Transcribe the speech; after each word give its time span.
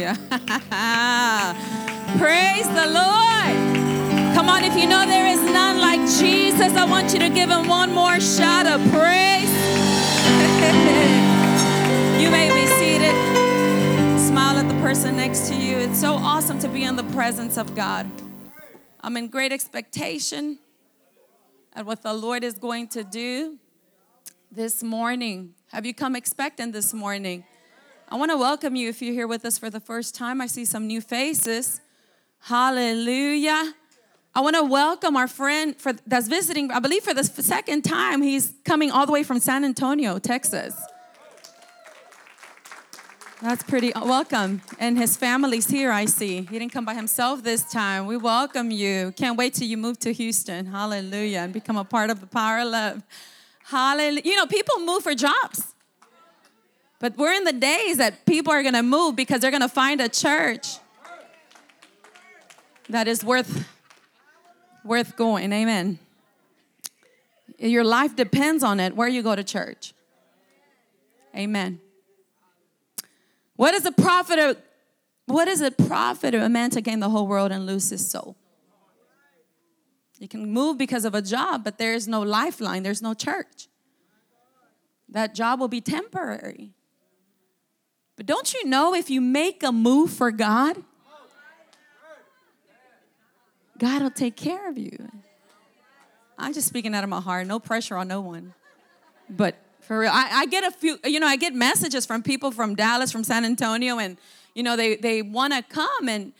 Hallelujah. 0.00 0.16
Praise 2.18 2.66
the 2.68 2.86
Lord. 2.86 3.56
Come 4.34 4.48
on, 4.48 4.64
if 4.64 4.74
you 4.76 4.88
know 4.88 5.06
there 5.06 5.26
is 5.26 5.40
none 5.42 5.80
like 5.80 6.00
Jesus, 6.00 6.74
I 6.74 6.84
want 6.88 7.12
you 7.12 7.18
to 7.20 7.28
give 7.28 7.50
him 7.50 7.68
one 7.68 7.92
more 7.92 8.18
shout 8.20 8.66
of 8.66 8.80
praise. 8.90 9.50
you 12.20 12.30
may 12.30 12.50
be 12.54 12.66
seated. 12.78 13.14
Smile 14.18 14.58
at 14.58 14.68
the 14.68 14.74
person 14.80 15.16
next 15.16 15.48
to 15.48 15.54
you. 15.54 15.76
It's 15.76 16.00
so 16.00 16.14
awesome 16.14 16.58
to 16.60 16.68
be 16.68 16.84
in 16.84 16.96
the 16.96 17.04
presence 17.04 17.58
of 17.58 17.74
God. 17.74 18.10
I'm 19.02 19.16
in 19.16 19.28
great 19.28 19.52
expectation 19.52 20.58
at 21.74 21.84
what 21.84 22.02
the 22.02 22.14
Lord 22.14 22.44
is 22.44 22.54
going 22.54 22.88
to 22.88 23.04
do 23.04 23.58
this 24.50 24.82
morning. 24.82 25.54
Have 25.72 25.86
you 25.86 25.94
come 25.94 26.16
expectant 26.16 26.72
this 26.72 26.94
morning? 26.94 27.44
I 28.12 28.16
want 28.16 28.32
to 28.32 28.36
welcome 28.36 28.74
you 28.74 28.88
if 28.88 29.00
you're 29.00 29.14
here 29.14 29.28
with 29.28 29.44
us 29.44 29.56
for 29.56 29.70
the 29.70 29.78
first 29.78 30.16
time. 30.16 30.40
I 30.40 30.48
see 30.48 30.64
some 30.64 30.88
new 30.88 31.00
faces. 31.00 31.80
Hallelujah. 32.40 33.72
I 34.34 34.40
want 34.40 34.56
to 34.56 34.64
welcome 34.64 35.16
our 35.16 35.28
friend 35.28 35.76
for, 35.76 35.92
that's 36.08 36.26
visiting, 36.26 36.72
I 36.72 36.80
believe 36.80 37.04
for 37.04 37.14
the 37.14 37.22
second 37.22 37.82
time. 37.82 38.20
He's 38.20 38.52
coming 38.64 38.90
all 38.90 39.06
the 39.06 39.12
way 39.12 39.22
from 39.22 39.38
San 39.38 39.64
Antonio, 39.64 40.18
Texas. 40.18 40.74
That's 43.40 43.62
pretty 43.62 43.92
uh, 43.92 44.04
welcome. 44.04 44.60
And 44.80 44.98
his 44.98 45.16
family's 45.16 45.68
here, 45.68 45.92
I 45.92 46.06
see. 46.06 46.38
He 46.38 46.58
didn't 46.58 46.72
come 46.72 46.84
by 46.84 46.94
himself 46.94 47.44
this 47.44 47.62
time. 47.70 48.06
We 48.06 48.16
welcome 48.16 48.72
you. 48.72 49.12
Can't 49.16 49.38
wait 49.38 49.54
till 49.54 49.68
you 49.68 49.76
move 49.76 50.00
to 50.00 50.12
Houston. 50.12 50.66
Hallelujah. 50.66 51.38
And 51.40 51.52
become 51.52 51.76
a 51.76 51.84
part 51.84 52.10
of 52.10 52.20
the 52.20 52.26
power 52.26 52.58
of 52.58 52.68
love. 52.68 53.02
Hallelujah. 53.66 54.22
You 54.24 54.34
know, 54.34 54.46
people 54.46 54.80
move 54.80 55.04
for 55.04 55.14
jobs. 55.14 55.74
But 57.00 57.16
we're 57.16 57.32
in 57.32 57.44
the 57.44 57.52
days 57.52 57.96
that 57.96 58.26
people 58.26 58.52
are 58.52 58.62
going 58.62 58.74
to 58.74 58.82
move 58.82 59.16
because 59.16 59.40
they're 59.40 59.50
going 59.50 59.62
to 59.62 59.68
find 59.68 60.00
a 60.00 60.08
church 60.08 60.76
that 62.90 63.08
is 63.08 63.24
worth 63.24 63.66
worth 64.84 65.16
going. 65.16 65.52
Amen. 65.52 65.98
Your 67.58 67.84
life 67.84 68.14
depends 68.14 68.62
on 68.62 68.80
it 68.80 68.94
where 68.94 69.08
you 69.08 69.22
go 69.22 69.34
to 69.34 69.42
church. 69.42 69.94
Amen. 71.34 71.80
What 73.56 73.74
is 73.74 73.84
a 73.86 73.92
profit 73.92 74.38
of 74.38 74.56
what 75.26 75.48
is 75.48 75.60
it 75.60 75.78
profit 75.78 76.34
of 76.34 76.42
a 76.42 76.48
man 76.48 76.70
to 76.70 76.80
gain 76.80 77.00
the 77.00 77.08
whole 77.08 77.26
world 77.26 77.50
and 77.50 77.64
lose 77.64 77.88
his 77.90 78.10
soul? 78.10 78.36
You 80.18 80.28
can 80.28 80.50
move 80.50 80.76
because 80.76 81.06
of 81.06 81.14
a 81.14 81.22
job, 81.22 81.64
but 81.64 81.78
there 81.78 81.94
is 81.94 82.06
no 82.06 82.20
lifeline, 82.20 82.82
there's 82.82 83.00
no 83.00 83.14
church. 83.14 83.68
That 85.08 85.34
job 85.34 85.60
will 85.60 85.68
be 85.68 85.80
temporary. 85.80 86.74
But 88.20 88.26
don't 88.26 88.52
you 88.52 88.66
know 88.66 88.94
if 88.94 89.08
you 89.08 89.22
make 89.22 89.62
a 89.62 89.72
move 89.72 90.10
for 90.10 90.30
God, 90.30 90.76
God 93.78 94.02
will 94.02 94.10
take 94.10 94.36
care 94.36 94.68
of 94.68 94.76
you. 94.76 95.08
I'm 96.36 96.52
just 96.52 96.68
speaking 96.68 96.94
out 96.94 97.02
of 97.02 97.08
my 97.08 97.22
heart, 97.22 97.46
no 97.46 97.58
pressure 97.58 97.96
on 97.96 98.08
no 98.08 98.20
one. 98.20 98.52
But 99.30 99.56
for 99.80 100.00
real, 100.00 100.10
I, 100.12 100.40
I 100.40 100.46
get 100.48 100.64
a 100.64 100.70
few, 100.70 100.98
you 101.02 101.18
know, 101.18 101.26
I 101.26 101.36
get 101.36 101.54
messages 101.54 102.04
from 102.04 102.22
people 102.22 102.50
from 102.50 102.74
Dallas, 102.74 103.10
from 103.10 103.24
San 103.24 103.46
Antonio, 103.46 103.98
and, 103.98 104.18
you 104.54 104.62
know, 104.64 104.76
they, 104.76 104.96
they 104.96 105.22
want 105.22 105.54
to 105.54 105.62
come. 105.62 106.06
And, 106.06 106.34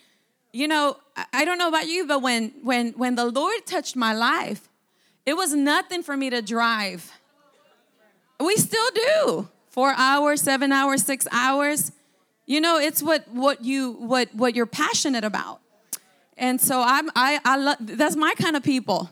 you 0.52 0.68
know, 0.68 0.98
I, 1.16 1.24
I 1.32 1.44
don't 1.46 1.56
know 1.56 1.68
about 1.68 1.86
you, 1.86 2.06
but 2.06 2.20
when, 2.20 2.52
when, 2.62 2.92
when 2.92 3.14
the 3.14 3.24
Lord 3.24 3.64
touched 3.64 3.96
my 3.96 4.12
life, 4.12 4.68
it 5.24 5.32
was 5.32 5.54
nothing 5.54 6.02
for 6.02 6.14
me 6.14 6.28
to 6.28 6.42
drive. 6.42 7.10
We 8.38 8.56
still 8.56 8.90
do 8.94 9.48
four 9.70 9.94
hours, 9.96 10.42
seven 10.42 10.72
hours, 10.72 11.02
six 11.02 11.26
hours. 11.32 11.92
You 12.46 12.60
know, 12.60 12.78
it's 12.78 13.02
what 13.02 13.26
what 13.28 13.64
you 13.64 13.92
what 13.92 14.34
what 14.34 14.54
you're 14.54 14.66
passionate 14.66 15.24
about. 15.24 15.60
And 16.36 16.60
so 16.60 16.82
I'm 16.84 17.08
I 17.16 17.40
I 17.44 17.56
love 17.56 17.76
that's 17.80 18.16
my 18.16 18.34
kind 18.36 18.56
of 18.56 18.62
people. 18.62 19.10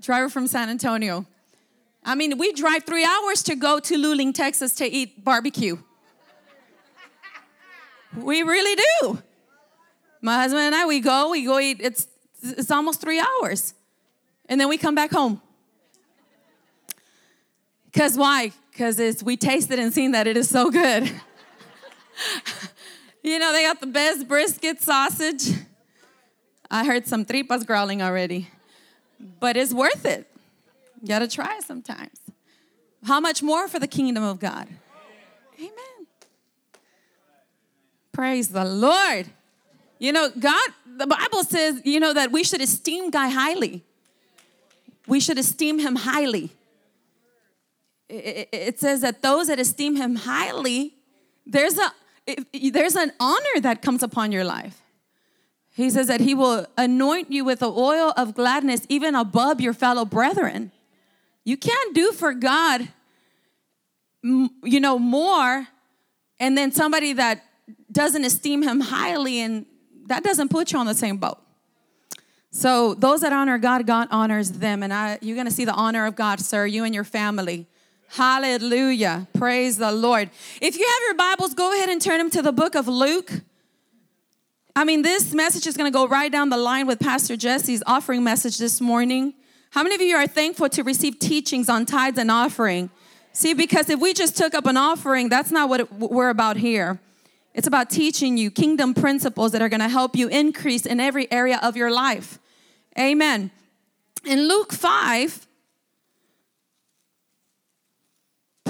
Driver 0.00 0.28
from 0.28 0.46
San 0.46 0.68
Antonio. 0.68 1.26
I 2.04 2.16
mean, 2.16 2.36
we 2.36 2.52
drive 2.52 2.84
three 2.84 3.04
hours 3.04 3.44
to 3.44 3.54
go 3.54 3.78
to 3.78 3.94
Luling, 3.94 4.34
Texas 4.34 4.74
to 4.76 4.84
eat 4.84 5.24
barbecue. 5.24 5.76
We 8.16 8.42
really 8.42 8.82
do. 9.00 9.22
My 10.20 10.36
husband 10.36 10.62
and 10.62 10.74
I, 10.74 10.86
we 10.86 11.00
go, 11.00 11.30
we 11.30 11.44
go 11.44 11.58
eat, 11.60 11.78
it's 11.80 12.08
it's 12.42 12.70
almost 12.70 13.00
three 13.00 13.20
hours. 13.20 13.74
And 14.48 14.60
then 14.60 14.68
we 14.68 14.76
come 14.76 14.94
back 14.94 15.12
home. 15.12 15.40
Because 17.92 18.16
why? 18.16 18.52
because 18.72 18.98
it's 18.98 19.22
we 19.22 19.36
tasted 19.36 19.78
and 19.78 19.92
seen 19.92 20.12
that 20.12 20.26
it 20.26 20.36
is 20.36 20.48
so 20.48 20.70
good. 20.70 21.04
you 23.22 23.38
know, 23.38 23.52
they 23.52 23.62
got 23.62 23.80
the 23.80 23.86
best 23.86 24.26
brisket 24.26 24.80
sausage. 24.80 25.50
I 26.70 26.84
heard 26.86 27.06
some 27.06 27.24
tripas 27.24 27.66
growling 27.66 28.00
already, 28.00 28.48
but 29.40 29.56
it's 29.56 29.74
worth 29.74 30.06
it. 30.06 30.26
You 31.02 31.08
gotta 31.08 31.28
try 31.28 31.58
it 31.58 31.64
sometimes. 31.64 32.18
How 33.04 33.20
much 33.20 33.42
more 33.42 33.68
for 33.68 33.78
the 33.78 33.88
kingdom 33.88 34.24
of 34.24 34.38
God? 34.38 34.68
Amen. 35.58 36.06
Praise 38.12 38.48
the 38.48 38.64
Lord. 38.64 39.26
You 39.98 40.12
know, 40.12 40.30
God, 40.38 40.68
the 40.86 41.06
Bible 41.06 41.44
says, 41.44 41.82
you 41.84 42.00
know, 42.00 42.12
that 42.14 42.32
we 42.32 42.42
should 42.42 42.60
esteem 42.60 43.10
God 43.10 43.30
highly. 43.30 43.84
We 45.06 45.20
should 45.20 45.38
esteem 45.38 45.78
him 45.78 45.96
highly 45.96 46.52
it 48.12 48.78
says 48.78 49.00
that 49.00 49.22
those 49.22 49.48
that 49.48 49.58
esteem 49.58 49.96
him 49.96 50.16
highly, 50.16 50.94
there's 51.46 51.78
a 51.78 51.92
there's 52.70 52.94
an 52.94 53.12
honor 53.18 53.60
that 53.60 53.82
comes 53.82 54.02
upon 54.02 54.32
your 54.32 54.44
life. 54.44 54.82
He 55.74 55.88
says 55.88 56.06
that 56.08 56.20
he 56.20 56.34
will 56.34 56.66
anoint 56.76 57.32
you 57.32 57.44
with 57.44 57.60
the 57.60 57.70
oil 57.70 58.12
of 58.16 58.34
gladness 58.34 58.86
even 58.88 59.14
above 59.14 59.60
your 59.60 59.72
fellow 59.72 60.04
brethren. 60.04 60.70
You 61.44 61.56
can't 61.56 61.94
do 61.94 62.12
for 62.12 62.34
God 62.34 62.88
you 64.22 64.80
know 64.80 64.98
more 64.98 65.66
and 66.38 66.56
then 66.56 66.70
somebody 66.70 67.12
that 67.14 67.44
doesn't 67.90 68.24
esteem 68.24 68.62
him 68.62 68.80
highly 68.80 69.40
and 69.40 69.66
that 70.06 70.22
doesn't 70.22 70.48
put 70.48 70.72
you 70.72 70.78
on 70.78 70.86
the 70.86 70.94
same 70.94 71.16
boat. 71.16 71.38
So 72.50 72.94
those 72.94 73.22
that 73.22 73.32
honor 73.32 73.58
God, 73.58 73.86
God 73.86 74.08
honors 74.10 74.52
them 74.52 74.82
and 74.82 74.92
I 74.92 75.18
you're 75.22 75.34
going 75.34 75.46
to 75.46 75.52
see 75.52 75.64
the 75.64 75.74
honor 75.74 76.06
of 76.06 76.14
God, 76.14 76.38
sir, 76.38 76.66
you 76.66 76.84
and 76.84 76.94
your 76.94 77.04
family. 77.04 77.66
Hallelujah. 78.12 79.26
Praise 79.32 79.78
the 79.78 79.90
Lord. 79.90 80.28
If 80.60 80.76
you 80.76 80.86
have 80.86 80.98
your 81.06 81.14
Bibles, 81.14 81.54
go 81.54 81.72
ahead 81.72 81.88
and 81.88 81.98
turn 81.98 82.18
them 82.18 82.28
to 82.32 82.42
the 82.42 82.52
book 82.52 82.74
of 82.74 82.86
Luke. 82.86 83.32
I 84.76 84.84
mean, 84.84 85.00
this 85.00 85.32
message 85.32 85.66
is 85.66 85.78
going 85.78 85.90
to 85.90 85.96
go 85.96 86.06
right 86.06 86.30
down 86.30 86.50
the 86.50 86.58
line 86.58 86.86
with 86.86 87.00
Pastor 87.00 87.38
Jesse's 87.38 87.82
offering 87.86 88.22
message 88.22 88.58
this 88.58 88.82
morning. 88.82 89.32
How 89.70 89.82
many 89.82 89.94
of 89.94 90.02
you 90.02 90.14
are 90.14 90.26
thankful 90.26 90.68
to 90.68 90.82
receive 90.82 91.20
teachings 91.20 91.70
on 91.70 91.86
tithes 91.86 92.18
and 92.18 92.30
offering? 92.30 92.90
See, 93.32 93.54
because 93.54 93.88
if 93.88 93.98
we 93.98 94.12
just 94.12 94.36
took 94.36 94.52
up 94.52 94.66
an 94.66 94.76
offering, 94.76 95.30
that's 95.30 95.50
not 95.50 95.70
what 95.70 95.90
we're 95.98 96.28
about 96.28 96.58
here. 96.58 97.00
It's 97.54 97.66
about 97.66 97.88
teaching 97.88 98.36
you 98.36 98.50
kingdom 98.50 98.92
principles 98.92 99.52
that 99.52 99.62
are 99.62 99.70
going 99.70 99.80
to 99.80 99.88
help 99.88 100.16
you 100.16 100.28
increase 100.28 100.84
in 100.84 101.00
every 101.00 101.32
area 101.32 101.58
of 101.62 101.78
your 101.78 101.90
life. 101.90 102.38
Amen. 102.98 103.50
In 104.26 104.48
Luke 104.48 104.70
5, 104.70 105.46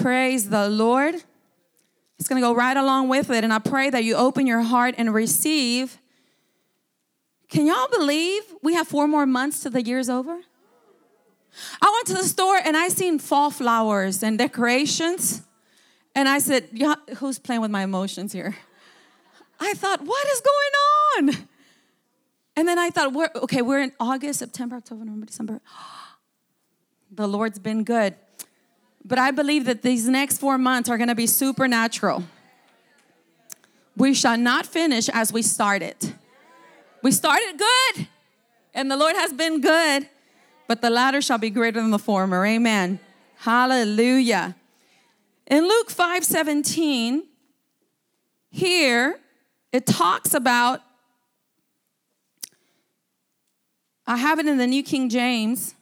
Praise 0.02 0.48
the 0.48 0.68
Lord. 0.68 1.14
It's 2.18 2.28
going 2.28 2.42
to 2.42 2.44
go 2.44 2.52
right 2.52 2.76
along 2.76 3.08
with 3.08 3.30
it. 3.30 3.44
And 3.44 3.52
I 3.52 3.60
pray 3.60 3.88
that 3.88 4.02
you 4.02 4.16
open 4.16 4.48
your 4.48 4.62
heart 4.62 4.96
and 4.98 5.14
receive. 5.14 6.00
Can 7.48 7.66
y'all 7.66 7.86
believe 7.88 8.42
we 8.62 8.74
have 8.74 8.88
four 8.88 9.06
more 9.06 9.26
months 9.26 9.60
to 9.60 9.70
the 9.70 9.80
year's 9.80 10.08
over? 10.08 10.40
I 11.80 11.90
went 11.92 12.06
to 12.08 12.14
the 12.14 12.28
store 12.28 12.56
and 12.56 12.76
I 12.76 12.88
seen 12.88 13.20
fall 13.20 13.52
flowers 13.52 14.24
and 14.24 14.36
decorations. 14.36 15.42
And 16.16 16.28
I 16.28 16.40
said, 16.40 16.68
who's 17.18 17.38
playing 17.38 17.60
with 17.60 17.70
my 17.70 17.84
emotions 17.84 18.32
here? 18.32 18.56
I 19.60 19.72
thought, 19.74 20.00
what 20.00 20.26
is 20.32 20.40
going 20.40 21.30
on? 21.36 21.48
And 22.56 22.66
then 22.66 22.78
I 22.78 22.90
thought, 22.90 23.12
we're, 23.12 23.30
okay, 23.36 23.62
we're 23.62 23.80
in 23.80 23.92
August, 24.00 24.40
September, 24.40 24.76
October, 24.76 25.04
November, 25.04 25.26
December. 25.26 25.60
The 27.14 27.28
Lord's 27.28 27.58
been 27.58 27.84
good. 27.84 28.14
But 29.04 29.18
I 29.18 29.30
believe 29.30 29.64
that 29.64 29.82
these 29.82 30.08
next 30.08 30.38
four 30.38 30.58
months 30.58 30.88
are 30.88 30.96
going 30.96 31.08
to 31.08 31.14
be 31.14 31.26
supernatural. 31.26 32.24
We 33.96 34.14
shall 34.14 34.38
not 34.38 34.64
finish 34.64 35.08
as 35.08 35.32
we 35.32 35.42
started. 35.42 35.96
We 37.02 37.10
started 37.10 37.58
good, 37.58 38.06
and 38.74 38.90
the 38.90 38.96
Lord 38.96 39.16
has 39.16 39.32
been 39.32 39.60
good, 39.60 40.08
but 40.68 40.80
the 40.80 40.90
latter 40.90 41.20
shall 41.20 41.38
be 41.38 41.50
greater 41.50 41.80
than 41.80 41.90
the 41.90 41.98
former. 41.98 42.46
Amen. 42.46 43.00
Hallelujah. 43.38 44.54
In 45.48 45.64
Luke 45.68 45.90
5 45.90 46.24
17, 46.24 47.24
here 48.50 49.18
it 49.72 49.84
talks 49.84 50.32
about, 50.32 50.80
I 54.06 54.16
have 54.16 54.38
it 54.38 54.46
in 54.46 54.58
the 54.58 54.66
New 54.66 54.84
King 54.84 55.08
James 55.08 55.74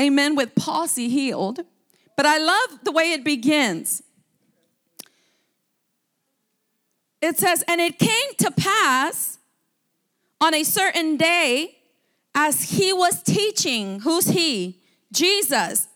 amen, 0.00 0.36
with 0.36 0.54
palsy 0.54 1.08
healed. 1.08 1.60
But 2.16 2.26
I 2.26 2.38
love 2.38 2.80
the 2.84 2.92
way 2.92 3.12
it 3.12 3.24
begins. 3.24 4.02
it 7.24 7.38
says, 7.38 7.64
And 7.66 7.80
it 7.80 7.98
came 7.98 8.34
to 8.38 8.50
pass 8.50 9.38
on 10.40 10.54
a 10.54 10.62
certain 10.62 11.16
day 11.16 11.78
as 12.34 12.70
he 12.70 12.92
was 12.92 13.22
teaching, 13.22 14.00
who's 14.00 14.26
he? 14.26 14.80
Jesus, 15.12 15.88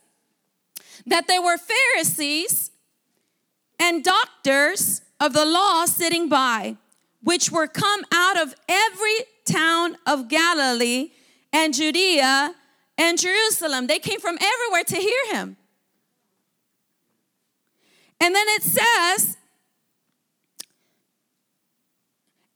that 1.06 1.26
there 1.26 1.42
were 1.42 1.58
Pharisees 1.58 2.70
and 3.78 4.04
doctors 4.04 5.02
of 5.20 5.32
the 5.32 5.44
law 5.44 5.84
sitting 5.84 6.28
by, 6.28 6.76
which 7.22 7.50
were 7.50 7.66
come 7.66 8.04
out 8.12 8.40
of 8.40 8.54
every 8.68 9.18
town 9.44 9.96
of 10.06 10.28
Galilee 10.28 11.10
and 11.52 11.74
Judea 11.74 12.54
and 12.98 13.18
Jerusalem. 13.18 13.86
They 13.86 14.00
came 14.00 14.20
from 14.20 14.36
everywhere 14.40 14.84
to 14.84 14.96
hear 14.96 15.36
him. 15.36 15.56
And 18.20 18.34
then 18.34 18.46
it 18.48 18.62
says, 18.64 19.36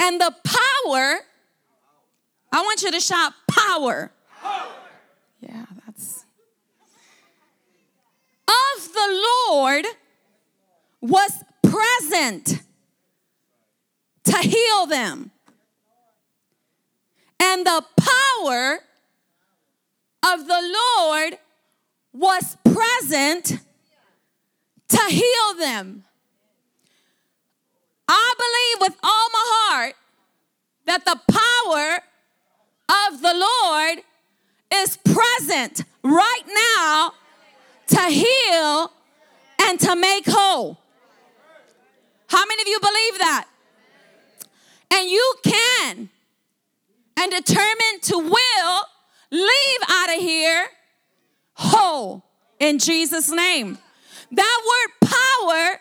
and 0.01 0.21
the 0.21 0.35
power, 0.45 1.21
I 2.51 2.63
want 2.63 2.83
you 2.83 2.91
to 2.91 3.01
shout 3.01 3.33
power. 3.49 4.11
power. 4.41 4.73
Yeah, 5.41 5.65
that's. 5.87 6.25
Of 8.49 8.93
the 8.93 9.25
Lord 9.49 9.87
was 11.01 11.45
present 11.63 12.61
to 14.25 14.37
heal 14.39 14.87
them. 14.87 15.31
And 17.39 17.65
the 17.65 17.85
power 17.97 18.81
of 20.23 20.47
the 20.47 20.75
Lord 20.99 21.39
was 22.13 22.57
present 22.65 23.59
to 24.89 25.03
heal 25.09 25.55
them. 25.59 26.05
I 28.07 28.35
believe 28.37 28.89
with 28.89 28.99
all 29.03 29.29
my 29.33 29.45
heart 29.45 29.95
that 30.87 31.05
the 31.05 31.19
power 31.33 32.03
of 33.11 33.23
the 33.23 33.35
Lord 33.35 33.99
is 34.75 34.99
present 34.99 35.85
right 36.03 36.43
now 36.47 37.13
to 37.89 38.03
heal 38.11 38.93
and 39.63 39.81
to 39.81 39.97
make 39.97 40.25
whole. 40.27 40.79
How 42.27 42.45
many 42.47 42.63
of 42.63 42.69
you 42.69 42.81
believe 42.81 43.19
that? 43.19 43.47
And 44.93 45.09
you 45.09 45.35
can 45.43 46.11
and 47.19 47.31
determined 47.31 48.03
to 48.03 48.19
will 48.19 48.81
leave 49.33 49.79
out 49.89 50.15
of 50.15 50.21
here 50.21 50.67
whole 51.55 52.25
in 52.61 52.79
Jesus' 52.79 53.31
name. 53.31 53.79
That 54.31 54.63
word 54.71 55.11
power 55.11 55.81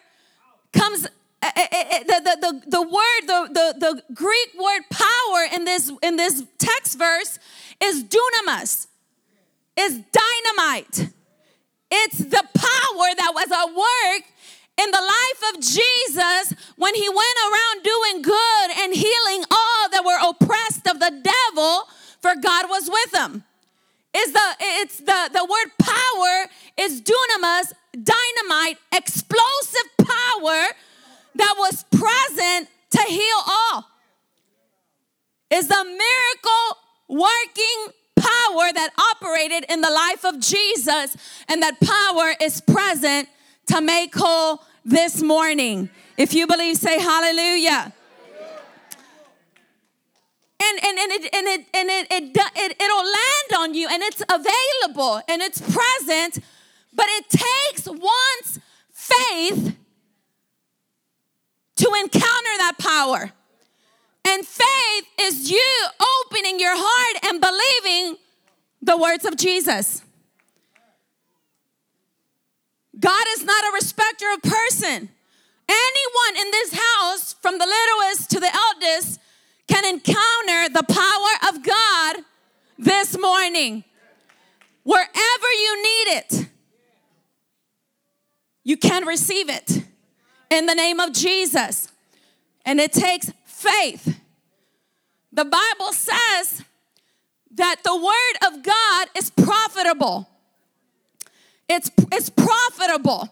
comes 0.73 1.07
uh, 1.43 1.51
uh, 1.55 1.61
uh, 1.71 1.99
the, 1.99 2.21
the, 2.23 2.37
the, 2.39 2.69
the 2.69 2.81
word 2.81 3.21
the, 3.25 3.49
the, 3.51 3.79
the 3.79 4.13
greek 4.13 4.49
word 4.59 4.81
power 4.91 5.47
in 5.53 5.65
this 5.65 5.91
in 6.03 6.15
this 6.15 6.43
text 6.59 6.99
verse 6.99 7.39
is 7.81 8.03
dunamis 8.03 8.85
is 9.75 9.99
dynamite 10.11 11.09
it's 11.89 12.19
the 12.19 12.43
power 12.53 13.07
that 13.17 13.31
was 13.33 13.51
at 13.51 13.65
work 13.65 14.23
in 14.83 14.91
the 14.91 15.01
life 15.01 15.55
of 15.55 15.61
jesus 15.61 16.53
when 16.75 16.93
he 16.93 17.09
went 17.09 17.37
around 17.49 17.83
doing 17.83 18.21
good 18.21 18.71
and 18.77 18.93
healing 18.93 19.43
all 19.49 19.89
that 19.89 20.03
were 20.05 20.29
oppressed 20.29 20.87
of 20.87 20.99
the 20.99 21.23
devil 21.23 21.87
for 22.21 22.35
god 22.35 22.69
was 22.69 22.89
with 22.89 23.15
him. 23.15 23.43
Is 24.13 24.33
the 24.33 24.55
it's 24.59 24.97
the 24.99 25.29
the 25.33 25.45
word 25.45 25.71
power 25.79 26.49
is 26.77 27.01
dunamis 27.01 27.71
dynamite 27.93 28.77
explosive 28.93 29.89
power 29.97 30.67
that 31.35 31.55
was 31.57 31.85
present 31.91 32.67
to 32.91 33.01
heal 33.03 33.41
all. 33.47 33.85
Is 35.49 35.67
the 35.67 35.83
miracle 35.83 36.77
working 37.07 37.93
power 38.15 38.71
that 38.73 38.89
operated 39.15 39.65
in 39.69 39.81
the 39.81 39.89
life 39.89 40.25
of 40.25 40.39
Jesus 40.39 41.15
and 41.47 41.61
that 41.61 41.79
power 41.79 42.33
is 42.41 42.61
present 42.61 43.29
to 43.67 43.81
make 43.81 44.13
whole 44.13 44.61
this 44.83 45.21
morning? 45.21 45.89
If 46.17 46.33
you 46.33 46.47
believe 46.47 46.77
say 46.77 46.99
hallelujah 46.99 47.93
and, 50.61 50.79
and, 50.85 50.99
and, 50.99 51.11
it, 51.11 51.33
and, 51.33 51.47
it, 51.47 51.65
and 51.73 51.89
it, 51.89 52.07
it, 52.11 52.37
it, 52.55 52.81
it'll 52.81 52.97
land 52.97 53.51
on 53.57 53.73
you 53.73 53.87
and 53.89 54.03
it's 54.03 54.21
available 54.29 55.21
and 55.27 55.41
it's 55.41 55.59
present 55.61 56.39
but 56.93 57.05
it 57.09 57.29
takes 57.29 57.87
one's 57.87 58.59
faith 58.91 59.75
to 61.77 61.87
encounter 61.99 62.55
that 62.59 62.75
power. 62.79 63.31
And 64.23 64.45
faith 64.45 65.05
is 65.19 65.49
you 65.49 65.73
opening 65.99 66.59
your 66.59 66.75
heart 66.75 67.25
and 67.25 67.41
believing 67.41 68.17
the 68.81 68.97
words 68.97 69.25
of 69.25 69.35
Jesus. 69.35 70.03
God 72.99 73.25
is 73.29 73.43
not 73.43 73.63
a 73.63 73.71
respecter 73.73 74.25
of 74.33 74.43
person. 74.43 75.09
Anyone 75.67 76.41
in 76.41 76.51
this 76.51 76.73
house, 76.73 77.33
from 77.33 77.57
the 77.57 77.65
littlest 77.65 78.29
to 78.31 78.39
the 78.39 78.51
eldest, 78.53 79.19
can 79.71 79.85
encounter 79.85 80.73
the 80.73 80.83
power 80.83 81.49
of 81.49 81.63
God 81.63 82.17
this 82.77 83.17
morning. 83.17 83.85
Wherever 84.83 85.47
you 85.59 85.83
need 85.83 86.17
it, 86.17 86.47
you 88.63 88.75
can 88.75 89.05
receive 89.05 89.49
it 89.49 89.83
in 90.49 90.65
the 90.65 90.75
name 90.75 90.99
of 90.99 91.13
Jesus. 91.13 91.87
And 92.65 92.81
it 92.81 92.91
takes 92.91 93.31
faith. 93.45 94.19
The 95.31 95.45
Bible 95.45 95.93
says 95.93 96.63
that 97.51 97.77
the 97.83 97.95
word 97.95 98.53
of 98.53 98.63
God 98.63 99.07
is 99.15 99.29
profitable. 99.29 100.27
It's, 101.69 101.89
it's 102.11 102.29
profitable. 102.29 103.29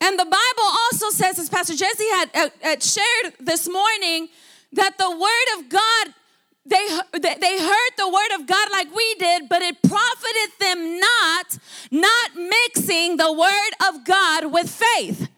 And 0.00 0.18
the 0.18 0.24
Bible 0.24 0.68
also 0.84 1.10
says, 1.10 1.38
as 1.38 1.48
Pastor 1.48 1.76
Jesse 1.76 2.08
had, 2.10 2.30
uh, 2.34 2.48
had 2.60 2.82
shared 2.82 3.34
this 3.38 3.68
morning, 3.68 4.28
that 4.72 4.98
the 4.98 5.10
word 5.10 5.58
of 5.58 5.68
God 5.68 6.14
they, 6.64 6.86
they 7.20 7.58
heard 7.58 7.90
the 7.96 8.08
word 8.08 8.40
of 8.40 8.46
God 8.46 8.68
like 8.70 8.94
we 8.94 9.14
did, 9.16 9.48
but 9.48 9.62
it 9.62 9.82
profited 9.82 10.50
them 10.60 11.00
not, 11.00 11.58
not 11.90 12.36
mixing 12.36 13.16
the 13.16 13.32
word 13.32 13.72
of 13.88 14.04
God 14.04 14.52
with 14.52 14.70
faith. 14.70 15.28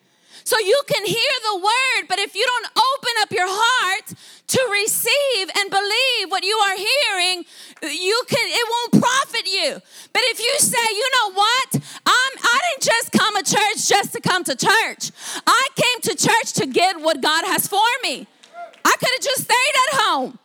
So 0.44 0.58
you 0.58 0.82
can 0.86 1.06
hear 1.06 1.32
the 1.52 1.56
word, 1.56 2.08
but 2.08 2.18
if 2.18 2.34
you 2.34 2.44
don't 2.44 2.66
open 2.76 3.12
up 3.20 3.32
your 3.32 3.48
heart 3.48 4.12
to 4.46 4.68
receive 4.70 5.50
and 5.56 5.70
believe 5.70 6.30
what 6.30 6.44
you 6.44 6.54
are 6.54 6.76
hearing, 6.76 7.44
you 7.82 8.22
can 8.28 8.46
it 8.46 8.68
won't 8.70 9.02
profit 9.02 9.46
you. 9.50 9.80
But 10.12 10.22
if 10.26 10.38
you 10.40 10.54
say, 10.58 10.76
you 10.90 11.10
know 11.16 11.32
what? 11.32 11.74
I'm 12.04 12.32
I 12.42 12.60
didn't 12.68 12.82
just 12.82 13.12
come 13.12 13.42
to 13.42 13.54
church 13.54 13.88
just 13.88 14.12
to 14.12 14.20
come 14.20 14.44
to 14.44 14.54
church. 14.54 15.10
I 15.46 15.66
came 15.74 16.00
to 16.02 16.14
church 16.14 16.52
to 16.54 16.66
get 16.66 17.00
what 17.00 17.22
God 17.22 17.46
has 17.46 17.66
for 17.66 17.80
me. 18.02 18.26
I 18.84 18.96
could 18.98 19.08
have 19.08 19.20
just 19.22 19.44
stayed 19.44 19.74
at 19.88 20.00
home. 20.00 20.38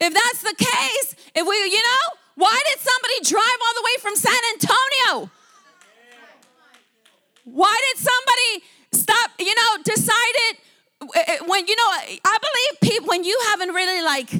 If 0.00 0.14
that's 0.14 0.42
the 0.42 0.54
case, 0.56 1.14
if 1.34 1.46
we, 1.46 1.56
you 1.56 1.82
know, 1.82 2.18
why 2.36 2.60
did 2.68 2.78
somebody 2.78 3.20
drive 3.24 3.58
all 3.66 3.74
the 3.74 3.82
way 3.82 4.00
from 4.00 4.16
San 4.16 4.40
Antonio? 4.54 5.30
Why 7.44 7.76
did 7.92 8.02
somebody 8.02 8.64
stop, 8.92 9.30
you 9.38 9.54
know, 9.54 9.82
decided 9.82 10.58
eh, 11.14 11.24
eh, 11.26 11.38
when, 11.46 11.66
you 11.66 11.74
know, 11.74 11.90
I 11.90 12.38
believe 12.40 12.92
people, 12.92 13.08
when 13.08 13.24
you 13.24 13.38
haven't 13.46 13.70
really 13.70 14.02
like 14.04 14.30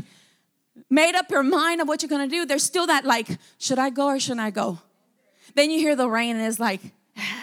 made 0.91 1.15
up 1.15 1.31
your 1.31 1.43
mind 1.43 1.81
of 1.81 1.89
what 1.89 2.03
you're 2.03 2.11
gonna 2.11 2.29
do, 2.29 2.47
there's 2.47 2.63
still 2.63 2.87
that 2.87 3.05
like, 3.05 3.29
should 3.59 3.79
I 3.79 3.91
go 3.91 4.09
or 4.09 4.21
shouldn't 4.21 4.41
I 4.41 4.51
go? 4.51 4.79
Then 5.55 5.71
you 5.71 5.81
hear 5.81 5.97
the 5.97 6.09
rain 6.09 6.37
and 6.37 6.47
it's 6.47 6.61
like, 6.61 6.81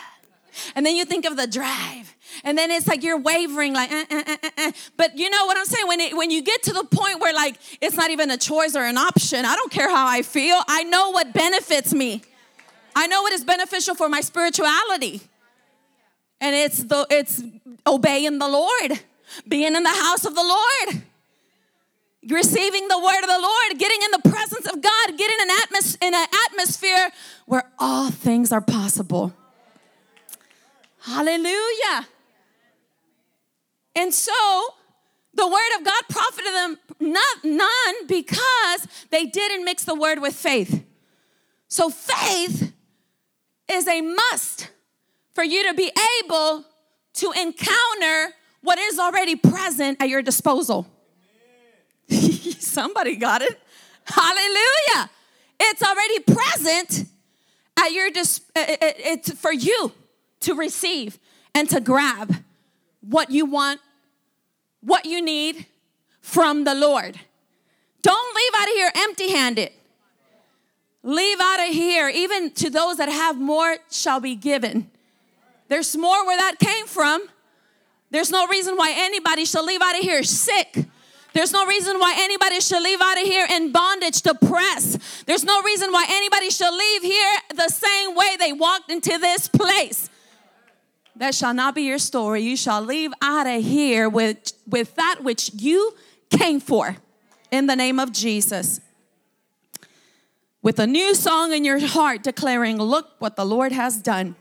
and 0.76 0.86
then 0.86 0.96
you 0.96 1.04
think 1.04 1.26
of 1.26 1.36
the 1.36 1.48
drive 1.48 2.15
and 2.46 2.56
then 2.56 2.70
it's 2.70 2.88
like 2.88 3.04
you're 3.04 3.18
wavering 3.18 3.74
like 3.74 3.92
uh, 3.92 4.06
uh, 4.10 4.38
uh, 4.58 4.72
but 4.96 5.18
you 5.18 5.30
know 5.30 5.46
what 5.48 5.58
i'm 5.58 5.66
saying? 5.66 5.88
When 5.88 6.00
it, 6.00 6.16
when 6.16 6.32
you 6.32 6.42
get 6.42 6.64
to 6.64 6.74
the 6.74 6.84
point 6.84 7.20
where 7.20 7.34
like 7.34 7.58
it's 7.82 7.98
not 7.98 8.12
even 8.12 8.32
a 8.32 8.38
choice 8.38 8.76
or 8.76 8.84
an 8.84 8.98
option 8.98 9.44
i 9.44 9.56
don't 9.56 9.72
care 9.72 9.90
how 9.90 10.08
i 10.08 10.22
feel 10.22 10.62
i 10.68 10.84
know 10.84 11.10
what 11.10 11.34
benefits 11.34 11.94
me. 11.94 12.22
I 12.98 13.08
know 13.08 13.24
what 13.24 13.34
is 13.34 13.44
beneficial 13.44 13.94
for 13.94 14.08
my 14.08 14.22
spirituality. 14.22 15.20
And 16.40 16.56
it's 16.56 16.82
the 16.84 17.06
it's 17.10 17.44
obeying 17.86 18.40
the 18.40 18.48
lord 18.48 19.00
being 19.48 19.76
in 19.76 19.84
the 19.84 19.90
house 19.90 20.24
of 20.26 20.34
the 20.36 20.44
lord 20.44 21.04
receiving 22.30 22.88
the 22.88 22.98
word 22.98 23.22
of 23.22 23.28
the 23.28 23.40
lord 23.42 23.80
getting 23.80 24.00
in 24.02 24.12
the 24.12 24.30
presence 24.30 24.66
of 24.66 24.82
god 24.82 25.18
getting 25.18 25.38
an 25.42 25.50
atmos- 25.62 25.98
in 26.02 26.14
an 26.14 26.28
atmosphere 26.48 27.10
where 27.46 27.64
all 27.78 28.10
things 28.12 28.52
are 28.52 28.62
possible. 28.62 29.34
Hallelujah 31.02 32.08
and 33.96 34.14
so 34.14 34.34
the 35.34 35.48
word 35.48 35.78
of 35.80 35.86
God 35.86 36.04
profited 36.10 36.54
them 36.54 36.78
not, 37.00 37.44
none 37.44 38.08
because 38.08 38.88
they 39.10 39.26
didn't 39.26 39.66
mix 39.66 39.84
the 39.84 39.96
word 39.96 40.22
with 40.22 40.36
faith. 40.36 40.84
So 41.68 41.90
faith 41.90 42.74
is 43.70 43.88
a 43.88 44.02
must 44.02 44.70
for 45.34 45.44
you 45.44 45.68
to 45.68 45.74
be 45.74 45.92
able 46.24 46.66
to 47.16 47.32
encounter 47.32 48.34
what 48.62 48.80
is 48.80 48.98
already 48.98 49.36
present 49.36 50.02
at 50.02 50.10
your 50.10 50.22
disposal. 50.22 50.88
Somebody 52.10 53.16
got 53.16 53.42
it. 53.42 53.60
Hallelujah. 54.06 55.10
It's 55.60 55.84
already 55.84 56.20
present 56.20 57.06
at 57.78 57.92
your 57.92 58.10
dis- 58.10 58.42
uh, 58.56 58.60
uh, 58.60 58.72
uh, 58.72 58.94
it's 58.98 59.32
for 59.32 59.52
you 59.52 59.92
to 60.42 60.56
receive 60.56 61.20
and 61.54 61.70
to 61.70 61.80
grab 61.80 62.36
what 63.08 63.32
you 63.32 63.46
want, 63.46 63.80
what 64.82 65.06
you 65.06 65.22
need 65.22 65.66
from 66.22 66.64
the 66.64 66.76
Lord. 66.76 67.20
Don't 68.02 68.36
leave 68.36 68.52
out 68.62 68.68
of 68.68 68.74
here 68.74 68.92
empty 68.96 69.32
handed. 69.32 69.72
Leave 71.04 71.40
out 71.40 71.60
of 71.60 71.74
here, 71.74 72.10
even 72.10 72.52
to 72.52 72.70
those 72.70 72.98
that 72.98 73.10
have 73.10 73.40
more 73.40 73.78
shall 73.92 74.20
be 74.20 74.36
given. 74.36 74.90
There's 75.68 75.96
more 75.96 76.26
where 76.26 76.38
that 76.38 76.58
came 76.60 76.88
from. 76.88 77.28
There's 78.10 78.32
no 78.32 78.48
reason 78.48 78.76
why 78.76 78.94
anybody 78.96 79.46
should 79.46 79.66
leave 79.66 79.82
out 79.82 79.96
of 79.96 80.02
here 80.02 80.24
sick. 80.24 80.86
There's 81.34 81.52
no 81.52 81.66
reason 81.66 82.00
why 82.00 82.16
anybody 82.18 82.60
should 82.62 82.82
leave 82.82 83.02
out 83.02 83.20
of 83.20 83.24
here 83.24 83.46
in 83.52 83.72
bondage, 83.72 84.22
depressed. 84.22 85.26
There's 85.26 85.44
no 85.44 85.62
reason 85.64 85.92
why 85.92 86.06
anybody 86.08 86.50
should 86.50 86.74
leave 86.74 87.02
here 87.04 87.38
the 87.54 87.68
same 87.68 88.16
way 88.16 88.38
they 88.40 88.54
walked 88.54 88.90
into 88.90 89.18
this 89.18 89.50
place. 89.50 90.10
That 91.18 91.34
shall 91.34 91.54
not 91.54 91.76
be 91.76 91.84
your 91.84 91.98
story. 91.98 92.42
You 92.42 92.58
shall 92.58 92.82
leave 92.82 93.12
out 93.22 93.48
of 93.48 93.64
here 93.64 94.10
with, 94.10 94.54
with 94.68 94.96
that 94.96 95.20
which 95.22 95.52
you 95.54 95.94
came 96.30 96.60
for 96.60 96.98
in 97.52 97.68
the 97.68 97.76
name 97.76 98.00
of 98.00 98.12
Jesus. 98.12 98.82
With 100.62 100.80
a 100.80 100.88
new 100.88 101.16
song 101.16 101.54
in 101.54 101.64
your 101.64 101.80
heart 101.80 102.24
declaring, 102.24 102.78
Look 102.78 103.12
what 103.20 103.36
the 103.36 103.46
Lord 103.46 103.72
has 103.72 103.98
done. 103.98 104.36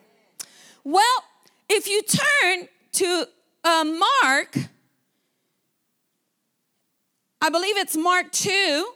Well, 0.83 1.25
if 1.69 1.87
you 1.87 2.02
turn 2.02 2.69
to 2.93 3.28
uh, 3.62 3.85
Mark, 3.85 4.57
I 7.40 7.50
believe 7.50 7.76
it's 7.76 7.97
Mark 7.97 8.33
2. 8.33 8.88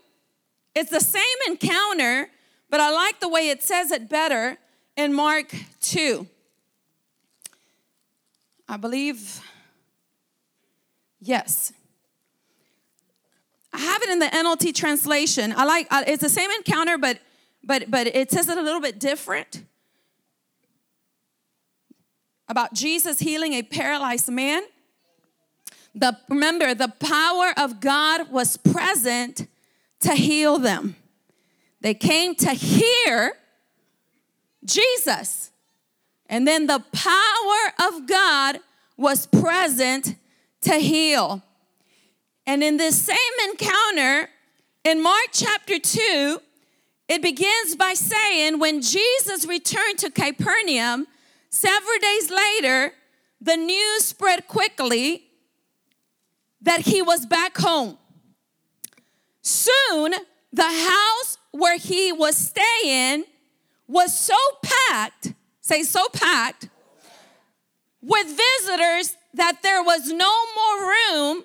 It's 0.74 0.90
the 0.90 1.00
same 1.00 1.22
encounter, 1.46 2.30
but 2.70 2.80
I 2.80 2.90
like 2.90 3.20
the 3.20 3.28
way 3.28 3.50
it 3.50 3.62
says 3.62 3.90
it 3.90 4.08
better 4.08 4.58
in 4.96 5.12
Mark 5.12 5.54
2. 5.80 6.26
I 8.68 8.76
believe, 8.76 9.40
yes. 11.20 11.72
I 13.72 13.78
have 13.78 14.02
it 14.02 14.10
in 14.10 14.18
the 14.18 14.26
NLT 14.26 14.74
translation. 14.74 15.54
I 15.56 15.64
like 15.64 15.86
uh, 15.90 16.04
it's 16.06 16.22
the 16.22 16.28
same 16.28 16.50
encounter, 16.50 16.98
but 16.98 17.18
but 17.64 17.90
but 17.90 18.06
it 18.06 18.30
says 18.30 18.48
it 18.48 18.58
a 18.58 18.62
little 18.62 18.80
bit 18.80 18.98
different 18.98 19.64
about 22.48 22.74
Jesus 22.74 23.18
healing 23.18 23.54
a 23.54 23.62
paralyzed 23.62 24.28
man. 24.28 24.62
The 25.94 26.18
remember 26.28 26.74
the 26.74 26.88
power 26.88 27.52
of 27.56 27.80
God 27.80 28.30
was 28.30 28.56
present 28.56 29.46
to 30.00 30.12
heal 30.12 30.58
them. 30.58 30.96
They 31.80 31.94
came 31.94 32.34
to 32.36 32.50
hear 32.50 33.34
Jesus. 34.64 35.52
And 36.28 36.46
then 36.46 36.66
the 36.66 36.84
power 36.92 37.88
of 37.88 38.06
God 38.06 38.58
was 38.96 39.26
present 39.26 40.16
to 40.62 40.74
heal. 40.74 41.42
And 42.46 42.62
in 42.62 42.76
this 42.76 43.00
same 43.00 43.16
encounter, 43.50 44.28
in 44.84 45.02
Mark 45.02 45.28
chapter 45.32 45.78
2, 45.78 46.40
it 47.08 47.22
begins 47.22 47.76
by 47.76 47.94
saying, 47.94 48.58
when 48.58 48.82
Jesus 48.82 49.46
returned 49.46 49.98
to 49.98 50.10
Capernaum, 50.10 51.06
several 51.48 51.98
days 52.00 52.30
later, 52.30 52.92
the 53.40 53.56
news 53.56 54.04
spread 54.04 54.46
quickly 54.48 55.24
that 56.60 56.80
he 56.80 57.00
was 57.00 57.24
back 57.24 57.56
home. 57.56 57.96
Soon, 59.42 60.12
the 60.52 60.62
house 60.62 61.38
where 61.52 61.78
he 61.78 62.12
was 62.12 62.36
staying 62.36 63.24
was 63.86 64.18
so 64.18 64.36
packed, 64.62 65.32
say, 65.68 65.82
so 65.82 66.08
packed, 66.12 66.68
with 68.00 68.26
visitors 68.26 69.16
that 69.34 69.62
there 69.62 69.82
was 69.82 70.08
no 70.08 70.32
more 70.56 70.88
room 70.88 71.44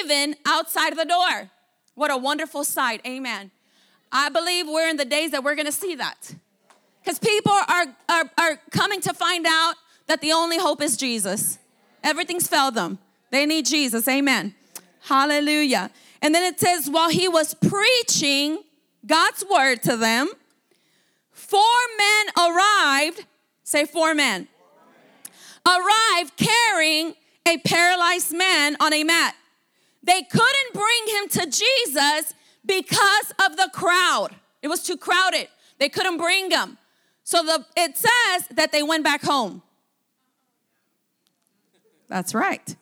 even 0.00 0.34
outside 0.46 0.96
the 0.96 1.04
door. 1.04 1.50
What 1.94 2.10
a 2.10 2.16
wonderful 2.16 2.64
sight. 2.64 3.00
Amen. 3.06 3.50
I 4.10 4.28
believe 4.30 4.66
we're 4.66 4.88
in 4.88 4.96
the 4.96 5.04
days 5.04 5.32
that 5.32 5.44
we're 5.44 5.54
going 5.54 5.66
to 5.66 5.72
see 5.72 5.94
that. 5.96 6.34
Because 7.02 7.18
people 7.18 7.52
are, 7.52 7.86
are, 8.08 8.30
are 8.38 8.60
coming 8.70 9.00
to 9.02 9.12
find 9.12 9.46
out 9.46 9.74
that 10.06 10.20
the 10.20 10.32
only 10.32 10.58
hope 10.58 10.80
is 10.80 10.96
Jesus. 10.96 11.58
Everything's 12.02 12.48
failed 12.48 12.74
them. 12.74 12.98
They 13.30 13.44
need 13.44 13.66
Jesus. 13.66 14.08
Amen. 14.08 14.54
Hallelujah. 15.00 15.90
And 16.22 16.34
then 16.34 16.44
it 16.44 16.58
says, 16.58 16.88
while 16.88 17.10
he 17.10 17.28
was 17.28 17.54
preaching 17.54 18.60
God's 19.06 19.44
word 19.50 19.82
to 19.82 19.96
them, 19.96 20.30
four 21.32 21.62
men 21.98 22.26
arrived. 22.36 23.26
Say, 23.68 23.84
four 23.84 24.14
men. 24.14 24.48
Arrived 25.66 26.38
carrying 26.38 27.12
a 27.46 27.58
paralyzed 27.58 28.34
man 28.34 28.78
on 28.80 28.94
a 28.94 29.04
mat. 29.04 29.34
They 30.02 30.22
couldn't 30.22 30.72
bring 30.72 31.16
him 31.16 31.28
to 31.28 31.44
Jesus 31.44 32.32
because 32.64 33.34
of 33.44 33.58
the 33.58 33.68
crowd. 33.74 34.30
It 34.62 34.68
was 34.68 34.82
too 34.82 34.96
crowded. 34.96 35.48
They 35.76 35.90
couldn't 35.90 36.16
bring 36.16 36.50
him. 36.50 36.78
So 37.24 37.42
the, 37.42 37.66
it 37.76 37.98
says 37.98 38.48
that 38.52 38.72
they 38.72 38.82
went 38.82 39.04
back 39.04 39.22
home. 39.22 39.60
That's 42.08 42.34
right. 42.34 42.74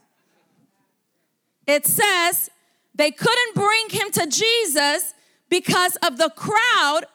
It 1.67 1.85
says 1.85 2.49
they 2.95 3.11
couldn't 3.11 3.57
bring 3.57 3.89
him 3.91 4.13
to 4.13 4.27
Jesus 4.29 5.15
because 5.49 5.97
of 5.97 6.17
the 6.17 6.31
crowd, 6.37 7.07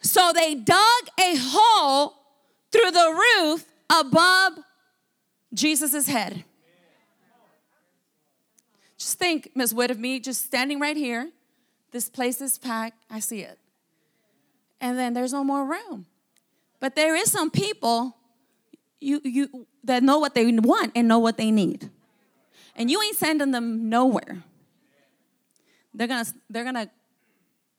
so 0.00 0.32
they 0.34 0.54
dug 0.54 1.02
a 1.18 1.36
hole 1.36 2.16
through 2.72 2.90
the 2.90 3.20
roof 3.38 3.64
above 3.88 4.58
Jesus' 5.52 6.06
head. 6.06 6.44
Just 8.98 9.18
think, 9.18 9.50
Ms. 9.54 9.72
Wood, 9.74 9.90
of 9.90 9.98
me 9.98 10.20
just 10.20 10.44
standing 10.44 10.78
right 10.78 10.96
here. 10.96 11.30
This 11.90 12.08
place 12.08 12.40
is 12.40 12.58
packed. 12.58 13.02
I 13.10 13.20
see 13.20 13.40
it. 13.40 13.58
And 14.80 14.98
then 14.98 15.14
there's 15.14 15.32
no 15.32 15.42
more 15.42 15.64
room. 15.64 16.06
But 16.80 16.94
there 16.94 17.16
is 17.16 17.30
some 17.30 17.50
people 17.50 18.16
you, 19.00 19.20
you, 19.24 19.66
that 19.84 20.02
know 20.02 20.18
what 20.18 20.34
they 20.34 20.50
want 20.52 20.92
and 20.94 21.08
know 21.08 21.18
what 21.18 21.36
they 21.36 21.50
need. 21.50 21.90
And 22.76 22.90
you 22.90 23.02
ain't 23.02 23.16
sending 23.16 23.50
them 23.50 23.88
nowhere. 23.88 24.42
They're 25.92 26.06
gonna, 26.06 26.26
they're 26.48 26.64
gonna 26.64 26.90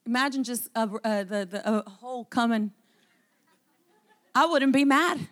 imagine 0.05 0.43
just 0.43 0.69
a, 0.75 0.89
a, 1.03 1.23
the, 1.23 1.47
the, 1.49 1.61
a 1.65 1.89
hole 1.89 2.25
coming. 2.25 2.71
I 4.33 4.45
wouldn't 4.45 4.73
be 4.73 4.85
mad. 4.85 5.27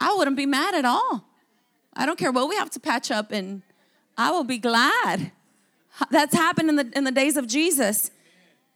I 0.00 0.14
wouldn't 0.16 0.36
be 0.36 0.46
mad 0.46 0.74
at 0.74 0.84
all. 0.84 1.24
I 1.94 2.06
don't 2.06 2.18
care 2.18 2.32
what 2.32 2.48
we 2.48 2.56
have 2.56 2.70
to 2.70 2.80
patch 2.80 3.10
up 3.10 3.32
and 3.32 3.62
I 4.16 4.30
will 4.30 4.44
be 4.44 4.58
glad. 4.58 5.32
That's 6.10 6.34
happened 6.34 6.70
in 6.70 6.76
the, 6.76 6.90
in 6.94 7.04
the 7.04 7.12
days 7.12 7.36
of 7.36 7.46
Jesus. 7.46 8.10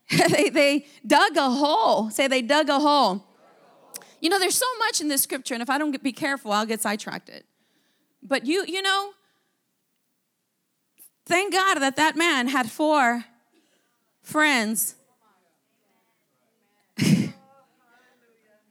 they, 0.29 0.49
they 0.49 0.85
dug 1.05 1.35
a 1.35 1.49
hole. 1.49 2.09
Say 2.09 2.27
they 2.27 2.41
dug 2.41 2.69
a 2.69 2.79
hole. 2.79 3.23
You 4.21 4.29
know, 4.29 4.39
there's 4.39 4.55
so 4.55 4.65
much 4.79 5.01
in 5.01 5.09
this 5.09 5.21
scripture, 5.21 5.53
and 5.53 5.61
if 5.61 5.69
I 5.69 5.77
don't 5.77 5.91
get, 5.91 6.01
be 6.01 6.11
careful, 6.11 6.51
I'll 6.51 6.65
get 6.65 6.81
sidetracked. 6.81 7.29
But 8.23 8.45
you, 8.47 8.65
you 8.67 8.81
know, 8.81 9.11
thank 11.25 11.53
God 11.53 11.75
that 11.75 11.95
that 11.97 12.15
man 12.15 12.47
had 12.47 12.71
four 12.71 13.25
friends 14.23 14.95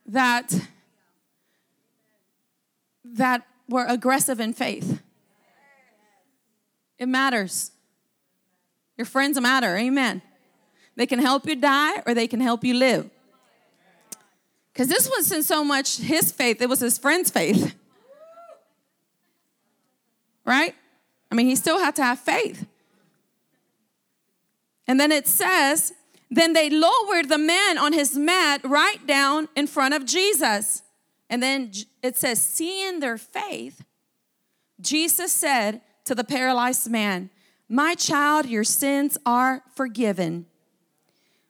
that 0.07 0.53
that 3.05 3.47
were 3.69 3.87
aggressive 3.87 4.41
in 4.41 4.53
faith. 4.53 5.01
It 6.99 7.07
matters. 7.07 7.73
Your 8.97 9.05
friends 9.05 9.41
matter. 9.41 9.77
Amen. 9.77 10.23
They 10.97 11.07
can 11.07 11.19
help 11.19 11.47
you 11.47 11.57
die 11.57 12.03
or 12.07 12.15
they 12.15 12.27
can 12.27 12.41
help 12.41 12.65
you 12.65 12.75
live. 12.75 13.11
Because 14.73 14.89
this 14.89 15.09
wasn't 15.09 15.45
so 15.45 15.65
much 15.65 15.99
his 15.99 16.33
faith, 16.33 16.61
it 16.61 16.69
was 16.69 16.81
his 16.81 16.99
friend's 16.99 17.31
faith. 17.31 17.75
Right? 20.45 20.75
I 21.31 21.35
mean, 21.35 21.47
he 21.47 21.57
still 21.57 21.79
had 21.79 21.97
to 21.97 22.05
have 22.05 22.19
faith. 22.19 22.67
And 24.87 25.01
then 25.01 25.11
it 25.11 25.27
says, 25.27 25.93
then 26.31 26.53
they 26.53 26.69
lowered 26.71 27.29
the 27.29 27.39
man 27.39 27.79
on 27.79 27.93
his 27.93 28.17
mat 28.17 28.61
right 28.65 29.05
down 29.07 29.49
in 29.55 29.67
front 29.67 29.95
of 29.95 30.05
Jesus. 30.05 30.83
And 31.31 31.43
then 31.43 31.73
it 32.03 32.17
says, 32.17 32.41
seeing 32.41 33.01
their 33.01 33.19
faith, 33.19 33.85
Jesus 34.81 35.33
said, 35.33 35.81
to 36.05 36.15
the 36.15 36.25
paralyzed 36.25 36.91
man, 36.91 37.31
My 37.69 37.95
child, 37.95 38.47
your 38.47 38.65
sins 38.65 39.19
are 39.27 39.63
forgiven. 39.75 40.47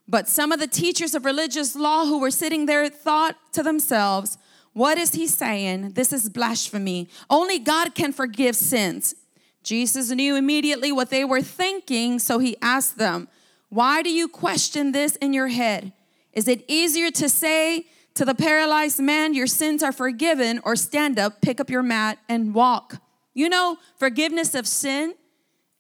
But 0.09 0.29
some 0.29 0.53
of 0.53 0.61
the 0.61 0.67
teachers 0.67 1.15
of 1.15 1.25
religious 1.25 1.75
law 1.75 2.07
who 2.07 2.21
were 2.21 2.31
sitting 2.31 2.67
there 2.67 2.89
thought 2.89 3.37
to 3.53 3.63
themselves, 3.63 4.39
What 4.73 4.99
is 4.99 5.15
he 5.15 5.27
saying? 5.27 5.93
This 5.93 6.13
is 6.13 6.29
blasphemy. 6.29 7.09
Only 7.29 7.59
God 7.59 7.95
can 7.95 8.13
forgive 8.13 8.57
sins. 8.57 9.15
Jesus 9.63 10.11
knew 10.11 10.37
immediately 10.37 10.93
what 10.93 11.11
they 11.11 11.25
were 11.25 11.43
thinking, 11.43 12.19
so 12.19 12.39
he 12.39 12.57
asked 12.63 12.99
them, 12.99 13.29
Why 13.69 14.03
do 14.03 14.11
you 14.11 14.29
question 14.29 14.93
this 14.93 15.17
in 15.17 15.33
your 15.33 15.49
head? 15.49 15.93
Is 16.33 16.49
it 16.49 16.65
easier 16.69 17.11
to 17.13 17.29
say 17.29 17.87
to 18.15 18.25
the 18.25 18.35
paralyzed 18.35 19.01
man, 19.01 19.35
Your 19.35 19.47
sins 19.47 19.83
are 19.83 19.93
forgiven, 19.93 20.61
or 20.65 20.77
stand 20.77 21.19
up, 21.19 21.41
pick 21.41 21.61
up 21.61 21.71
your 21.71 21.83
mat, 21.83 22.19
and 22.29 22.55
walk? 22.55 23.01
You 23.35 23.49
know, 23.49 23.79
forgiveness 23.97 24.55
of 24.55 24.67
sin 24.67 25.15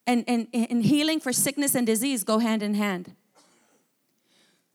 and, 0.06 0.24
and, 0.28 0.48
and 0.52 0.84
healing 0.84 1.20
for 1.20 1.32
sickness 1.32 1.74
and 1.74 1.86
disease 1.86 2.24
go 2.24 2.38
hand 2.38 2.62
in 2.62 2.74
hand. 2.74 3.14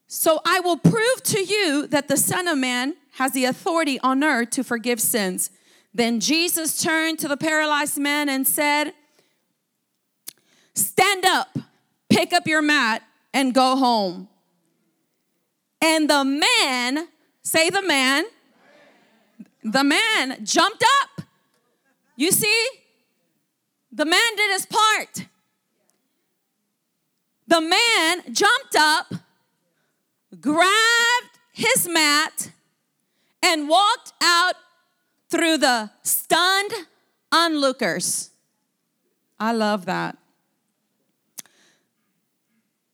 So 0.07 0.41
I 0.45 0.59
will 0.59 0.77
prove 0.77 1.23
to 1.23 1.41
you 1.41 1.87
that 1.87 2.09
the 2.09 2.17
Son 2.17 2.47
of 2.47 2.57
Man 2.57 2.95
has 3.13 3.31
the 3.31 3.45
authority 3.45 3.99
on 4.01 4.23
earth 4.23 4.49
to 4.51 4.63
forgive 4.63 4.99
sins. 4.99 5.51
Then 5.93 6.19
Jesus 6.19 6.81
turned 6.81 7.19
to 7.19 7.27
the 7.27 7.37
paralyzed 7.37 7.97
man 7.97 8.29
and 8.29 8.47
said, 8.47 8.93
Stand 10.73 11.25
up, 11.25 11.57
pick 12.11 12.33
up 12.33 12.47
your 12.47 12.61
mat, 12.61 13.01
and 13.33 13.53
go 13.53 13.75
home. 13.75 14.27
And 15.81 16.09
the 16.09 16.23
man, 16.23 17.07
say 17.41 17.69
the 17.69 17.81
man, 17.81 18.25
the 19.63 19.83
man 19.83 20.45
jumped 20.45 20.83
up. 21.01 21.25
You 22.15 22.31
see, 22.31 22.67
the 23.91 24.05
man 24.05 24.35
did 24.35 24.51
his 24.51 24.65
part. 24.65 25.25
The 27.47 27.61
man 27.61 28.33
jumped 28.33 28.75
up 28.77 29.13
grabbed 30.39 31.39
his 31.51 31.87
mat, 31.87 32.51
and 33.43 33.67
walked 33.67 34.13
out 34.21 34.55
through 35.29 35.57
the 35.57 35.89
stunned 36.03 36.71
onlookers. 37.31 38.29
I 39.39 39.51
love 39.51 39.85
that. 39.85 40.17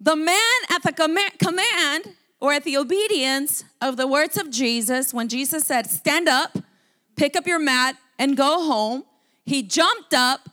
The 0.08 0.16
man 0.16 0.38
at 0.70 0.84
the 0.84 0.94
command 1.38 2.16
or 2.40 2.54
at 2.54 2.64
the 2.64 2.78
obedience 2.78 3.66
of 3.82 3.98
the 3.98 4.08
words 4.08 4.38
of 4.38 4.50
Jesus, 4.50 5.14
when 5.14 5.28
Jesus 5.28 5.66
said, 5.66 5.86
Stand 5.86 6.30
up, 6.30 6.58
pick 7.18 7.36
up 7.36 7.46
your 7.46 7.60
mat, 7.60 7.98
and 8.18 8.38
go 8.38 8.64
home, 8.66 9.04
he 9.46 9.64
jumped 9.64 10.14
up, 10.14 10.48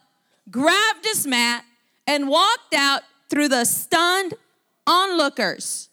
grabbed 0.51 1.05
his 1.05 1.25
mat, 1.25 1.65
and 2.05 2.29
walked 2.29 2.75
out 2.75 3.03
through 3.31 3.47
the 3.47 3.65
stunned 3.65 4.35
onlookers. 4.89 5.89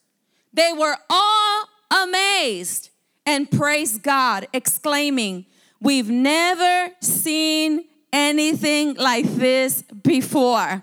They 0.51 0.73
were 0.73 0.97
all 1.07 1.65
amazed 1.91 2.89
and 3.27 3.51
praised 3.51 4.01
God, 4.01 4.47
exclaiming, 4.53 5.45
We've 5.79 6.09
never 6.09 6.95
seen 6.99 7.85
anything 8.11 8.95
like 8.95 9.25
this 9.35 9.83
before. 9.83 10.81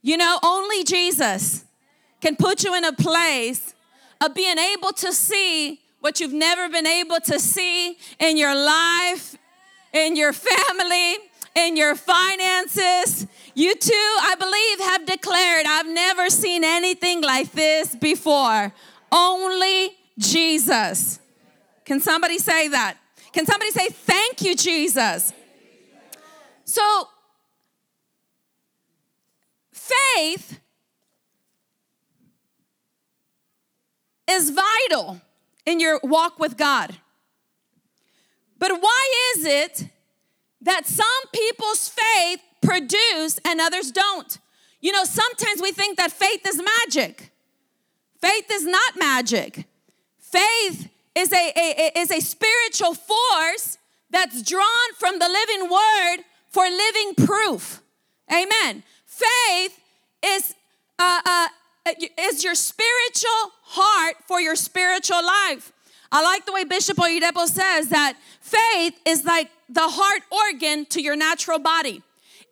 You 0.00 0.16
know, 0.16 0.38
only 0.44 0.84
Jesus 0.84 1.63
can 2.24 2.36
put 2.36 2.64
you 2.64 2.74
in 2.74 2.84
a 2.84 2.92
place 2.94 3.74
of 4.18 4.34
being 4.34 4.56
able 4.56 4.92
to 4.92 5.12
see 5.12 5.78
what 6.00 6.20
you've 6.20 6.32
never 6.32 6.70
been 6.70 6.86
able 6.86 7.20
to 7.20 7.38
see 7.38 7.98
in 8.18 8.38
your 8.38 8.54
life, 8.54 9.36
in 9.92 10.16
your 10.16 10.32
family, 10.32 11.16
in 11.54 11.76
your 11.76 11.94
finances. 11.94 13.26
You 13.54 13.74
too, 13.74 14.16
I 14.22 14.36
believe, 14.38 14.88
have 14.88 15.04
declared, 15.04 15.66
I've 15.66 15.86
never 15.86 16.30
seen 16.30 16.64
anything 16.64 17.20
like 17.20 17.52
this 17.52 17.94
before. 17.94 18.72
Only 19.12 19.90
Jesus. 20.18 21.20
Can 21.84 22.00
somebody 22.00 22.38
say 22.38 22.68
that? 22.68 22.96
Can 23.34 23.44
somebody 23.44 23.70
say, 23.70 23.88
Thank 23.90 24.40
you, 24.40 24.56
Jesus? 24.56 25.30
So, 26.64 27.08
faith 29.72 30.60
is 34.28 34.50
vital 34.50 35.20
in 35.66 35.80
your 35.80 36.00
walk 36.02 36.38
with 36.38 36.56
God. 36.56 36.96
But 38.58 38.80
why 38.80 39.32
is 39.36 39.44
it 39.44 39.88
that 40.62 40.86
some 40.86 41.06
people's 41.32 41.88
faith 41.88 42.40
produce 42.62 43.38
and 43.44 43.60
others 43.60 43.90
don't? 43.90 44.38
You 44.80 44.92
know, 44.92 45.04
sometimes 45.04 45.60
we 45.60 45.72
think 45.72 45.96
that 45.96 46.12
faith 46.12 46.46
is 46.46 46.62
magic. 46.62 47.30
Faith 48.20 48.46
is 48.50 48.64
not 48.64 48.98
magic. 48.98 49.66
Faith 50.18 50.88
is 51.14 51.32
a, 51.32 51.52
a, 51.56 51.98
is 51.98 52.10
a 52.10 52.20
spiritual 52.20 52.94
force 52.94 53.78
that's 54.10 54.42
drawn 54.42 54.94
from 54.98 55.18
the 55.18 55.28
living 55.28 55.70
word 55.70 56.24
for 56.48 56.64
living 56.64 57.14
proof. 57.16 57.82
Amen. 58.32 58.82
Faith 59.06 59.78
is 60.24 60.54
uh, 60.98 61.20
uh, 61.24 61.48
Uh, 61.86 61.92
is 62.18 62.42
your 62.42 62.54
spiritual 62.54 63.52
heart 63.62 64.16
for 64.26 64.40
your 64.40 64.56
spiritual 64.56 65.24
life. 65.24 65.72
I 66.10 66.22
like 66.22 66.46
the 66.46 66.52
way 66.52 66.64
Bishop 66.64 66.96
Oyedepo 66.96 67.46
says 67.46 67.88
that 67.88 68.16
faith 68.40 68.94
is 69.04 69.24
like 69.24 69.50
the 69.68 69.88
heart 69.88 70.22
organ 70.30 70.86
to 70.86 71.02
your 71.02 71.16
natural 71.16 71.58
body. 71.58 72.02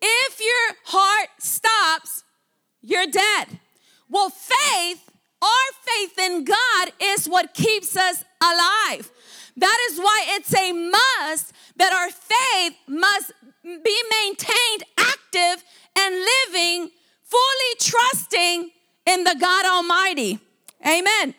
If 0.01 0.41
your 0.41 0.77
heart 0.85 1.29
stops, 1.39 2.25
you're 2.83 3.07
dead. 3.07 3.61
Well, 4.09 4.31
faith 4.31 5.09
our 5.43 5.73
faith 5.83 6.19
in 6.19 6.45
God 6.45 6.93
is 7.03 7.29
what 7.29 7.53
keeps 7.53 7.97
us 7.97 8.25
alive. 8.41 9.11
That 9.57 9.79
is 9.91 9.99
why 9.99 10.25
it's 10.29 10.55
a 10.55 10.73
must 10.73 11.53
that 11.77 11.93
our 11.93 12.11
faith 12.11 12.79
must 12.87 13.33
be 13.65 14.03
maintained 14.23 14.85
active 14.97 15.65
and 15.99 16.15
living, 16.15 16.91
fully 17.23 17.75
trusting 17.81 18.71
in 19.07 19.25
the 19.25 19.37
God 19.39 19.67
Almighty. 19.67 20.39
Amen. 20.87 21.35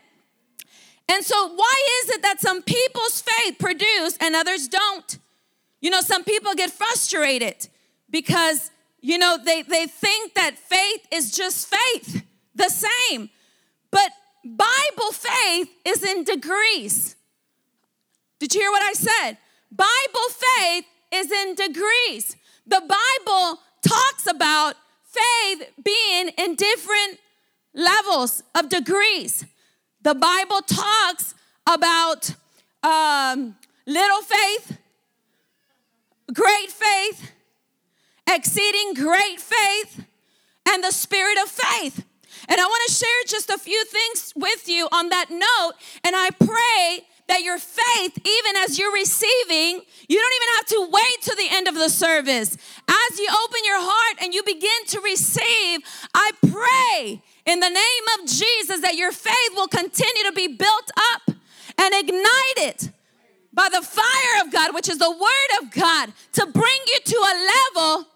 And 1.09 1.23
so, 1.23 1.53
why 1.53 1.87
is 2.03 2.09
it 2.11 2.21
that 2.21 2.39
some 2.39 2.61
people's 2.61 3.21
faith 3.21 3.57
produce 3.59 4.17
and 4.21 4.35
others 4.35 4.67
don't? 4.67 5.17
You 5.81 5.89
know, 5.89 6.01
some 6.01 6.23
people 6.23 6.53
get 6.55 6.71
frustrated 6.71 7.67
because, 8.09 8.71
you 9.01 9.17
know, 9.17 9.37
they, 9.43 9.63
they 9.63 9.85
think 9.85 10.33
that 10.35 10.57
faith 10.57 11.05
is 11.11 11.31
just 11.31 11.67
faith, 11.67 12.23
the 12.55 12.69
same. 12.69 13.29
But 13.91 14.11
Bible 14.45 15.11
faith 15.11 15.69
is 15.85 16.03
in 16.03 16.23
degrees. 16.23 17.15
Did 18.39 18.55
you 18.55 18.61
hear 18.61 18.71
what 18.71 18.81
I 18.81 18.93
said? 18.93 19.37
Bible 19.71 20.29
faith 20.29 20.85
is 21.13 21.31
in 21.31 21.55
degrees. 21.55 22.37
The 22.65 22.81
Bible 22.81 23.59
talks 23.81 24.25
about 24.27 24.75
faith 25.03 25.69
being 25.83 26.29
in 26.37 26.55
different 26.55 27.19
levels 27.73 28.43
of 28.55 28.69
degrees. 28.69 29.45
The 30.01 30.15
Bible 30.15 30.61
talks 30.61 31.33
about 31.67 32.35
um, 32.83 33.55
little 33.85 34.21
faith, 34.21 34.77
great 36.33 36.69
faith, 36.71 37.31
exceeding 38.29 38.93
great 38.93 39.39
faith, 39.39 40.05
and 40.67 40.83
the 40.83 40.91
spirit 40.91 41.37
of 41.41 41.49
faith. 41.49 42.05
And 42.49 42.59
I 42.59 42.65
want 42.65 42.89
to 42.89 42.93
share 42.93 43.23
just 43.27 43.49
a 43.49 43.57
few 43.57 43.85
things 43.85 44.33
with 44.35 44.67
you 44.67 44.87
on 44.91 45.09
that 45.09 45.29
note. 45.29 45.73
And 46.03 46.15
I 46.15 46.29
pray 46.31 47.05
that 47.27 47.41
your 47.41 47.57
faith, 47.57 48.17
even 48.17 48.57
as 48.57 48.77
you're 48.77 48.93
receiving, 48.93 49.81
you 50.09 50.19
don't 50.19 50.33
even 50.35 50.55
have 50.57 50.65
to 50.65 50.89
wait 50.91 51.21
to 51.21 51.35
the 51.37 51.47
end 51.51 51.67
of 51.67 51.75
the 51.75 51.89
service. 51.89 52.57
As 52.89 53.19
you 53.19 53.27
open 53.45 53.59
your 53.63 53.79
heart 53.79 54.17
and 54.21 54.33
you 54.33 54.43
begin 54.43 54.85
to 54.87 54.99
receive, 54.99 55.79
I 56.13 56.31
pray 56.41 57.21
in 57.45 57.59
the 57.59 57.69
name 57.69 58.03
of 58.19 58.27
Jesus 58.27 58.81
that 58.81 58.95
your 58.95 59.11
faith 59.11 59.51
will 59.55 59.67
continue 59.67 60.23
to 60.23 60.31
be 60.33 60.47
built 60.47 60.91
up 61.13 61.35
and 61.77 61.93
ignited 61.93 62.93
by 63.53 63.69
the 63.71 63.81
fire 63.81 64.45
of 64.45 64.51
God, 64.51 64.73
which 64.73 64.89
is 64.89 64.97
the 64.97 65.11
word 65.11 65.61
of 65.61 65.71
God, 65.71 66.11
to 66.33 66.45
bring 66.45 66.79
you 66.87 66.99
to 67.05 67.15
a 67.15 67.35
level 67.75 68.07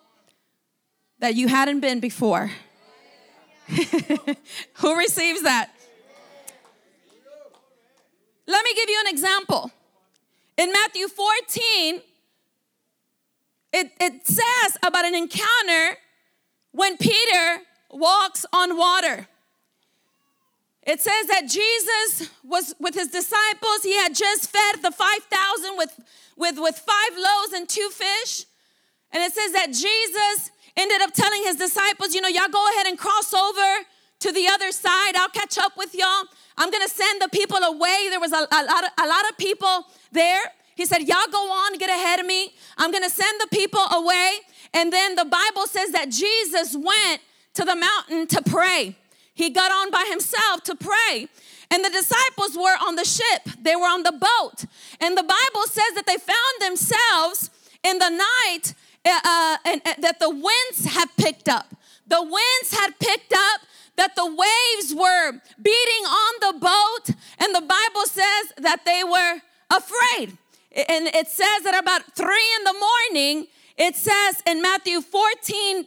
that 1.19 1.35
you 1.35 1.47
hadn't 1.47 1.81
been 1.81 1.99
before. 1.99 2.51
Who 3.67 4.97
receives 4.97 5.43
that? 5.43 5.71
Let 8.47 8.63
me 8.63 8.73
give 8.75 8.89
you 8.89 9.03
an 9.05 9.07
example. 9.13 9.71
In 10.57 10.71
Matthew 10.71 11.07
14, 11.07 12.01
it, 13.73 13.91
it 13.99 14.25
says 14.25 14.77
about 14.81 15.05
an 15.05 15.13
encounter 15.13 15.97
when 16.71 16.97
Peter 16.97 17.61
walks 17.91 18.45
on 18.54 18.78
water. 18.78 19.28
It 20.84 21.02
says 21.02 21.28
that 21.28 21.50
Jesus 21.50 22.30
was 22.45 22.73
with 22.80 22.95
his 22.95 23.10
disciples. 23.10 23.84
He 23.84 23.97
had 23.97 24.15
just 24.15 24.50
fed 24.50 24.82
the 24.82 24.91
5,000 24.91 25.78
with, 25.78 26.00
with, 26.38 26.58
with 26.60 26.78
five 26.78 27.17
loaves 27.17 27.54
and 27.54 27.67
two 27.67 27.89
fish. 27.89 28.45
And 29.12 29.21
it 29.21 29.34
says 29.34 29.52
that 29.52 29.67
Jesus 29.67 30.52
ended 30.78 31.02
up 31.02 31.12
telling 31.13 31.43
his 31.43 31.58
disciples, 31.58 32.13
you 32.13 32.21
know, 32.21 32.30
y'all 32.30 32.47
go 32.50 32.65
ahead 32.73 32.88
and 32.88 32.97
cross 32.97 33.34
over 33.34 33.86
to 34.19 34.32
the 34.32 34.47
other 34.47 34.71
side. 34.71 35.15
I'll 35.15 35.30
catch 35.30 35.58
up 35.58 35.73
with 35.76 35.93
y'all. 35.93 36.23
I'm 36.58 36.71
gonna 36.71 36.88
send 36.88 37.21
the 37.21 37.30
people 37.30 37.58
away. 37.58 38.08
There 38.10 38.19
was 38.19 38.32
a, 38.32 38.47
a, 38.50 38.63
lot, 38.63 38.84
of, 38.84 38.89
a 39.04 39.08
lot 39.08 39.30
of 39.30 39.38
people 39.38 39.86
there. 40.12 40.41
He 40.76 40.86
said, 40.86 41.00
Y'all 41.00 41.28
go 41.32 41.52
on, 41.52 41.78
get 41.78 41.89
ahead 41.89 42.19
of 42.19 42.26
me. 42.26 42.54
I'm 42.78 42.91
gonna 42.91 43.10
send 43.10 43.41
the 43.41 43.47
people 43.47 43.82
away. 43.91 44.38
And 44.73 44.91
then 44.91 45.15
the 45.15 45.26
Bible 45.26 45.67
says 45.67 45.91
that 45.91 46.10
Jesus 46.10 46.76
went 46.76 47.21
to 47.57 47.65
the 47.65 47.75
mountain 47.75 48.27
to 48.27 48.41
pray. 48.43 48.95
He 49.33 49.49
got 49.49 49.71
on 49.71 49.89
by 49.89 50.05
himself 50.09 50.61
to 50.63 50.75
pray. 50.75 51.27
And 51.71 51.83
the 51.83 51.89
disciples 51.89 52.55
were 52.55 52.77
on 52.87 52.95
the 52.95 53.03
ship, 53.03 53.41
they 53.59 53.75
were 53.75 53.87
on 53.87 54.03
the 54.03 54.11
boat. 54.11 54.65
And 55.01 55.17
the 55.17 55.23
Bible 55.23 55.65
says 55.65 55.93
that 55.95 56.05
they 56.05 56.17
found 56.17 56.55
themselves 56.61 57.49
in 57.83 57.97
the 57.97 58.09
night 58.09 58.73
uh, 59.05 59.19
uh 59.23 59.57
and, 59.65 59.81
uh, 59.85 59.93
that 59.99 60.19
the 60.19 60.29
winds 60.29 60.85
had 60.85 61.09
picked 61.17 61.49
up. 61.49 61.73
The 62.07 62.21
winds 62.21 62.69
had 62.71 62.97
picked 62.99 63.33
up, 63.33 63.61
that 63.95 64.15
the 64.15 64.25
waves 64.25 64.93
were 64.93 65.31
beating 65.61 66.03
on 66.05 66.33
the 66.39 66.59
boat. 66.59 67.15
And 67.39 67.55
the 67.55 67.61
Bible 67.61 68.05
says 68.05 68.53
that 68.57 68.85
they 68.85 69.03
were 69.03 69.41
afraid. 69.69 70.37
And 70.71 71.07
it 71.07 71.27
says 71.27 71.63
that 71.63 71.77
about 71.77 72.03
three 72.15 72.49
in 72.57 72.63
the 72.63 72.75
morning, 72.87 73.47
it 73.77 73.95
says 73.95 74.43
in 74.45 74.61
Matthew 74.61 75.01
14 75.01 75.85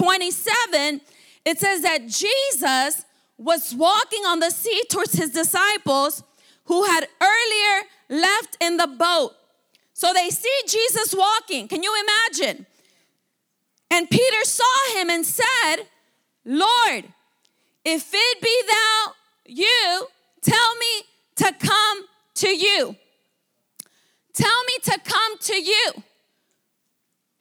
27, 0.00 1.02
it 1.44 1.58
says 1.58 1.82
that 1.82 2.06
Jesus 2.06 3.04
was 3.36 3.74
walking 3.74 4.24
on 4.24 4.40
the 4.40 4.48
sea 4.48 4.82
towards 4.88 5.12
his 5.12 5.28
disciples 5.28 6.22
who 6.64 6.84
had 6.84 7.06
earlier 7.20 7.86
left 8.08 8.56
in 8.62 8.78
the 8.78 8.86
boat. 8.86 9.32
So 9.92 10.14
they 10.14 10.30
see 10.30 10.58
Jesus 10.66 11.14
walking. 11.14 11.68
Can 11.68 11.82
you 11.82 11.94
imagine? 12.00 12.64
And 13.90 14.08
Peter 14.08 14.42
saw 14.44 14.94
him 14.94 15.10
and 15.10 15.26
said, 15.26 15.76
Lord, 16.46 17.04
if 17.84 18.10
it 18.14 18.40
be 18.40 18.62
thou 18.68 19.12
you, 19.44 20.06
tell 20.40 20.76
me 20.76 21.02
to 21.36 21.52
come 21.58 22.04
to 22.36 22.48
you. 22.48 22.96
Tell 24.32 24.64
me 24.66 24.74
to 24.84 24.98
come 25.04 25.38
to 25.40 25.60
you. 25.60 25.92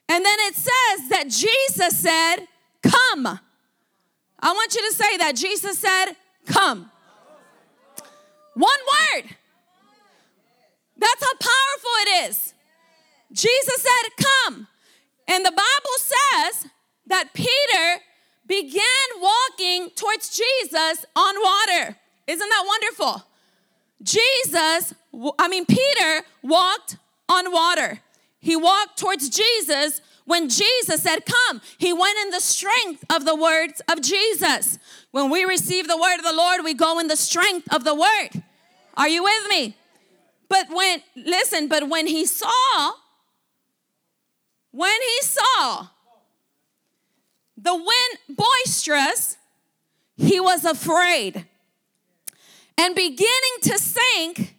And 0.10 0.26
then 0.26 0.38
it 0.42 0.56
says 0.56 1.10
that 1.10 1.26
Jesus 1.30 2.00
said, 2.00 2.48
Come. 2.82 3.40
I 4.40 4.54
want 4.54 4.74
you 4.74 4.90
to 4.90 4.96
say 4.96 5.18
that. 5.18 5.36
Jesus 5.36 5.78
said, 5.78 6.14
Come. 6.48 6.92
One 8.56 8.80
word. 9.14 9.30
That's 10.98 11.24
how 11.24 11.34
powerful 11.40 11.92
it 12.02 12.30
is. 12.30 12.54
Jesus 13.32 13.82
said, 13.82 14.26
Come. 14.46 14.68
And 15.28 15.46
the 15.46 15.52
Bible 15.52 15.98
says 15.98 16.72
that 17.06 17.34
Peter 17.36 18.02
began 18.48 18.82
walking 19.22 19.92
towards 19.96 20.36
Jesus 20.36 21.06
on 21.16 21.36
water. 21.40 21.96
Isn't 22.26 22.50
that 22.50 22.64
wonderful? 22.66 23.24
Jesus, 24.02 24.94
I 25.38 25.48
mean, 25.48 25.66
Peter 25.68 26.24
walked 26.42 26.98
on 27.28 27.52
water. 27.52 28.00
He 28.40 28.56
walked 28.56 28.98
towards 28.98 29.30
Jesus 29.30 30.02
when 30.26 30.48
Jesus 30.48 31.02
said, 31.02 31.26
Come, 31.26 31.62
he 31.78 31.92
went 31.92 32.18
in 32.20 32.30
the 32.30 32.40
strength 32.40 33.04
of 33.14 33.26
the 33.26 33.36
words 33.36 33.82
of 33.92 34.02
Jesus. 34.02 34.78
When 35.12 35.30
we 35.30 35.44
receive 35.44 35.88
the 35.88 35.98
word 35.98 36.18
of 36.18 36.24
the 36.24 36.34
Lord, 36.34 36.64
we 36.64 36.74
go 36.74 37.00
in 37.00 37.08
the 37.08 37.16
strength 37.16 37.68
of 37.74 37.84
the 37.84 37.96
word. 37.96 38.44
Are 38.96 39.10
you 39.10 39.24
with 39.24 39.50
me? 39.50 39.76
But 40.48 40.70
when, 40.70 41.02
listen, 41.16 41.68
but 41.68 41.90
when 41.90 42.08
he 42.08 42.26
saw, 42.26 42.92
when 44.72 45.02
he 45.02 45.22
saw 45.22 45.88
the 47.58 47.76
wind 47.76 48.38
boisterous, 48.38 49.38
he 50.16 50.40
was 50.40 50.66
afraid. 50.66 51.46
And 52.78 52.96
beginning 52.96 53.58
to 53.64 53.78
sink, 53.78 54.56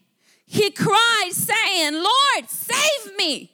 he 0.46 0.70
cried, 0.70 1.30
saying, 1.32 1.94
Lord, 1.94 2.48
save 2.48 3.16
me. 3.16 3.49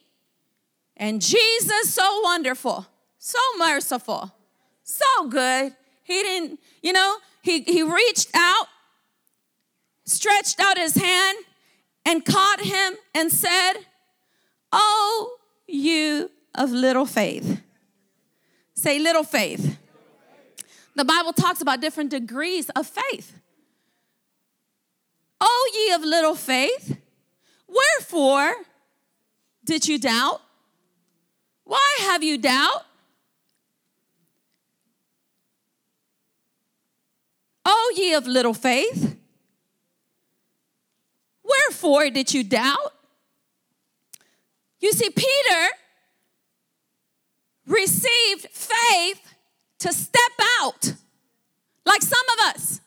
And 0.96 1.20
Jesus, 1.20 1.92
so 1.92 2.20
wonderful, 2.22 2.87
so 3.18 3.38
merciful, 3.59 4.35
so 4.82 5.28
good. 5.28 5.74
He 6.02 6.22
didn't, 6.22 6.61
you 6.82 6.92
know, 6.92 7.16
he, 7.42 7.62
he 7.62 7.82
reached 7.82 8.30
out, 8.35 8.66
stretched 10.04 10.59
out 10.59 10.78
his 10.78 10.94
hand, 10.94 11.38
and 12.06 12.24
caught 12.24 12.61
him 12.61 12.94
and 13.14 13.30
said, 13.30 13.74
Oh, 14.72 15.37
you 15.66 16.30
of 16.54 16.70
little 16.70 17.06
faith. 17.06 17.61
Say, 18.74 18.98
little 18.98 19.24
faith. 19.24 19.78
The 20.94 21.04
Bible 21.04 21.32
talks 21.32 21.61
about 21.61 21.80
different 21.80 22.11
degrees 22.11 22.70
of 22.70 22.87
faith. 22.87 23.38
Oh, 25.40 25.70
ye 25.74 25.94
of 25.94 26.02
little 26.02 26.35
faith, 26.35 26.96
wherefore 27.68 28.54
did 29.64 29.87
you 29.87 29.98
doubt? 29.98 30.40
Why 31.66 31.96
have 32.02 32.22
you 32.22 32.38
doubt? 32.38 32.87
O 37.64 37.92
ye 37.96 38.14
of 38.14 38.26
little 38.29 38.55
faith, 38.55 39.16
wherefore 41.42 42.09
did 42.11 42.33
you 42.33 42.44
doubt? 42.44 42.94
You 44.79 44.92
see, 44.92 45.11
Peter 45.11 45.68
received 47.66 48.46
faith 48.52 49.35
to 49.81 49.92
step 49.92 50.33
out, 50.61 50.94
like 51.85 52.02
some 52.02 52.26
of 52.35 52.55
us. 52.55 52.81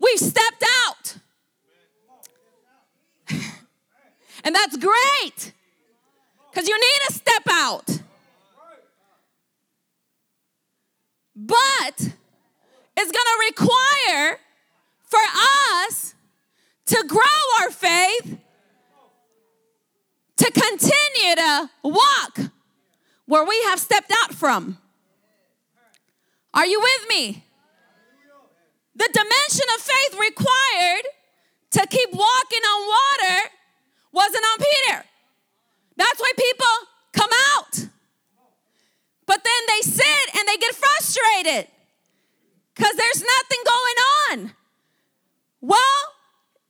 We've 0.00 0.18
stepped 0.18 0.64
out. 0.86 1.16
and 4.44 4.54
that's 4.54 4.78
great. 4.78 5.52
Because 6.50 6.68
you 6.68 6.78
need 6.78 7.00
to 7.08 7.12
step 7.14 7.42
out. 7.50 8.00
But 11.36 12.12
it's 12.96 13.12
going 13.12 13.12
to 13.12 13.44
require 13.48 14.38
for 15.04 15.20
us 15.86 16.14
to 16.86 17.04
grow 17.06 17.62
our 17.62 17.70
faith, 17.70 18.38
to 20.36 20.50
continue 20.50 21.34
to 21.36 21.70
walk 21.82 22.38
where 23.26 23.44
we 23.44 23.62
have 23.68 23.78
stepped 23.78 24.12
out 24.22 24.34
from. 24.34 24.78
Are 26.52 26.66
you 26.66 26.80
with 26.80 27.08
me? 27.08 27.44
The 28.96 29.08
dimension 29.12 29.66
of 29.76 29.80
faith 29.80 30.20
required 30.20 31.04
to 31.70 31.86
keep 31.86 32.12
walking 32.12 32.60
on 32.60 32.88
water 32.88 33.50
wasn't 34.12 34.44
on 34.44 34.58
Peter. 34.58 35.04
That's 36.00 36.18
why 36.18 36.32
people 36.34 36.74
come 37.12 37.30
out. 37.52 37.86
But 39.26 39.44
then 39.44 39.62
they 39.68 39.82
sit 39.82 40.34
and 40.34 40.48
they 40.48 40.56
get 40.56 40.74
frustrated 40.74 41.68
because 42.74 42.96
there's 42.96 43.22
nothing 43.22 43.62
going 43.66 43.98
on. 44.24 44.52
Well, 45.60 46.00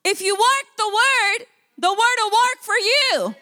if 0.05 0.21
you 0.21 0.35
work 0.35 0.67
the 0.77 0.89
word, 0.89 1.47
the 1.79 1.91
word 1.91 2.17
will 2.19 2.31
work 2.33 2.59
for 2.61 2.75
you 2.75 3.35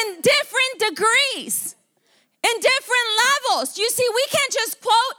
in 0.00 0.20
different 0.20 0.74
degrees, 0.78 1.74
in 2.44 2.60
different 2.60 3.08
levels. 3.24 3.78
You 3.78 3.88
see, 3.88 4.06
we 4.14 4.26
can't 4.30 4.52
just 4.52 4.82
quote 4.82 5.16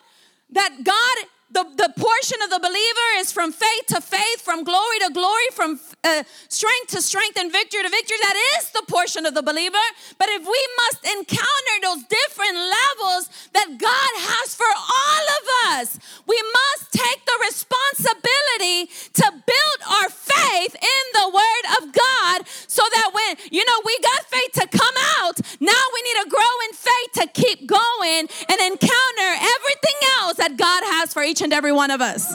that 0.51 0.83
God 0.83 1.27
the, 1.53 1.69
the 1.77 1.93
portion 1.95 2.41
of 2.41 2.49
the 2.49 2.59
believer 2.59 3.07
is 3.17 3.31
from 3.31 3.51
faith 3.51 3.85
to 3.93 4.01
faith, 4.01 4.41
from 4.41 4.63
glory 4.63 4.99
to 5.05 5.13
glory, 5.13 5.49
from 5.53 5.79
uh, 6.03 6.23
strength 6.49 6.87
to 6.89 7.01
strength, 7.01 7.37
and 7.37 7.51
victory 7.51 7.83
to 7.83 7.89
victory. 7.89 8.17
That 8.21 8.37
is 8.57 8.71
the 8.71 8.81
portion 8.89 9.25
of 9.27 9.35
the 9.35 9.43
believer. 9.43 9.85
But 10.17 10.29
if 10.29 10.41
we 10.41 10.61
must 10.81 11.05
encounter 11.05 11.75
those 11.83 12.03
different 12.09 12.57
levels 12.57 13.29
that 13.53 13.77
God 13.77 14.11
has 14.33 14.55
for 14.57 14.65
all 14.65 15.25
of 15.37 15.43
us, 15.77 15.99
we 16.25 16.41
must 16.41 16.91
take 16.91 17.21
the 17.21 17.37
responsibility 17.45 18.89
to 19.21 19.25
build 19.29 19.79
our 19.85 20.09
faith 20.09 20.73
in 20.73 21.03
the 21.13 21.29
Word 21.29 21.65
of 21.77 21.93
God 21.93 22.49
so 22.65 22.81
that 22.81 23.13
when, 23.13 23.37
you 23.53 23.61
know, 23.61 23.79
we 23.85 23.93
got 24.01 24.25
faith 24.25 24.53
to 24.57 24.67
come 24.73 24.97
out, 25.21 25.37
now 25.61 25.83
we 25.93 26.01
need 26.01 26.17
to 26.25 26.29
grow 26.33 26.53
in 26.65 26.73
faith 26.73 27.11
to 27.21 27.25
keep 27.29 27.69
going 27.69 28.25
and 28.49 28.57
encounter 28.73 29.29
everything 29.37 29.99
else 30.17 30.37
that 30.41 30.57
God 30.57 30.81
has 30.97 31.13
for 31.13 31.21
each 31.21 31.42
and 31.43 31.53
every 31.53 31.71
one 31.71 31.91
of 31.91 32.01
us. 32.01 32.33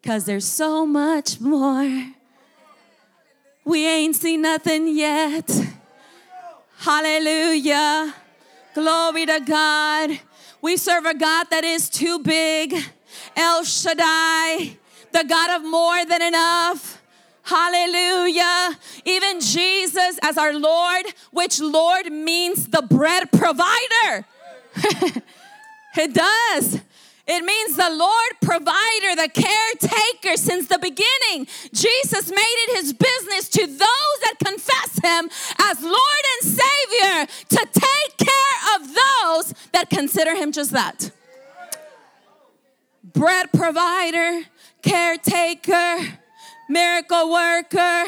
Because 0.00 0.24
there's 0.24 0.46
so 0.46 0.86
much 0.86 1.40
more. 1.40 2.06
We 3.64 3.86
ain't 3.86 4.16
seen 4.16 4.42
nothing 4.42 4.88
yet. 4.96 5.50
Hallelujah. 6.78 8.14
Glory 8.74 9.26
to 9.26 9.40
God. 9.44 10.20
We 10.62 10.76
serve 10.76 11.04
a 11.04 11.14
God 11.14 11.48
that 11.50 11.64
is 11.64 11.90
too 11.90 12.20
big. 12.20 12.74
El 13.36 13.64
Shaddai, 13.64 14.76
the 15.12 15.24
God 15.28 15.60
of 15.60 15.68
more 15.68 16.04
than 16.04 16.22
enough. 16.22 17.02
Hallelujah. 17.42 18.78
Even 19.04 19.40
Jesus 19.40 20.18
as 20.22 20.38
our 20.38 20.52
Lord, 20.54 21.06
which 21.32 21.60
Lord 21.60 22.12
means 22.12 22.68
the 22.68 22.82
bread 22.82 23.32
provider. 23.32 24.26
it 25.96 26.14
does. 26.14 26.80
It 27.30 27.44
means 27.44 27.76
the 27.76 27.90
Lord 27.90 28.30
provider, 28.40 29.14
the 29.14 29.28
caretaker 29.28 30.38
since 30.38 30.66
the 30.68 30.78
beginning. 30.78 31.46
Jesus 31.74 32.30
made 32.30 32.56
it 32.64 32.76
his 32.78 32.94
business 32.94 33.50
to 33.50 33.66
those 33.66 34.18
that 34.22 34.34
confess 34.42 34.98
him 34.98 35.28
as 35.60 35.82
Lord 35.82 36.24
and 36.40 36.58
Savior 36.58 37.26
to 37.50 37.68
take 37.70 38.16
care 38.16 38.76
of 38.76 38.88
those 38.88 39.54
that 39.72 39.90
consider 39.90 40.36
him 40.36 40.52
just 40.52 40.72
that. 40.72 41.10
Bread 43.04 43.52
provider, 43.52 44.44
caretaker, 44.80 45.98
miracle 46.70 47.30
worker. 47.30 48.06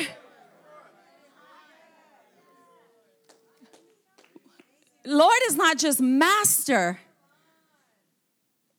Lord 5.05 5.41
is 5.47 5.57
not 5.57 5.77
just 5.77 6.01
master, 6.01 7.01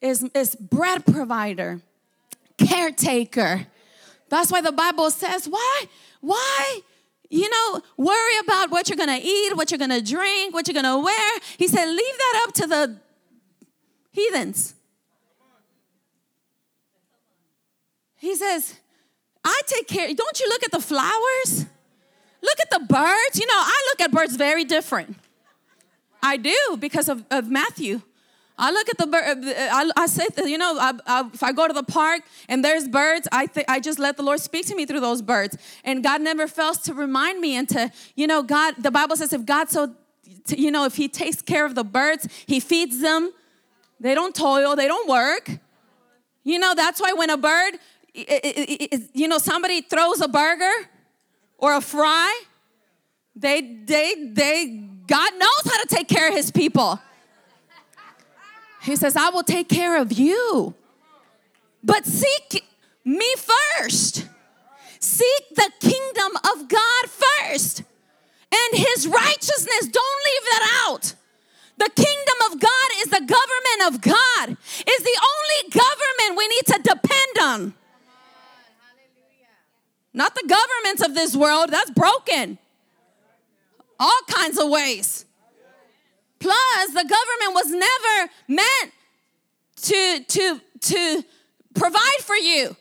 is, 0.02 0.24
is 0.34 0.56
bread 0.56 1.06
provider, 1.06 1.82
caretaker. 2.58 3.68
That's 4.30 4.52
why 4.52 4.62
the 4.62 4.72
Bible 4.72 5.12
says, 5.12 5.48
why, 5.48 5.86
why, 6.22 6.80
you 7.30 7.50
know, 7.50 7.82
worry 7.98 8.38
about 8.40 8.72
what 8.72 8.90
you're 8.90 8.98
gonna 8.98 9.20
eat, 9.22 9.56
what 9.56 9.72
you're 9.72 9.78
gonna 9.78 10.02
drink, 10.02 10.54
what 10.54 10.68
you're 10.68 10.82
gonna 10.82 11.00
wear. 11.00 11.40
He 11.58 11.68
said, 11.68 11.86
leave 11.86 12.18
that 12.18 12.44
up 12.46 12.54
to 12.56 12.68
the 12.68 12.98
heathens. 14.12 14.76
He 18.18 18.36
says, 18.36 18.76
I 19.44 19.62
take 19.66 19.88
care. 19.88 20.14
Don't 20.14 20.40
you 20.40 20.48
look 20.50 20.64
at 20.64 20.72
the 20.72 20.80
flowers? 20.80 21.66
Look 22.42 22.60
at 22.60 22.70
the 22.70 22.80
birds. 22.80 23.40
You 23.40 23.48
know, 23.48 23.54
I 23.56 23.88
look 23.90 24.02
at 24.02 24.12
birds 24.12 24.36
very 24.36 24.64
different. 24.64 25.18
I 26.22 26.38
do 26.38 26.78
because 26.80 27.10
of, 27.10 27.26
of 27.32 27.50
Matthew. 27.50 28.02
I 28.62 28.72
look 28.72 28.88
at 28.88 28.98
the 28.98 29.08
bird. 29.08 29.44
Uh, 29.44 29.54
I, 29.56 29.92
I 29.98 30.06
say, 30.06 30.28
you 30.46 30.58
know, 30.58 30.78
I, 30.80 30.94
I, 31.06 31.30
if 31.34 31.44
I 31.44 31.52
go 31.52 31.68
to 31.68 31.74
the 31.74 31.84
park 31.84 32.22
and 32.48 32.64
there's 32.64 32.88
birds, 32.88 33.28
I 33.32 33.48
th- 33.48 33.66
I 33.68 33.80
just 33.80 34.00
let 34.00 34.16
the 34.16 34.24
Lord 34.24 34.40
speak 34.40 34.68
to 34.68 34.76
me 34.76 34.86
through 34.86 35.02
those 35.02 35.22
birds. 35.22 35.58
And 35.84 36.04
God 36.04 36.22
never 36.22 36.48
fails 36.48 36.78
to 36.84 36.94
remind 36.94 37.42
me 37.42 37.56
and 37.56 37.68
to, 37.70 37.92
you 38.16 38.28
know, 38.28 38.44
God. 38.44 38.76
The 38.78 38.92
Bible 38.92 39.18
says 39.18 39.34
if 39.34 39.46
God 39.46 39.70
so, 39.70 39.94
you 40.48 40.72
know, 40.72 40.86
if 40.86 40.96
He 40.96 41.10
takes 41.10 41.42
care 41.42 41.66
of 41.66 41.76
the 41.76 41.84
birds, 41.84 42.28
He 42.46 42.60
feeds 42.60 43.02
them. 43.02 43.32
They 44.00 44.16
don't 44.16 44.34
toil. 44.34 44.76
They 44.76 44.88
don't 44.88 45.10
work. 45.10 45.50
You 46.44 46.58
know, 46.58 46.74
that's 46.74 47.02
why 47.02 47.14
when 47.14 47.30
a 47.30 47.38
bird 47.38 47.80
you 48.14 49.28
know, 49.28 49.38
somebody 49.38 49.82
throws 49.82 50.22
a 50.22 50.28
burger 50.28 50.90
or 51.58 51.76
a 51.76 51.82
fry, 51.82 52.42
they, 53.36 53.62
they, 53.62 54.32
they, 54.32 54.88
God 55.08 55.34
knows 55.38 55.64
how 55.66 55.82
to 55.82 55.88
take 55.88 56.08
care 56.08 56.28
of 56.30 56.36
his 56.36 56.52
people. 56.52 57.00
He 58.84 58.96
says, 58.96 59.16
I 59.16 59.30
will 59.30 59.44
take 59.44 59.70
care 59.70 60.02
of 60.02 60.12
you. 60.12 60.74
But 61.84 62.06
seek 62.06 62.66
me 63.04 63.34
first. 63.80 64.28
Seek 65.00 65.56
the 65.56 65.72
kingdom 65.80 66.38
of 66.52 66.68
God 66.68 67.06
first 67.10 67.84
and 68.52 68.80
his 68.80 69.08
righteousness. 69.08 69.88
Don't 69.88 70.22
leave 70.26 70.44
that 70.52 70.84
out. 70.86 71.16
The 71.78 71.90
kingdom 71.96 72.52
of 72.52 72.60
God 72.60 72.90
is 73.00 73.06
the 73.06 73.22
government 73.22 73.96
of 73.96 74.02
God, 74.02 74.50
is 74.50 75.04
the 75.04 75.20
only 75.32 75.72
government 75.72 76.38
we 76.38 76.48
need 76.48 76.66
to 76.68 76.80
depend 76.84 77.38
on. 77.42 77.74
Not 80.14 80.36
the 80.36 80.44
governments 80.48 81.02
of 81.04 81.16
this 81.16 81.36
world, 81.36 81.70
that's 81.70 81.90
broken. 81.92 82.58
All 84.00 84.20
kinds 84.28 84.60
of 84.60 84.70
ways. 84.70 85.26
Plus, 86.42 86.88
the 86.88 87.08
government 87.08 87.54
was 87.54 87.70
never 87.70 88.32
meant 88.48 88.92
to, 89.84 90.24
to, 90.28 90.62
to 90.82 91.24
provide 91.76 92.22
for 92.22 92.36
you. 92.36 92.76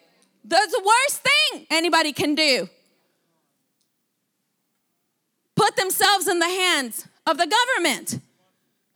That's 0.44 0.72
the 0.72 0.82
worst 0.84 1.22
thing 1.22 1.66
anybody 1.70 2.12
can 2.12 2.34
do. 2.34 2.68
Put 5.54 5.76
themselves 5.76 6.26
in 6.26 6.38
the 6.38 6.48
hands 6.48 7.06
of 7.26 7.36
the 7.36 7.46
government. 7.46 8.18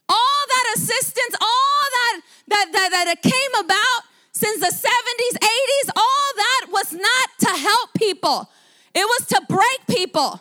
All 0.08 0.44
that 0.48 0.74
assistance, 0.76 1.36
all 1.40 1.84
that 1.92 2.20
that, 2.48 2.68
that, 2.72 3.04
that 3.04 3.22
came 3.22 3.64
about 3.64 4.02
since 4.32 4.60
the 4.60 4.66
70s, 4.66 5.38
80s, 5.38 5.90
all 5.94 6.32
that 6.36 6.66
was 6.70 6.92
not 6.92 7.28
to 7.40 7.60
help 7.60 7.90
people. 7.94 8.50
It 8.94 9.04
was 9.04 9.26
to 9.28 9.42
break 9.48 9.86
people, 9.88 10.40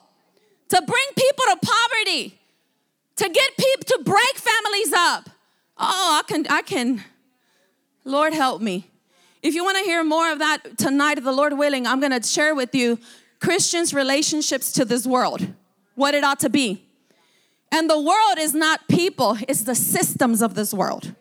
to 0.70 0.82
bring 0.82 1.06
people 1.16 1.46
to 1.52 1.58
poverty, 1.62 2.40
to 3.18 3.30
get 3.30 3.58
people 3.58 3.86
to 3.86 4.04
break 4.04 4.36
families 4.36 4.94
up. 4.94 5.30
Oh, 5.78 6.22
I 6.22 6.28
can, 6.28 6.46
I 6.50 6.62
can. 6.62 7.04
Lord 8.06 8.34
help 8.34 8.62
me. 8.62 8.90
If 9.42 9.56
you 9.56 9.64
want 9.64 9.78
to 9.78 9.84
hear 9.84 10.04
more 10.04 10.32
of 10.32 10.40
that 10.40 10.78
tonight, 10.78 11.22
the 11.22 11.32
Lord 11.32 11.58
willing, 11.58 11.86
I'm 11.86 12.00
going 12.00 12.20
to 12.20 12.26
share 12.26 12.56
with 12.56 12.74
you 12.74 12.98
Christians' 13.40 13.94
relationships 13.94 14.72
to 14.74 14.86
this 14.86 15.06
world, 15.06 15.46
what 15.96 16.14
it 16.14 16.24
ought 16.24 16.40
to 16.42 16.50
be. 16.50 16.86
And 17.72 17.90
the 17.90 18.00
world 18.00 18.38
is 18.38 18.54
not 18.54 18.88
people, 18.88 19.38
it's 19.48 19.64
the 19.64 19.76
systems 19.76 20.42
of 20.42 20.56
this 20.56 20.74
world. 20.74 21.14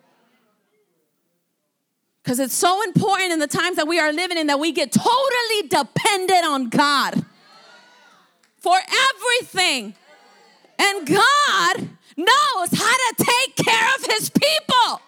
Because 2.22 2.38
it's 2.38 2.54
so 2.54 2.82
important 2.82 3.32
in 3.32 3.40
the 3.40 3.48
times 3.48 3.76
that 3.76 3.88
we 3.88 3.98
are 3.98 4.12
living 4.12 4.38
in 4.38 4.46
that 4.46 4.60
we 4.60 4.70
get 4.70 4.92
totally 4.92 5.68
dependent 5.68 6.44
on 6.44 6.68
God 6.68 7.24
for 8.58 8.76
everything. 9.10 9.94
And 10.82 11.06
God 11.06 11.88
knows 12.16 12.70
how 12.74 12.96
to 13.04 13.14
take 13.18 13.54
care 13.56 13.88
of 13.96 14.04
his 14.04 14.30
people. 14.30 15.00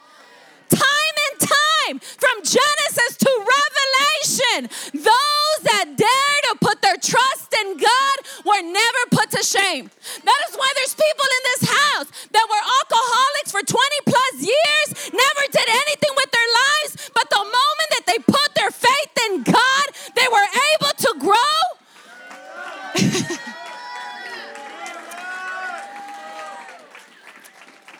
Time 0.71 1.17
and 1.31 1.41
time, 1.41 1.99
from 1.99 2.37
Genesis 2.43 3.17
to 3.19 3.31
Revelation, 3.31 4.71
those 4.95 5.59
that 5.67 5.95
dare 5.97 6.41
to 6.51 6.59
put 6.61 6.81
their 6.81 6.97
trust 6.97 7.55
in 7.61 7.77
God 7.77 8.17
were 8.47 8.63
never 8.63 9.03
put 9.11 9.31
to 9.33 9.43
shame. 9.43 9.91
That 10.25 10.41
is 10.49 10.57
why 10.57 10.71
there's 10.77 10.95
people 10.95 11.27
in 11.27 11.43
this 11.51 11.69
house 11.71 12.09
that 12.33 12.47
were 12.49 12.65
alcoholics 12.81 13.51
for 13.51 13.63
20 13.63 13.75
plus 14.07 14.35
years, 14.41 15.11
never 15.13 15.43
did 15.53 15.69
anything 15.69 16.15
with 16.17 16.31
their 16.31 16.51
lives, 16.65 17.11
but 17.15 17.29
the 17.31 17.43
moment 17.43 17.89
that 17.99 18.07
they 18.07 18.19
put 18.19 18.55
their 18.55 18.71
faith 18.71 19.15
in 19.27 19.43
God, 19.43 19.87
they 20.15 20.29
were 20.31 20.49
able 20.75 20.95
to 20.97 21.15
grow. 21.19 21.59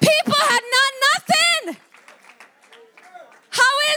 people 0.01 0.41
had 0.41 0.65
not 0.73 0.93
nothing. 1.13 1.77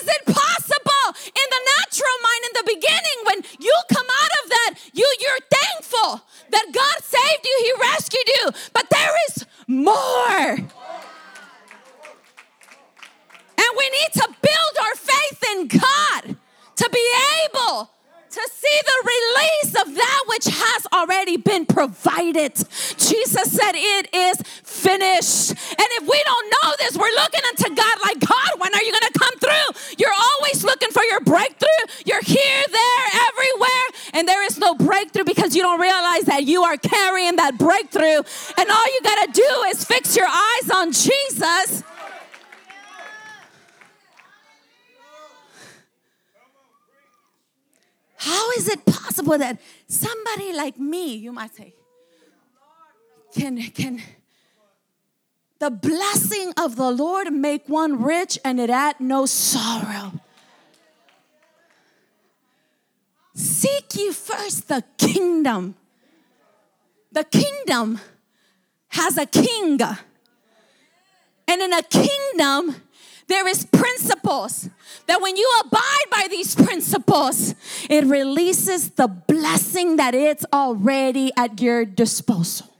It 0.08 0.26
possible 0.26 1.06
in 1.28 1.48
the 1.52 1.62
natural 1.78 2.18
mind 2.24 2.44
in 2.48 2.54
the 2.54 2.66
beginning 2.74 3.18
when 3.24 3.40
you 3.60 3.76
come 3.92 4.08
out 4.08 4.34
of 4.44 4.50
that, 4.50 4.74
you 4.94 5.08
you're 5.20 5.44
thankful 5.52 6.22
that 6.52 6.66
God 6.72 7.04
saved 7.04 7.46
you, 7.46 7.58
he 7.64 7.74
rescued 7.92 8.28
you, 8.28 8.52
but 8.74 8.90
there 8.90 9.16
is 9.28 9.46
more. 9.68 10.68
And 13.60 13.70
we 13.78 13.90
need 13.90 14.14
to 14.14 14.28
build 14.42 14.74
our 14.82 14.96
faith 14.96 15.44
in 15.52 15.68
God 15.68 16.38
to 16.78 16.90
be 16.90 17.14
able 17.46 17.90
to 18.30 18.50
see 18.54 18.80
the 18.86 19.00
release 19.04 19.82
of 19.82 19.96
that 19.96 20.24
which 20.28 20.46
has 20.46 20.88
already 20.94 21.38
been 21.38 21.66
provided. 21.66 22.54
Jesus 22.98 23.52
said, 23.52 23.72
It 23.74 24.14
is 24.14 24.38
finished. 24.78 25.52
And 25.52 25.88
if 26.00 26.04
we 26.08 26.22
don't 26.26 26.48
know 26.52 26.70
this, 26.80 26.98
we're 26.98 27.16
looking 27.16 27.42
unto 27.50 27.76
God 27.76 27.98
like, 28.04 28.20
God, 28.20 28.60
when 28.60 28.74
are 28.74 28.84
you 28.84 28.92
going 28.92 29.12
to 29.12 29.20
come 29.20 29.38
through? 29.40 29.96
You're 29.98 30.14
always 30.14 30.64
looking 30.64 30.92
for 30.92 31.04
your 31.04 31.20
breakthrough. 31.22 31.68
You're 32.06 32.22
here, 32.22 32.64
there, 32.72 33.06
everywhere, 33.28 33.88
and 34.14 34.28
there 34.28 34.46
is 34.46 34.58
no 34.58 34.76
breakthrough 34.76 35.26
because 35.26 35.56
you 35.56 35.62
don't 35.62 35.82
realize 35.82 36.24
that 36.24 36.44
you 36.44 36.64
are 36.64 36.78
carrying 36.78 37.36
that 37.38 37.58
breakthrough. 37.58 38.22
And 38.58 38.70
all 38.70 38.86
you 38.86 39.00
got 39.04 39.26
to 39.26 39.32
do 39.32 39.64
is 39.70 39.84
fix 39.84 40.16
your 40.16 40.28
eyes 40.28 40.70
on 40.70 40.92
Jesus. 40.92 41.84
How 48.20 48.52
is 48.52 48.68
it 48.68 48.86
possible 48.86 49.38
that 49.38 49.60
somebody 49.88 50.52
like 50.52 50.78
me, 50.78 51.16
you 51.16 51.32
might 51.32 51.56
say, 51.56 51.74
can, 53.34 53.62
can 53.72 54.02
the 55.60 55.72
blessing 55.72 56.54
of 56.58 56.76
the 56.76 56.92
Lord 56.92 57.32
make 57.34 57.68
one 57.68 58.02
rich 58.04 58.38
and 58.44 58.60
it 58.60 58.70
add 58.70 59.00
no 59.00 59.26
sorrow? 59.26 60.14
Seek 63.34 63.96
ye 63.96 64.12
first 64.12 64.68
the 64.68 64.84
kingdom. 64.98 65.76
The 67.12 67.24
kingdom 67.24 68.00
has 68.90 69.18
a 69.18 69.26
king. 69.26 69.80
And 71.48 71.62
in 71.62 71.72
a 71.72 71.84
kingdom, 71.84 72.76
there 73.28 73.48
is 73.48 73.66
principles 73.66 74.70
that 75.06 75.22
when 75.22 75.38
you 75.38 75.50
abide 75.66 76.06
by 76.10 76.28
these 76.30 76.56
principles, 76.56 77.56
it 77.90 78.06
releases 78.06 78.92
the 78.92 79.08
blessing 79.08 79.98
that 79.98 80.16
it's 80.16 80.46
already 80.52 81.32
at 81.38 81.62
your 81.62 81.86
disposal. 81.86 82.74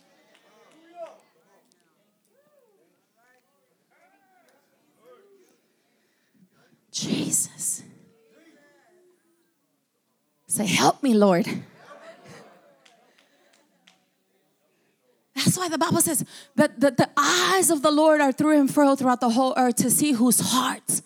Jesus. 6.98 7.84
Say, 10.48 10.66
help 10.66 11.04
me, 11.04 11.14
Lord. 11.14 11.46
That's 15.36 15.58
why 15.58 15.70
the 15.70 15.78
Bible 15.78 16.02
says 16.02 16.26
that 16.56 16.80
the, 16.80 16.92
the 16.92 17.10
eyes 17.16 17.70
of 17.70 17.84
the 17.84 17.92
Lord 17.92 18.22
are 18.22 18.32
through 18.32 18.60
and 18.60 18.74
fro 18.74 18.96
throughout 18.96 19.22
the 19.22 19.30
whole 19.30 19.54
earth 19.56 19.76
to 19.78 19.92
see 19.92 20.14
whose 20.14 20.40
hearts 20.40 21.04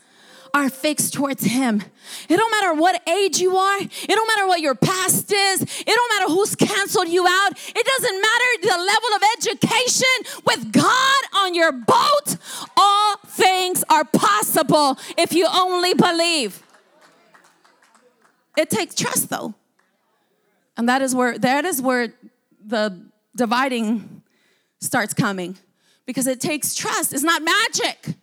are 0.53 0.69
fixed 0.69 1.13
towards 1.13 1.43
him. 1.43 1.83
It 2.27 2.37
don't 2.37 2.51
matter 2.51 2.73
what 2.73 3.07
age 3.07 3.39
you 3.39 3.55
are. 3.57 3.79
It 3.79 4.07
don't 4.07 4.27
matter 4.27 4.47
what 4.47 4.59
your 4.61 4.75
past 4.75 5.31
is. 5.31 5.61
It 5.61 5.85
don't 5.85 6.19
matter 6.19 6.33
who's 6.33 6.55
canceled 6.55 7.07
you 7.07 7.25
out. 7.27 7.51
It 7.53 7.85
doesn't 7.85 8.21
matter 8.21 8.45
the 8.61 8.83
level 8.83 9.09
of 9.15 9.23
education. 9.37 10.43
With 10.45 10.71
God 10.71 11.23
on 11.35 11.55
your 11.55 11.71
boat, 11.71 12.37
all 12.75 13.15
things 13.27 13.83
are 13.89 14.03
possible 14.03 14.97
if 15.17 15.33
you 15.33 15.47
only 15.53 15.93
believe. 15.93 16.61
It 18.57 18.69
takes 18.69 18.95
trust 18.95 19.29
though. 19.29 19.53
And 20.77 20.89
that 20.89 21.01
is 21.01 21.15
where 21.15 21.37
that 21.37 21.65
is 21.65 21.81
where 21.81 22.13
the 22.65 23.05
dividing 23.35 24.23
starts 24.79 25.13
coming 25.13 25.57
because 26.05 26.27
it 26.27 26.41
takes 26.41 26.75
trust. 26.75 27.13
It's 27.13 27.23
not 27.23 27.41
magic. 27.43 28.15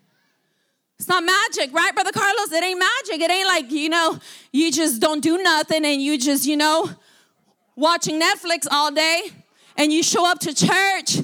It's 0.98 1.08
not 1.08 1.22
magic, 1.22 1.72
right, 1.72 1.94
Brother 1.94 2.10
Carlos? 2.10 2.50
It 2.50 2.64
ain't 2.64 2.80
magic. 2.80 3.20
It 3.20 3.30
ain't 3.30 3.46
like, 3.46 3.70
you 3.70 3.88
know, 3.88 4.18
you 4.50 4.72
just 4.72 5.00
don't 5.00 5.22
do 5.22 5.38
nothing 5.38 5.84
and 5.84 6.02
you 6.02 6.18
just, 6.18 6.44
you 6.44 6.56
know, 6.56 6.90
watching 7.76 8.20
Netflix 8.20 8.66
all 8.68 8.90
day 8.90 9.30
and 9.76 9.92
you 9.92 10.02
show 10.02 10.28
up 10.28 10.40
to 10.40 10.52
church 10.52 11.18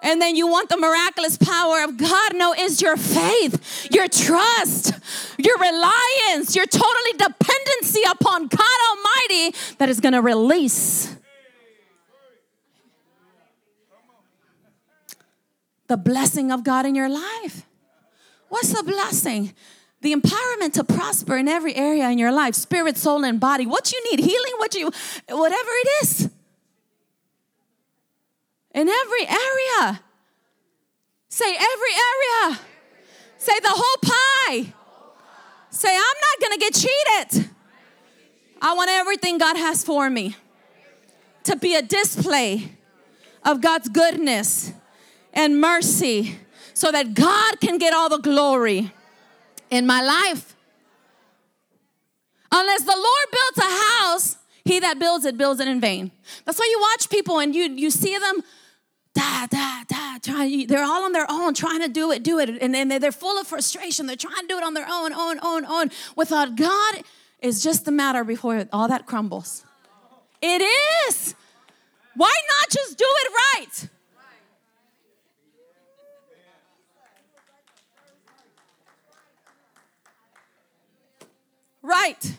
and 0.00 0.22
then 0.22 0.36
you 0.36 0.46
want 0.46 0.68
the 0.68 0.76
miraculous 0.76 1.36
power 1.36 1.82
of 1.82 1.96
God. 1.96 2.36
No, 2.36 2.54
it's 2.56 2.80
your 2.80 2.96
faith, 2.96 3.88
your 3.90 4.06
trust, 4.06 4.92
your 5.38 5.58
reliance, 5.58 6.54
your 6.54 6.66
totally 6.66 7.12
dependency 7.18 8.02
upon 8.08 8.46
God 8.46 8.60
Almighty 8.90 9.56
that 9.78 9.88
is 9.88 9.98
going 9.98 10.12
to 10.12 10.22
release 10.22 11.16
the 15.88 15.96
blessing 15.96 16.52
of 16.52 16.62
God 16.62 16.86
in 16.86 16.94
your 16.94 17.08
life. 17.08 17.66
What's 18.54 18.72
the 18.72 18.84
blessing? 18.84 19.52
The 20.00 20.14
empowerment 20.14 20.74
to 20.74 20.84
prosper 20.84 21.36
in 21.36 21.48
every 21.48 21.74
area 21.74 22.08
in 22.08 22.18
your 22.18 22.30
life, 22.30 22.54
spirit, 22.54 22.96
soul, 22.96 23.24
and 23.24 23.40
body. 23.40 23.66
What 23.66 23.90
you 23.90 24.00
need, 24.08 24.20
healing, 24.20 24.52
what 24.58 24.76
you, 24.76 24.92
whatever 25.28 25.70
it 25.70 25.88
is. 26.02 26.30
In 28.72 28.88
every 28.88 29.26
area. 29.26 30.00
Say 31.28 31.52
every 31.52 31.94
area. 32.12 32.60
Say 33.38 33.58
the 33.58 33.72
whole 33.72 33.96
pie. 34.02 34.72
Say, 35.70 35.92
I'm 35.92 35.98
not 35.98 36.40
gonna 36.40 36.58
get 36.58 36.74
cheated. 36.74 37.50
I 38.62 38.74
want 38.74 38.88
everything 38.88 39.38
God 39.38 39.56
has 39.56 39.82
for 39.82 40.08
me 40.08 40.36
to 41.42 41.56
be 41.56 41.74
a 41.74 41.82
display 41.82 42.70
of 43.44 43.60
God's 43.60 43.88
goodness 43.88 44.72
and 45.32 45.60
mercy 45.60 46.38
so 46.74 46.92
that 46.92 47.14
God 47.14 47.60
can 47.60 47.78
get 47.78 47.94
all 47.94 48.08
the 48.08 48.18
glory 48.18 48.92
in 49.70 49.86
my 49.86 50.02
life. 50.02 50.54
Unless 52.52 52.82
the 52.82 52.96
Lord 52.96 53.26
builds 53.32 53.58
a 53.58 54.02
house, 54.02 54.36
he 54.64 54.80
that 54.80 54.98
builds 54.98 55.24
it 55.24 55.36
builds 55.36 55.60
it 55.60 55.68
in 55.68 55.80
vain. 55.80 56.10
That's 56.44 56.58
why 56.58 56.68
you 56.70 56.80
watch 56.80 57.08
people 57.08 57.38
and 57.38 57.54
you 57.54 57.64
you 57.64 57.90
see 57.90 58.16
them 58.18 58.42
da 59.14 59.46
da 59.46 59.82
da 59.88 60.18
trying 60.22 60.66
they're 60.66 60.84
all 60.84 61.04
on 61.04 61.12
their 61.12 61.26
own 61.28 61.54
trying 61.54 61.80
to 61.80 61.88
do 61.88 62.10
it 62.10 62.22
do 62.22 62.38
it. 62.38 62.50
And 62.60 62.74
then 62.74 62.88
they're 62.88 63.12
full 63.12 63.38
of 63.38 63.46
frustration. 63.46 64.06
They're 64.06 64.16
trying 64.16 64.42
to 64.42 64.46
do 64.46 64.56
it 64.56 64.64
on 64.64 64.74
their 64.74 64.86
own 64.88 65.12
own 65.12 65.38
own 65.42 65.64
own. 65.64 65.90
Without 66.16 66.56
god 66.56 67.02
is 67.40 67.62
just 67.62 67.86
a 67.88 67.90
matter 67.90 68.24
before 68.24 68.66
all 68.72 68.88
that 68.88 69.06
crumbles. 69.06 69.64
It 70.40 70.62
is. 71.08 71.34
Why 72.16 72.32
not 72.58 72.70
just 72.70 72.96
do 72.96 73.06
it 73.06 73.32
right 73.32 73.88
right. 81.84 82.36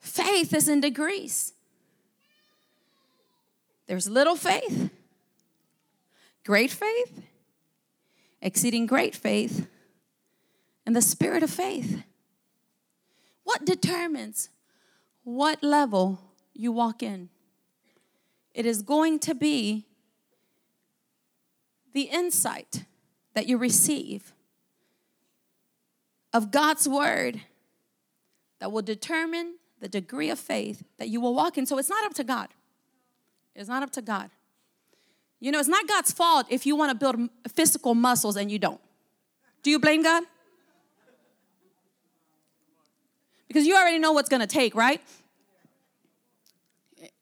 Faith 0.00 0.52
is 0.52 0.68
in 0.68 0.80
degrees. 0.80 1.52
There's 3.86 4.08
little 4.08 4.36
faith, 4.36 4.90
great 6.44 6.70
faith, 6.70 7.22
exceeding 8.40 8.86
great 8.86 9.14
faith, 9.14 9.68
and 10.84 10.94
the 10.94 11.02
spirit 11.02 11.42
of 11.42 11.50
faith. 11.50 12.02
What 13.44 13.64
determines 13.64 14.48
what 15.24 15.62
level 15.62 16.20
you 16.54 16.72
walk 16.72 17.02
in. 17.02 17.28
It 18.54 18.66
is 18.66 18.82
going 18.82 19.18
to 19.20 19.34
be 19.34 19.86
the 21.92 22.02
insight 22.02 22.84
that 23.34 23.46
you 23.46 23.56
receive 23.56 24.32
of 26.32 26.50
God's 26.50 26.88
word 26.88 27.40
that 28.60 28.72
will 28.72 28.82
determine 28.82 29.56
the 29.80 29.88
degree 29.88 30.30
of 30.30 30.38
faith 30.38 30.84
that 30.98 31.08
you 31.08 31.20
will 31.20 31.34
walk 31.34 31.58
in. 31.58 31.66
So 31.66 31.78
it's 31.78 31.90
not 31.90 32.04
up 32.04 32.14
to 32.14 32.24
God. 32.24 32.48
It's 33.54 33.68
not 33.68 33.82
up 33.82 33.90
to 33.92 34.02
God. 34.02 34.30
You 35.40 35.50
know, 35.50 35.58
it's 35.58 35.68
not 35.68 35.88
God's 35.88 36.12
fault 36.12 36.46
if 36.48 36.64
you 36.64 36.76
want 36.76 36.90
to 36.90 36.94
build 36.94 37.28
physical 37.52 37.94
muscles 37.94 38.36
and 38.36 38.50
you 38.50 38.58
don't. 38.58 38.80
Do 39.62 39.70
you 39.70 39.78
blame 39.78 40.02
God? 40.02 40.24
Because 43.52 43.66
you 43.66 43.76
already 43.76 43.98
know 43.98 44.12
what's 44.12 44.30
going 44.30 44.40
to 44.40 44.46
take, 44.46 44.74
right? 44.74 45.02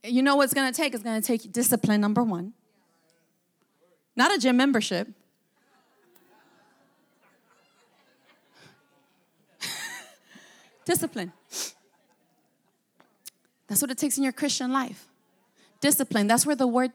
You 0.04 0.22
know 0.22 0.36
what's 0.36 0.54
going 0.54 0.72
to 0.72 0.76
take? 0.76 0.94
It's 0.94 1.02
going 1.02 1.20
to 1.20 1.26
take 1.26 1.50
discipline, 1.50 2.00
number 2.00 2.22
one. 2.22 2.52
Not 4.14 4.32
a 4.32 4.38
gym 4.38 4.56
membership. 4.56 5.08
discipline. 10.84 11.32
That's 13.66 13.82
what 13.82 13.90
it 13.90 13.98
takes 13.98 14.16
in 14.16 14.22
your 14.22 14.32
Christian 14.32 14.72
life. 14.72 15.08
Discipline. 15.80 16.28
That's 16.28 16.46
where 16.46 16.54
the 16.54 16.68
word 16.68 16.92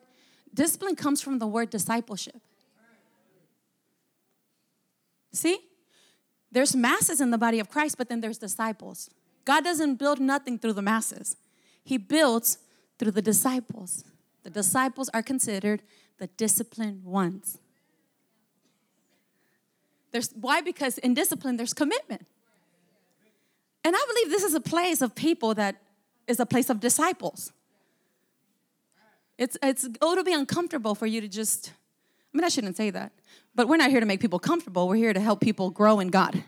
discipline 0.53 0.95
comes 0.95 1.21
from 1.21 1.39
the 1.39 1.47
word 1.47 1.69
discipleship. 1.69 2.39
See? 5.33 5.59
There's 6.53 6.73
masses 6.73 7.19
in 7.19 7.31
the 7.31 7.37
body 7.37 7.59
of 7.59 7.69
Christ, 7.69 7.97
but 7.97 8.07
then 8.07 8.21
there's 8.21 8.37
disciples. 8.37 9.09
God 9.45 9.63
doesn't 9.63 9.95
build 9.95 10.19
nothing 10.19 10.59
through 10.59 10.73
the 10.73 10.81
masses, 10.81 11.37
He 11.83 11.97
builds 11.97 12.57
through 12.97 13.11
the 13.11 13.21
disciples. 13.21 14.03
The 14.43 14.49
disciples 14.49 15.09
are 15.13 15.23
considered 15.23 15.81
the 16.19 16.27
disciplined 16.27 17.03
ones. 17.03 17.57
There's, 20.11 20.31
why? 20.39 20.61
Because 20.61 20.97
in 20.99 21.13
discipline, 21.13 21.57
there's 21.57 21.73
commitment. 21.73 22.25
And 23.83 23.95
I 23.95 24.05
believe 24.07 24.29
this 24.29 24.43
is 24.43 24.53
a 24.53 24.61
place 24.61 25.01
of 25.01 25.13
people 25.13 25.53
that 25.55 25.75
is 26.27 26.39
a 26.39 26.45
place 26.45 26.69
of 26.69 26.79
disciples. 26.79 27.51
It's, 29.37 29.57
it's, 29.61 29.87
oh, 30.01 30.13
it'll 30.13 30.23
be 30.23 30.33
uncomfortable 30.33 30.95
for 30.95 31.05
you 31.05 31.21
to 31.21 31.27
just, 31.27 31.73
I 32.33 32.37
mean, 32.37 32.45
I 32.45 32.49
shouldn't 32.49 32.77
say 32.77 32.89
that, 32.91 33.11
but 33.53 33.67
we're 33.67 33.77
not 33.77 33.89
here 33.89 33.99
to 33.99 34.05
make 34.05 34.21
people 34.21 34.39
comfortable. 34.39 34.87
We're 34.87 34.95
here 34.95 35.13
to 35.13 35.19
help 35.19 35.41
people 35.41 35.69
grow 35.69 35.99
in 35.99 36.07
God. 36.07 36.43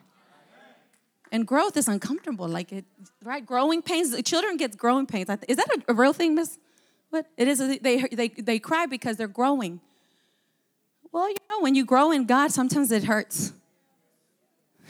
And 1.32 1.46
growth 1.46 1.76
is 1.78 1.88
uncomfortable, 1.88 2.48
like 2.48 2.72
it, 2.72 2.86
right? 3.24 3.46
Growing 3.46 3.82
pains. 3.82 4.20
Children 4.24 4.58
get 4.58 4.78
growing 4.78 5.06
pains. 5.06 5.30
Is 5.48 5.58
that 5.58 5.68
a, 5.68 5.92
a 5.92 5.94
real 5.94 6.14
thing, 6.14 6.36
Miss? 6.36 6.58
What 7.10 7.26
it 7.38 7.48
is? 7.48 7.60
They 7.60 8.02
they 8.12 8.28
they 8.30 8.60
cry 8.60 8.86
because 8.86 9.18
they're 9.18 9.28
growing. 9.28 9.80
Well, 11.12 11.30
you 11.30 11.36
know, 11.50 11.62
when 11.62 11.76
you 11.76 11.86
grow 11.86 12.12
in 12.12 12.26
God, 12.26 12.52
sometimes 12.52 12.92
it 12.92 13.06
hurts. 13.06 13.54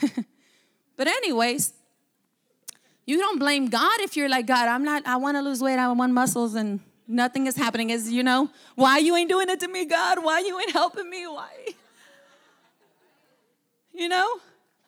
but 0.96 1.06
anyways, 1.06 1.72
you 3.06 3.18
don't 3.18 3.38
blame 3.38 3.68
God 3.68 4.00
if 4.00 4.16
you're 4.16 4.28
like 4.28 4.46
God. 4.46 4.68
I'm 4.68 4.84
not. 4.84 5.06
I 5.06 5.16
want 5.16 5.36
to 5.36 5.42
lose 5.42 5.62
weight. 5.62 5.78
I 5.78 5.90
want 5.92 6.12
muscles, 6.12 6.54
and 6.54 6.80
nothing 7.06 7.46
is 7.46 7.56
happening. 7.56 7.90
Is 7.90 8.12
you 8.12 8.22
know 8.22 8.50
why 8.74 8.98
you 8.98 9.16
ain't 9.16 9.30
doing 9.30 9.48
it 9.48 9.60
to 9.60 9.68
me, 9.68 9.86
God? 9.86 10.22
Why 10.22 10.40
you 10.40 10.58
ain't 10.58 10.72
helping 10.72 11.08
me? 11.08 11.26
Why? 11.26 11.48
You 13.94 14.08
know, 14.08 14.38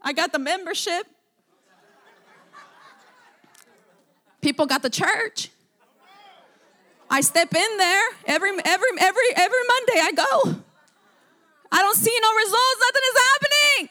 I 0.00 0.12
got 0.12 0.30
the 0.30 0.38
membership. 0.38 1.04
People 4.40 4.66
got 4.66 4.82
the 4.82 4.90
church. 4.90 5.50
I 7.10 7.20
step 7.22 7.54
in 7.54 7.76
there 7.76 8.08
every 8.26 8.50
every 8.50 8.88
every 8.98 9.28
every 9.36 9.64
Monday 9.68 10.00
I 10.00 10.12
go. 10.14 10.60
I 11.72 11.82
don't 11.82 11.96
see 11.96 12.16
no 12.22 12.34
results, 12.34 12.80
nothing 12.80 13.02
is 13.10 13.22
happening. 13.32 13.88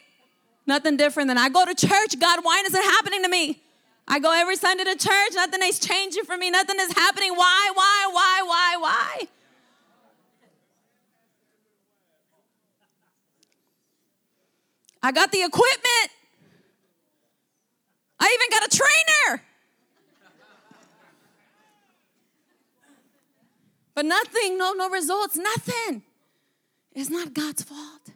Nothing 0.68 0.98
different 0.98 1.28
than 1.28 1.38
I 1.38 1.50
go 1.50 1.66
to 1.66 1.74
church. 1.74 2.20
God, 2.20 2.40
why 2.44 2.64
is 2.66 2.74
it 2.74 2.84
happening 2.84 3.24
to 3.24 3.30
me? 3.30 3.60
I 4.08 4.20
go 4.20 4.32
every 4.32 4.56
Sunday 4.56 4.84
to 4.86 4.96
church. 4.96 5.34
Nothing 5.34 5.62
is 5.64 5.80
changing 5.80 6.26
for 6.26 6.36
me. 6.36 6.50
Nothing 6.50 6.78
is 6.80 6.92
happening. 6.94 7.36
Why, 7.36 7.72
why, 7.74 8.10
why, 8.12 8.42
why, 8.46 8.78
why? 8.80 9.28
I 15.02 15.12
got 15.12 15.32
the 15.32 15.44
equipment. 15.44 16.12
I 18.20 18.38
even 18.38 18.60
got 18.60 18.74
a 18.74 18.78
trainer. 18.78 19.44
But 24.00 24.06
nothing, 24.06 24.58
no, 24.58 24.72
no 24.72 24.90
results, 24.90 25.36
nothing. 25.36 26.04
It's 26.96 27.10
not 27.10 27.34
God's 27.34 27.64
fault. 27.64 28.12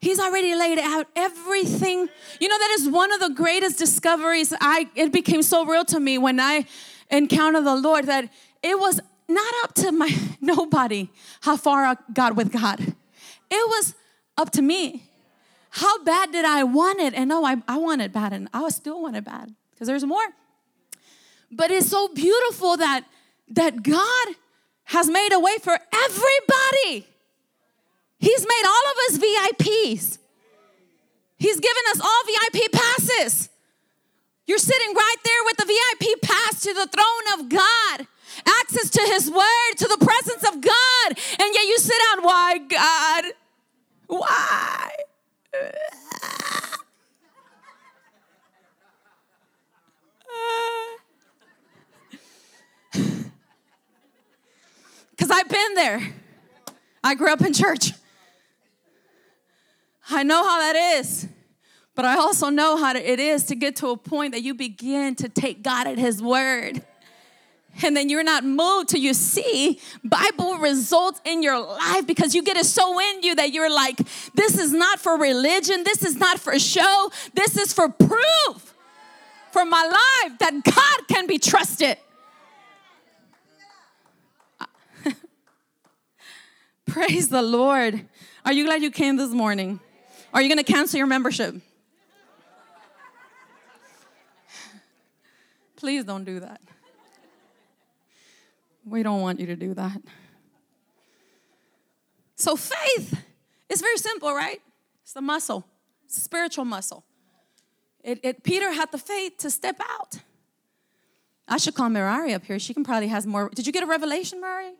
He's 0.00 0.18
already 0.18 0.56
laid 0.56 0.80
out 0.80 1.06
everything. 1.14 2.08
You 2.40 2.48
know, 2.48 2.58
that 2.58 2.76
is 2.80 2.88
one 2.88 3.12
of 3.12 3.20
the 3.20 3.28
greatest 3.28 3.78
discoveries. 3.78 4.52
I 4.60 4.88
it 4.96 5.12
became 5.12 5.42
so 5.42 5.64
real 5.64 5.84
to 5.84 6.00
me 6.00 6.18
when 6.18 6.40
I 6.40 6.66
encountered 7.12 7.64
the 7.64 7.76
Lord 7.76 8.06
that 8.06 8.28
it 8.60 8.76
was 8.76 8.98
not 9.28 9.54
up 9.62 9.74
to 9.74 9.92
my 9.92 10.10
nobody 10.40 11.10
how 11.42 11.56
far 11.56 11.84
I 11.84 11.94
got 12.12 12.34
with 12.34 12.50
God. 12.50 12.80
It 12.80 13.68
was 13.68 13.94
up 14.36 14.50
to 14.50 14.62
me. 14.62 15.04
How 15.70 16.02
bad 16.02 16.32
did 16.32 16.44
I 16.44 16.64
want 16.64 16.98
it? 16.98 17.14
And 17.14 17.28
no, 17.28 17.44
I, 17.44 17.62
I 17.68 17.76
want 17.76 18.02
it 18.02 18.12
bad, 18.12 18.32
and 18.32 18.48
I 18.52 18.68
still 18.70 19.00
want 19.00 19.14
it 19.14 19.22
bad 19.22 19.54
because 19.70 19.86
there's 19.86 20.04
more. 20.04 20.26
But 21.52 21.70
it's 21.70 21.86
so 21.86 22.08
beautiful 22.08 22.76
that 22.78 23.04
that 23.50 23.84
God 23.84 24.34
has 24.88 25.08
made 25.08 25.32
a 25.32 25.38
way 25.38 25.56
for 25.60 25.78
everybody. 25.92 27.06
He's 28.18 28.46
made 28.46 28.62
all 28.66 28.84
of 28.90 28.96
us 29.06 29.18
VIPs. 29.18 30.18
He's 31.38 31.60
given 31.60 31.82
us 31.90 32.00
all 32.00 32.22
VIP 32.26 32.72
passes. 32.72 33.50
You're 34.46 34.58
sitting 34.58 34.94
right 34.94 35.16
there 35.24 35.44
with 35.44 35.56
the 35.58 35.66
VIP 35.66 36.22
pass 36.22 36.62
to 36.62 36.72
the 36.72 36.86
throne 36.86 37.38
of 37.38 37.48
God, 37.50 38.06
access 38.46 38.88
to 38.90 39.02
His 39.02 39.30
Word, 39.30 39.72
to 39.76 39.88
the 39.88 39.98
presence 40.04 40.48
of 40.48 40.60
God, 40.62 41.18
and 41.38 41.54
yet 41.54 41.64
you 41.64 41.78
sit 41.78 41.96
down. 42.10 42.24
Why, 42.24 42.58
God? 42.58 43.24
Why? 44.06 44.90
Ah. 50.30 50.87
Because 55.18 55.32
I've 55.32 55.48
been 55.48 55.74
there. 55.74 56.14
I 57.02 57.16
grew 57.16 57.32
up 57.32 57.40
in 57.40 57.52
church. 57.52 57.90
I 60.08 60.22
know 60.22 60.44
how 60.44 60.58
that 60.60 60.76
is. 61.00 61.26
But 61.96 62.04
I 62.04 62.14
also 62.14 62.48
know 62.48 62.76
how 62.76 62.94
it 62.94 63.18
is 63.18 63.42
to 63.46 63.56
get 63.56 63.74
to 63.76 63.88
a 63.88 63.96
point 63.96 64.32
that 64.32 64.42
you 64.42 64.54
begin 64.54 65.16
to 65.16 65.28
take 65.28 65.64
God 65.64 65.88
at 65.88 65.98
His 65.98 66.22
word. 66.22 66.84
And 67.82 67.96
then 67.96 68.08
you're 68.08 68.22
not 68.22 68.44
moved 68.44 68.90
till 68.90 69.00
you 69.00 69.12
see 69.12 69.80
Bible 70.04 70.58
results 70.58 71.20
in 71.24 71.42
your 71.42 71.58
life 71.58 72.06
because 72.06 72.36
you 72.36 72.44
get 72.44 72.56
it 72.56 72.66
so 72.66 73.00
in 73.00 73.22
you 73.24 73.34
that 73.34 73.52
you're 73.52 73.72
like, 73.72 73.96
this 74.34 74.56
is 74.56 74.72
not 74.72 75.00
for 75.00 75.18
religion, 75.18 75.82
this 75.82 76.04
is 76.04 76.16
not 76.16 76.38
for 76.38 76.56
show, 76.60 77.10
this 77.34 77.56
is 77.56 77.72
for 77.72 77.88
proof 77.88 78.74
for 79.50 79.64
my 79.64 79.82
life 79.82 80.38
that 80.38 80.62
God 80.64 81.08
can 81.08 81.26
be 81.26 81.38
trusted. 81.38 81.98
Praise 86.88 87.28
the 87.28 87.42
Lord. 87.42 88.06
Are 88.44 88.52
you 88.52 88.64
glad 88.64 88.82
you 88.82 88.90
came 88.90 89.16
this 89.16 89.30
morning? 89.30 89.78
Are 90.32 90.40
you 90.40 90.48
going 90.48 90.64
to 90.64 90.72
cancel 90.72 90.96
your 90.96 91.06
membership? 91.06 91.54
Please 95.76 96.04
don't 96.04 96.24
do 96.24 96.40
that. 96.40 96.60
We 98.84 99.02
don't 99.02 99.20
want 99.20 99.38
you 99.38 99.46
to 99.46 99.56
do 99.56 99.74
that. 99.74 100.00
So, 102.36 102.56
faith 102.56 103.22
is 103.68 103.80
very 103.80 103.98
simple, 103.98 104.32
right? 104.34 104.60
It's 105.02 105.14
a 105.14 105.20
muscle, 105.20 105.66
it's 106.06 106.16
a 106.16 106.20
spiritual 106.20 106.64
muscle. 106.64 107.04
It, 108.02 108.20
it, 108.22 108.42
Peter 108.42 108.72
had 108.72 108.90
the 108.92 108.98
faith 108.98 109.36
to 109.38 109.50
step 109.50 109.80
out. 109.80 110.20
I 111.46 111.58
should 111.58 111.74
call 111.74 111.90
Mirari 111.90 112.34
up 112.34 112.44
here. 112.44 112.58
She 112.58 112.72
can 112.72 112.84
probably 112.84 113.08
has 113.08 113.26
more. 113.26 113.50
Did 113.54 113.66
you 113.66 113.72
get 113.72 113.82
a 113.82 113.86
revelation, 113.86 114.40
Mirari? 114.40 114.72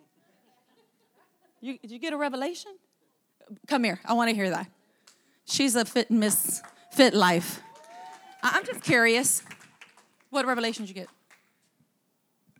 You, 1.60 1.78
did 1.78 1.90
you 1.90 1.98
get 1.98 2.12
a 2.12 2.16
revelation? 2.16 2.72
Come 3.66 3.84
here. 3.84 4.00
I 4.04 4.12
want 4.12 4.30
to 4.30 4.36
hear 4.36 4.50
that. 4.50 4.68
She's 5.44 5.74
a 5.74 5.84
fit 5.84 6.10
Miss 6.10 6.62
Fit 6.92 7.14
Life. 7.14 7.60
I'm 8.42 8.64
just 8.64 8.82
curious. 8.82 9.42
What 10.30 10.46
revelation 10.46 10.84
did 10.84 10.90
you 10.90 10.94
get? 10.94 11.08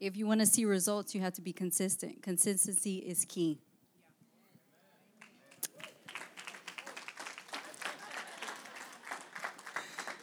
If 0.00 0.16
you 0.16 0.26
want 0.26 0.40
to 0.40 0.46
see 0.46 0.64
results, 0.64 1.14
you 1.14 1.20
have 1.20 1.34
to 1.34 1.42
be 1.42 1.52
consistent. 1.52 2.22
Consistency 2.22 2.98
is 2.98 3.24
key. 3.24 3.58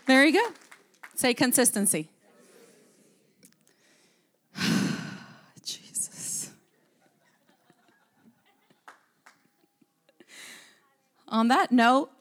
There 0.07 0.23
you 0.23 0.33
go. 0.33 0.53
Say 1.15 1.33
consistency. 1.33 2.09
Jesus. 5.63 6.51
On 11.35 11.49
that 11.49 11.69
note, 11.69 12.11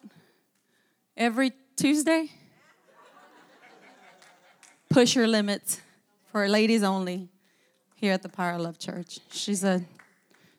every 1.16 1.52
Tuesday, 1.76 2.32
push 4.90 5.14
your 5.14 5.28
limits 5.28 5.80
for 6.32 6.48
ladies 6.48 6.82
only 6.82 7.28
here 7.94 8.12
at 8.12 8.22
the 8.22 8.28
Power 8.28 8.58
Love 8.58 8.76
Church. 8.76 9.20
She's 9.30 9.62
a 9.62 9.82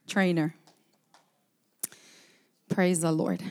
trainer. 0.08 0.56
Praise 2.70 3.02
the 3.02 3.12
Lord. 3.12 3.44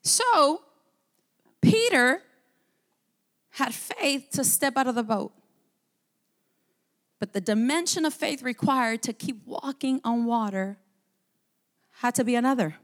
So, 0.00 0.62
Peter 1.60 2.22
had 3.50 3.74
faith 3.74 4.30
to 4.32 4.42
step 4.42 4.78
out 4.78 4.86
of 4.86 4.94
the 4.94 5.02
boat. 5.02 5.32
But 7.18 7.34
the 7.34 7.42
dimension 7.42 8.06
of 8.06 8.14
faith 8.14 8.42
required 8.42 9.02
to 9.02 9.12
keep 9.12 9.46
walking 9.46 10.00
on 10.02 10.24
water 10.24 10.78
had 11.96 12.14
to 12.14 12.24
be 12.24 12.34
another. 12.34 12.76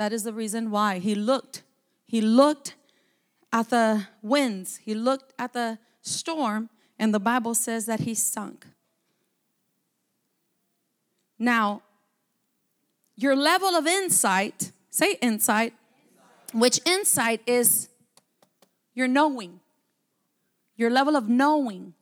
That 0.00 0.14
is 0.14 0.22
the 0.22 0.32
reason 0.32 0.70
why 0.70 0.98
he 0.98 1.14
looked. 1.14 1.62
He 2.06 2.22
looked 2.22 2.74
at 3.52 3.68
the 3.68 4.06
winds, 4.22 4.78
he 4.78 4.94
looked 4.94 5.34
at 5.38 5.52
the 5.52 5.78
storm, 6.00 6.70
and 6.98 7.12
the 7.12 7.20
Bible 7.20 7.54
says 7.54 7.84
that 7.84 8.00
he 8.00 8.14
sunk. 8.14 8.66
Now, 11.38 11.82
your 13.14 13.36
level 13.36 13.76
of 13.76 13.86
insight, 13.86 14.72
say 14.88 15.18
insight, 15.20 15.74
which 16.54 16.80
insight 16.86 17.42
is 17.46 17.90
your 18.94 19.06
knowing, 19.06 19.60
your 20.76 20.88
level 20.88 21.14
of 21.14 21.28
knowing, 21.28 21.92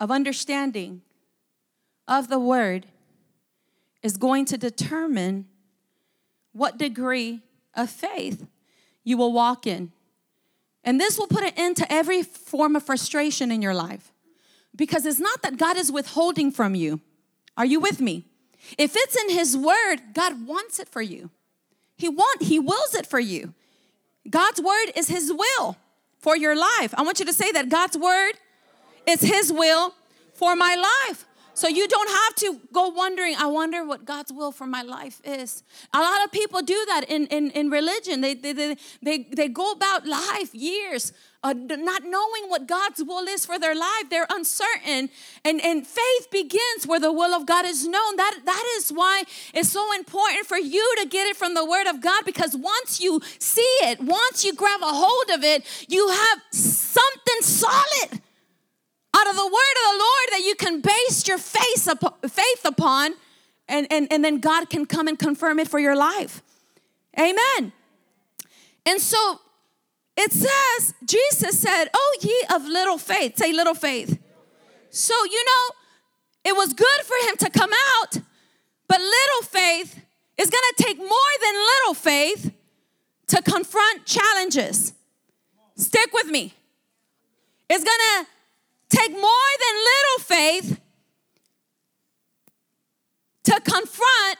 of 0.00 0.10
understanding 0.10 1.02
of 2.08 2.28
the 2.28 2.38
word 2.38 2.86
is 4.02 4.16
going 4.16 4.46
to 4.46 4.56
determine 4.56 5.49
what 6.52 6.78
degree 6.78 7.40
of 7.74 7.90
faith 7.90 8.46
you 9.04 9.16
will 9.16 9.32
walk 9.32 9.66
in. 9.66 9.92
And 10.82 10.98
this 10.98 11.18
will 11.18 11.26
put 11.26 11.44
an 11.44 11.52
end 11.56 11.76
to 11.78 11.92
every 11.92 12.22
form 12.22 12.74
of 12.76 12.82
frustration 12.82 13.50
in 13.50 13.62
your 13.62 13.74
life 13.74 14.12
because 14.74 15.04
it's 15.04 15.20
not 15.20 15.42
that 15.42 15.58
God 15.58 15.76
is 15.76 15.92
withholding 15.92 16.50
from 16.50 16.74
you. 16.74 17.00
Are 17.56 17.66
you 17.66 17.80
with 17.80 18.00
me? 18.00 18.24
If 18.78 18.94
it's 18.96 19.16
in 19.16 19.30
His 19.30 19.56
Word, 19.56 19.98
God 20.14 20.46
wants 20.46 20.78
it 20.78 20.88
for 20.88 21.02
you. 21.02 21.30
He 21.96 22.08
want 22.08 22.42
He 22.42 22.58
wills 22.58 22.94
it 22.94 23.06
for 23.06 23.20
you. 23.20 23.54
God's 24.28 24.60
Word 24.60 24.92
is 24.96 25.08
His 25.08 25.32
will 25.32 25.76
for 26.18 26.36
your 26.36 26.56
life. 26.56 26.94
I 26.96 27.02
want 27.02 27.18
you 27.18 27.26
to 27.26 27.32
say 27.32 27.50
that 27.52 27.68
God's 27.68 27.98
Word 27.98 28.32
is 29.06 29.20
His 29.20 29.52
will 29.52 29.94
for 30.34 30.54
my 30.56 30.74
life. 30.76 31.26
So 31.60 31.68
you 31.68 31.86
don't 31.86 32.08
have 32.08 32.34
to 32.36 32.58
go 32.72 32.88
wondering, 32.88 33.34
I 33.36 33.44
wonder 33.44 33.84
what 33.84 34.06
God's 34.06 34.32
will 34.32 34.50
for 34.50 34.66
my 34.66 34.80
life 34.80 35.20
is. 35.24 35.62
A 35.92 36.00
lot 36.00 36.24
of 36.24 36.32
people 36.32 36.62
do 36.62 36.86
that 36.88 37.04
in, 37.06 37.26
in, 37.26 37.50
in 37.50 37.68
religion. 37.68 38.22
They, 38.22 38.32
they, 38.32 38.54
they, 38.54 38.76
they, 39.02 39.18
they 39.24 39.48
go 39.48 39.72
about 39.72 40.06
life 40.06 40.54
years 40.54 41.12
uh, 41.42 41.52
not 41.52 42.04
knowing 42.04 42.44
what 42.48 42.66
God's 42.66 43.04
will 43.04 43.28
is 43.28 43.44
for 43.44 43.58
their 43.58 43.74
life. 43.74 44.04
They're 44.08 44.26
uncertain. 44.30 45.10
And, 45.44 45.60
and 45.62 45.86
faith 45.86 46.30
begins 46.30 46.86
where 46.86 46.98
the 46.98 47.12
will 47.12 47.34
of 47.34 47.44
God 47.44 47.66
is 47.66 47.86
known. 47.86 48.16
That, 48.16 48.38
that 48.46 48.64
is 48.78 48.88
why 48.88 49.24
it's 49.52 49.68
so 49.68 49.94
important 49.94 50.46
for 50.46 50.56
you 50.56 50.94
to 51.02 51.06
get 51.06 51.26
it 51.26 51.36
from 51.36 51.52
the 51.52 51.66
Word 51.66 51.88
of 51.88 52.00
God 52.00 52.24
because 52.24 52.56
once 52.56 53.02
you 53.02 53.20
see 53.38 53.76
it, 53.82 54.00
once 54.00 54.46
you 54.46 54.54
grab 54.54 54.80
a 54.80 54.86
hold 54.86 55.38
of 55.38 55.44
it, 55.44 55.66
you 55.90 56.08
have 56.08 56.40
something 56.52 57.40
solid 57.42 58.22
out 59.14 59.28
of 59.28 59.34
the 59.34 59.44
word 59.44 59.50
of 59.50 59.92
the 59.92 59.98
Lord 59.98 60.28
that 60.32 60.42
you 60.44 60.54
can 60.54 60.80
base 60.80 61.26
your 61.26 61.38
faith 61.38 62.64
upon, 62.64 63.14
and, 63.68 63.86
and, 63.90 64.12
and 64.12 64.24
then 64.24 64.40
God 64.40 64.70
can 64.70 64.86
come 64.86 65.08
and 65.08 65.18
confirm 65.18 65.58
it 65.58 65.68
for 65.68 65.78
your 65.78 65.96
life. 65.96 66.42
Amen. 67.18 67.72
And 68.86 69.00
so 69.00 69.40
it 70.16 70.32
says, 70.32 70.94
Jesus 71.04 71.58
said, 71.58 71.86
Oh, 71.94 72.16
ye 72.20 72.44
of 72.54 72.64
little 72.66 72.98
faith. 72.98 73.38
Say 73.38 73.52
little 73.52 73.74
faith. 73.74 74.18
So, 74.90 75.14
you 75.24 75.44
know, 75.44 75.74
it 76.44 76.56
was 76.56 76.72
good 76.72 77.00
for 77.04 77.28
him 77.28 77.36
to 77.38 77.50
come 77.50 77.70
out, 78.00 78.18
but 78.88 79.00
little 79.00 79.42
faith 79.42 80.00
is 80.36 80.50
gonna 80.50 80.74
take 80.76 80.98
more 80.98 81.32
than 81.42 81.54
little 81.54 81.94
faith 81.94 82.52
to 83.28 83.42
confront 83.42 84.06
challenges. 84.06 84.94
Stick 85.76 86.12
with 86.12 86.26
me. 86.26 86.54
It's 87.68 87.84
gonna 87.84 88.26
take 88.90 89.12
more 89.12 89.20
than 89.20 89.74
little 89.90 90.18
faith 90.18 90.80
to 93.44 93.60
confront 93.60 94.38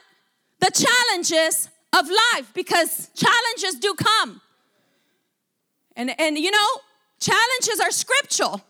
the 0.59 0.71
challenges 0.71 1.69
of 1.97 2.07
life 2.07 2.51
because 2.53 3.09
challenges 3.15 3.79
do 3.79 3.93
come. 3.95 4.41
And, 5.95 6.13
and 6.19 6.37
you 6.37 6.51
know, 6.51 6.67
challenges 7.19 7.79
are 7.81 7.91
scriptural, 7.91 8.61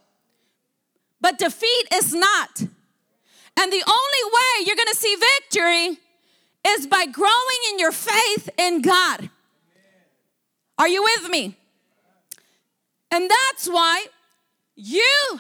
but 1.20 1.38
defeat 1.38 1.88
is 1.94 2.14
not. 2.14 2.62
And 2.62 3.72
the 3.72 3.84
only 3.86 4.34
way 4.34 4.66
you're 4.66 4.76
gonna 4.76 4.96
see 4.96 5.16
victory 5.16 5.98
is 6.68 6.88
by 6.88 7.06
growing 7.06 7.62
in 7.72 7.80
your 7.80 7.92
faith 7.92 8.50
in 8.58 8.82
God. 8.82 9.30
Are 10.78 10.88
you 10.88 11.04
with 11.04 11.30
me? 11.30 11.58
And 13.12 13.30
that's 13.30 13.68
why 13.68 14.06
you, 14.76 15.40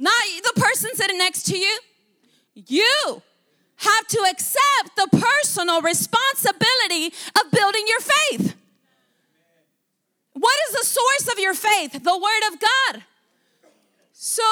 not 0.00 0.24
the 0.42 0.60
person 0.60 0.90
sitting 0.94 1.18
next 1.18 1.44
to 1.44 1.58
you, 1.58 1.78
you 2.54 3.22
have 3.76 4.06
to 4.08 4.18
accept 4.30 4.96
the 4.96 5.08
personal 5.12 5.80
responsibility 5.80 7.14
of 7.36 7.50
building 7.52 7.84
your 7.86 8.00
faith. 8.00 8.54
What 10.32 10.56
is 10.68 10.80
the 10.80 10.86
source 10.86 11.32
of 11.32 11.38
your 11.38 11.54
faith? 11.54 11.92
The 11.92 12.16
Word 12.16 12.52
of 12.52 12.60
God. 12.60 13.04
So 14.12 14.42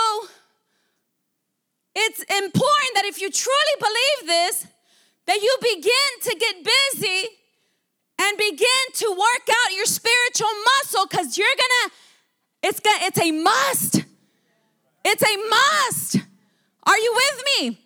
it's 1.94 2.20
important 2.20 2.90
that 2.94 3.04
if 3.04 3.20
you 3.20 3.30
truly 3.30 3.76
believe 3.78 4.28
this, 4.28 4.66
that 5.26 5.42
you 5.42 5.56
begin 5.60 6.20
to 6.22 6.36
get 6.38 6.56
busy 6.64 7.28
and 8.20 8.36
begin 8.36 8.84
to 8.94 9.10
work 9.10 9.48
out 9.64 9.74
your 9.74 9.86
spiritual 9.86 10.48
muscle 10.64 11.06
because 11.06 11.36
you're 11.38 11.46
gonna, 11.48 11.94
it's 12.62 12.80
gonna, 12.80 12.98
it's 13.02 13.20
a 13.20 13.30
must. 13.30 14.07
It's 15.10 15.22
a 15.22 15.36
must. 15.48 16.16
Are 16.82 16.98
you 16.98 17.12
with 17.16 17.44
me? 17.46 17.78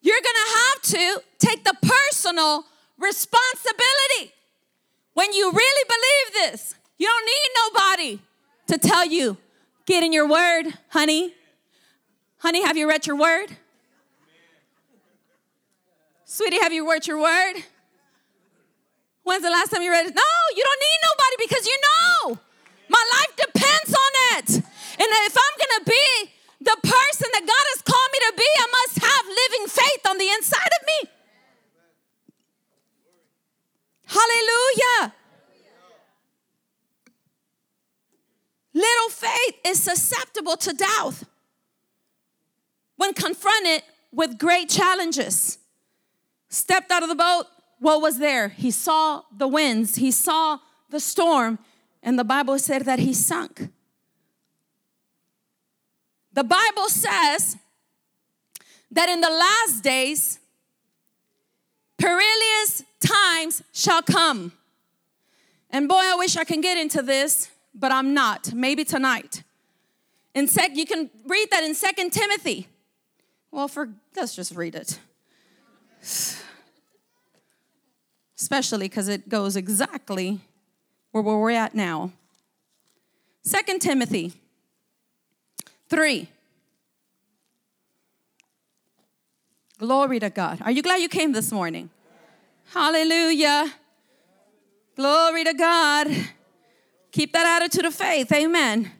You're 0.00 0.20
gonna 0.20 0.50
have 0.56 0.82
to 0.82 1.22
take 1.38 1.62
the 1.62 1.76
personal 1.82 2.64
responsibility. 2.98 4.32
When 5.14 5.32
you 5.32 5.52
really 5.52 5.84
believe 5.86 6.50
this, 6.50 6.74
you 6.98 7.06
don't 7.06 7.26
need 7.26 7.50
nobody 7.64 8.18
to 8.66 8.78
tell 8.78 9.06
you, 9.06 9.36
get 9.86 10.02
in 10.02 10.12
your 10.12 10.26
word, 10.26 10.64
honey. 10.88 11.32
Honey, 12.38 12.64
have 12.64 12.76
you 12.76 12.88
read 12.88 13.06
your 13.06 13.16
word? 13.16 13.56
Sweetie, 16.24 16.58
have 16.58 16.72
you 16.72 16.90
read 16.90 17.06
your 17.06 17.20
word? 17.20 17.54
When's 19.22 19.44
the 19.44 19.50
last 19.50 19.70
time 19.70 19.82
you 19.82 19.92
read 19.92 20.06
it? 20.06 20.14
No, 20.14 20.22
you 20.56 20.64
don't 20.64 20.80
need 20.80 20.98
nobody 21.04 21.48
because 21.48 21.66
you 21.66 21.78
know 21.86 22.38
my 22.88 23.04
life 23.12 23.36
depends 23.36 23.94
on 23.94 24.10
it. 24.38 24.67
And 24.98 25.08
if 25.08 25.36
I'm 25.36 25.56
gonna 25.62 25.84
be 25.84 26.30
the 26.60 26.76
person 26.82 27.28
that 27.32 27.46
God 27.46 27.64
has 27.74 27.82
called 27.82 28.10
me 28.12 28.18
to 28.18 28.32
be, 28.36 28.48
I 28.58 28.66
must 28.66 28.98
have 28.98 29.26
living 29.26 29.66
faith 29.68 30.02
on 30.08 30.18
the 30.18 30.28
inside 30.28 30.72
of 30.80 30.86
me. 30.86 31.10
Hallelujah. 34.06 35.14
Little 38.74 39.08
faith 39.08 39.54
is 39.66 39.82
susceptible 39.82 40.56
to 40.56 40.72
doubt 40.72 41.22
when 42.96 43.12
confronted 43.12 43.82
with 44.12 44.38
great 44.38 44.68
challenges. 44.68 45.58
Stepped 46.48 46.90
out 46.90 47.02
of 47.02 47.08
the 47.08 47.14
boat, 47.14 47.46
what 47.78 48.00
was 48.00 48.18
there? 48.18 48.48
He 48.48 48.70
saw 48.70 49.22
the 49.36 49.46
winds, 49.46 49.96
he 49.96 50.10
saw 50.10 50.58
the 50.90 51.00
storm, 51.00 51.58
and 52.02 52.18
the 52.18 52.24
Bible 52.24 52.58
said 52.58 52.84
that 52.86 52.98
he 52.98 53.12
sunk. 53.12 53.68
The 56.38 56.44
Bible 56.44 56.88
says 56.88 57.56
that 58.92 59.08
in 59.08 59.20
the 59.20 59.28
last 59.28 59.82
days, 59.82 60.38
perilous 61.98 62.84
times 63.00 63.64
shall 63.72 64.02
come. 64.02 64.52
And 65.70 65.88
boy, 65.88 66.00
I 66.00 66.14
wish 66.14 66.36
I 66.36 66.44
can 66.44 66.60
get 66.60 66.78
into 66.78 67.02
this, 67.02 67.50
but 67.74 67.90
I'm 67.90 68.14
not. 68.14 68.54
Maybe 68.54 68.84
tonight. 68.84 69.42
In 70.32 70.46
sec, 70.46 70.76
you 70.76 70.86
can 70.86 71.10
read 71.26 71.48
that 71.50 71.64
in 71.64 71.74
Second 71.74 72.12
Timothy. 72.12 72.68
Well, 73.50 73.66
for 73.66 73.88
let's 74.14 74.36
just 74.36 74.54
read 74.54 74.76
it. 74.76 75.00
Especially 78.38 78.86
because 78.86 79.08
it 79.08 79.28
goes 79.28 79.56
exactly 79.56 80.38
where 81.10 81.24
we're 81.24 81.50
at 81.50 81.74
now. 81.74 82.12
Second 83.42 83.80
Timothy 83.80 84.34
Three. 85.88 86.28
Glory 89.78 90.18
to 90.20 90.28
God. 90.28 90.60
Are 90.62 90.70
you 90.70 90.82
glad 90.82 91.00
you 91.00 91.08
came 91.08 91.32
this 91.32 91.52
morning? 91.52 91.88
Hallelujah. 92.74 93.72
Glory 94.96 95.44
to 95.44 95.54
God. 95.54 96.08
Keep 97.12 97.32
that 97.32 97.62
attitude 97.62 97.84
of 97.84 97.94
faith. 97.94 98.30
Amen. 98.32 98.90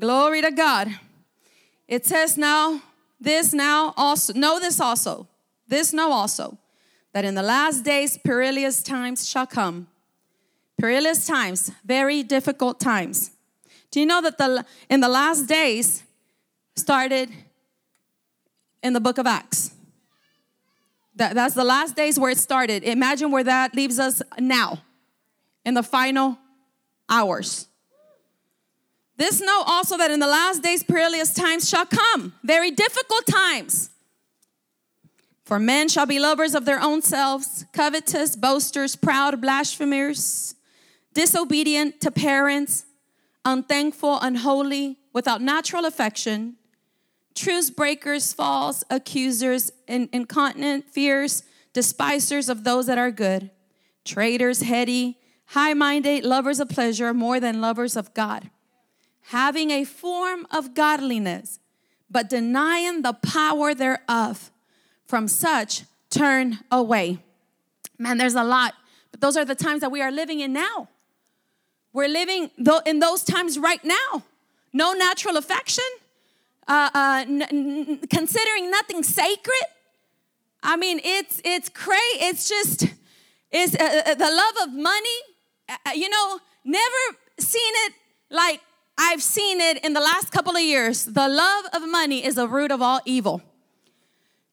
Glory 0.00 0.42
to 0.42 0.50
God. 0.50 0.88
It 1.86 2.06
says 2.06 2.36
now, 2.36 2.82
this 3.20 3.52
now 3.52 3.94
also, 3.96 4.32
know 4.32 4.58
this 4.58 4.80
also, 4.80 5.28
this 5.68 5.92
know 5.92 6.12
also, 6.12 6.58
that 7.12 7.24
in 7.24 7.34
the 7.34 7.42
last 7.42 7.84
days 7.84 8.18
perilous 8.18 8.82
times 8.82 9.28
shall 9.28 9.46
come. 9.46 9.86
Perilous 10.78 11.26
times, 11.26 11.70
very 11.84 12.22
difficult 12.22 12.80
times. 12.80 13.30
Do 13.94 14.00
you 14.00 14.06
know 14.06 14.20
that 14.22 14.38
the 14.38 14.66
in 14.90 14.98
the 14.98 15.08
last 15.08 15.46
days 15.46 16.02
started 16.74 17.30
in 18.82 18.92
the 18.92 18.98
book 18.98 19.18
of 19.18 19.26
Acts? 19.28 19.70
That, 21.14 21.36
that's 21.36 21.54
the 21.54 21.62
last 21.62 21.94
days 21.94 22.18
where 22.18 22.32
it 22.32 22.38
started. 22.38 22.82
Imagine 22.82 23.30
where 23.30 23.44
that 23.44 23.72
leaves 23.72 24.00
us 24.00 24.20
now, 24.36 24.82
in 25.64 25.74
the 25.74 25.84
final 25.84 26.38
hours. 27.08 27.68
This 29.16 29.40
know 29.40 29.62
also 29.64 29.96
that 29.96 30.10
in 30.10 30.18
the 30.18 30.26
last 30.26 30.60
days 30.60 30.82
perilous 30.82 31.32
times 31.32 31.68
shall 31.68 31.86
come, 31.86 32.32
very 32.42 32.72
difficult 32.72 33.24
times. 33.26 33.90
For 35.44 35.60
men 35.60 35.88
shall 35.88 36.06
be 36.06 36.18
lovers 36.18 36.56
of 36.56 36.64
their 36.64 36.80
own 36.80 37.00
selves, 37.00 37.64
covetous, 37.72 38.34
boasters, 38.34 38.96
proud, 38.96 39.40
blasphemers, 39.40 40.56
disobedient 41.14 42.00
to 42.00 42.10
parents 42.10 42.86
unthankful, 43.44 44.18
unholy, 44.20 44.98
without 45.12 45.40
natural 45.40 45.84
affection, 45.84 46.56
truce 47.34 47.70
breakers, 47.70 48.32
false 48.32 48.84
accusers, 48.90 49.72
in, 49.86 50.08
incontinent, 50.12 50.88
fierce, 50.90 51.42
despisers 51.72 52.48
of 52.48 52.64
those 52.64 52.86
that 52.86 52.98
are 52.98 53.10
good, 53.10 53.50
traitors, 54.04 54.62
heady, 54.62 55.18
high 55.46 55.74
minded, 55.74 56.24
lovers 56.24 56.60
of 56.60 56.68
pleasure 56.68 57.12
more 57.12 57.40
than 57.40 57.60
lovers 57.60 57.96
of 57.96 58.14
God, 58.14 58.50
having 59.28 59.70
a 59.70 59.84
form 59.84 60.46
of 60.50 60.74
godliness, 60.74 61.60
but 62.10 62.28
denying 62.28 63.02
the 63.02 63.12
power 63.12 63.74
thereof. 63.74 64.50
From 65.06 65.28
such, 65.28 65.82
turn 66.08 66.60
away. 66.70 67.18
Man, 67.98 68.16
there's 68.16 68.34
a 68.34 68.44
lot, 68.44 68.74
but 69.10 69.20
those 69.20 69.36
are 69.36 69.44
the 69.44 69.54
times 69.54 69.80
that 69.82 69.92
we 69.92 70.00
are 70.00 70.10
living 70.10 70.40
in 70.40 70.52
now. 70.52 70.88
We're 71.94 72.08
living 72.08 72.50
in 72.86 72.98
those 72.98 73.22
times 73.22 73.56
right 73.56 73.82
now. 73.84 74.24
No 74.72 74.92
natural 74.94 75.36
affection, 75.36 75.84
uh, 76.66 76.90
uh, 76.92 77.24
n- 77.26 77.42
n- 77.42 78.00
considering 78.10 78.68
nothing 78.68 79.04
sacred. 79.04 79.66
I 80.60 80.76
mean, 80.76 81.00
it's 81.04 81.40
it's 81.44 81.68
crazy. 81.68 82.18
It's 82.18 82.48
just 82.48 82.88
it's 83.52 83.76
uh, 83.76 84.02
uh, 84.06 84.14
the 84.16 84.30
love 84.42 84.68
of 84.68 84.74
money. 84.74 85.18
Uh, 85.68 85.76
uh, 85.86 85.90
you 85.94 86.08
know, 86.08 86.40
never 86.64 87.02
seen 87.38 87.72
it 87.86 87.92
like 88.28 88.60
I've 88.98 89.22
seen 89.22 89.60
it 89.60 89.84
in 89.84 89.92
the 89.92 90.00
last 90.00 90.32
couple 90.32 90.56
of 90.56 90.62
years. 90.62 91.04
The 91.04 91.28
love 91.28 91.66
of 91.72 91.88
money 91.88 92.24
is 92.24 92.34
the 92.34 92.48
root 92.48 92.72
of 92.72 92.82
all 92.82 93.02
evil. 93.04 93.40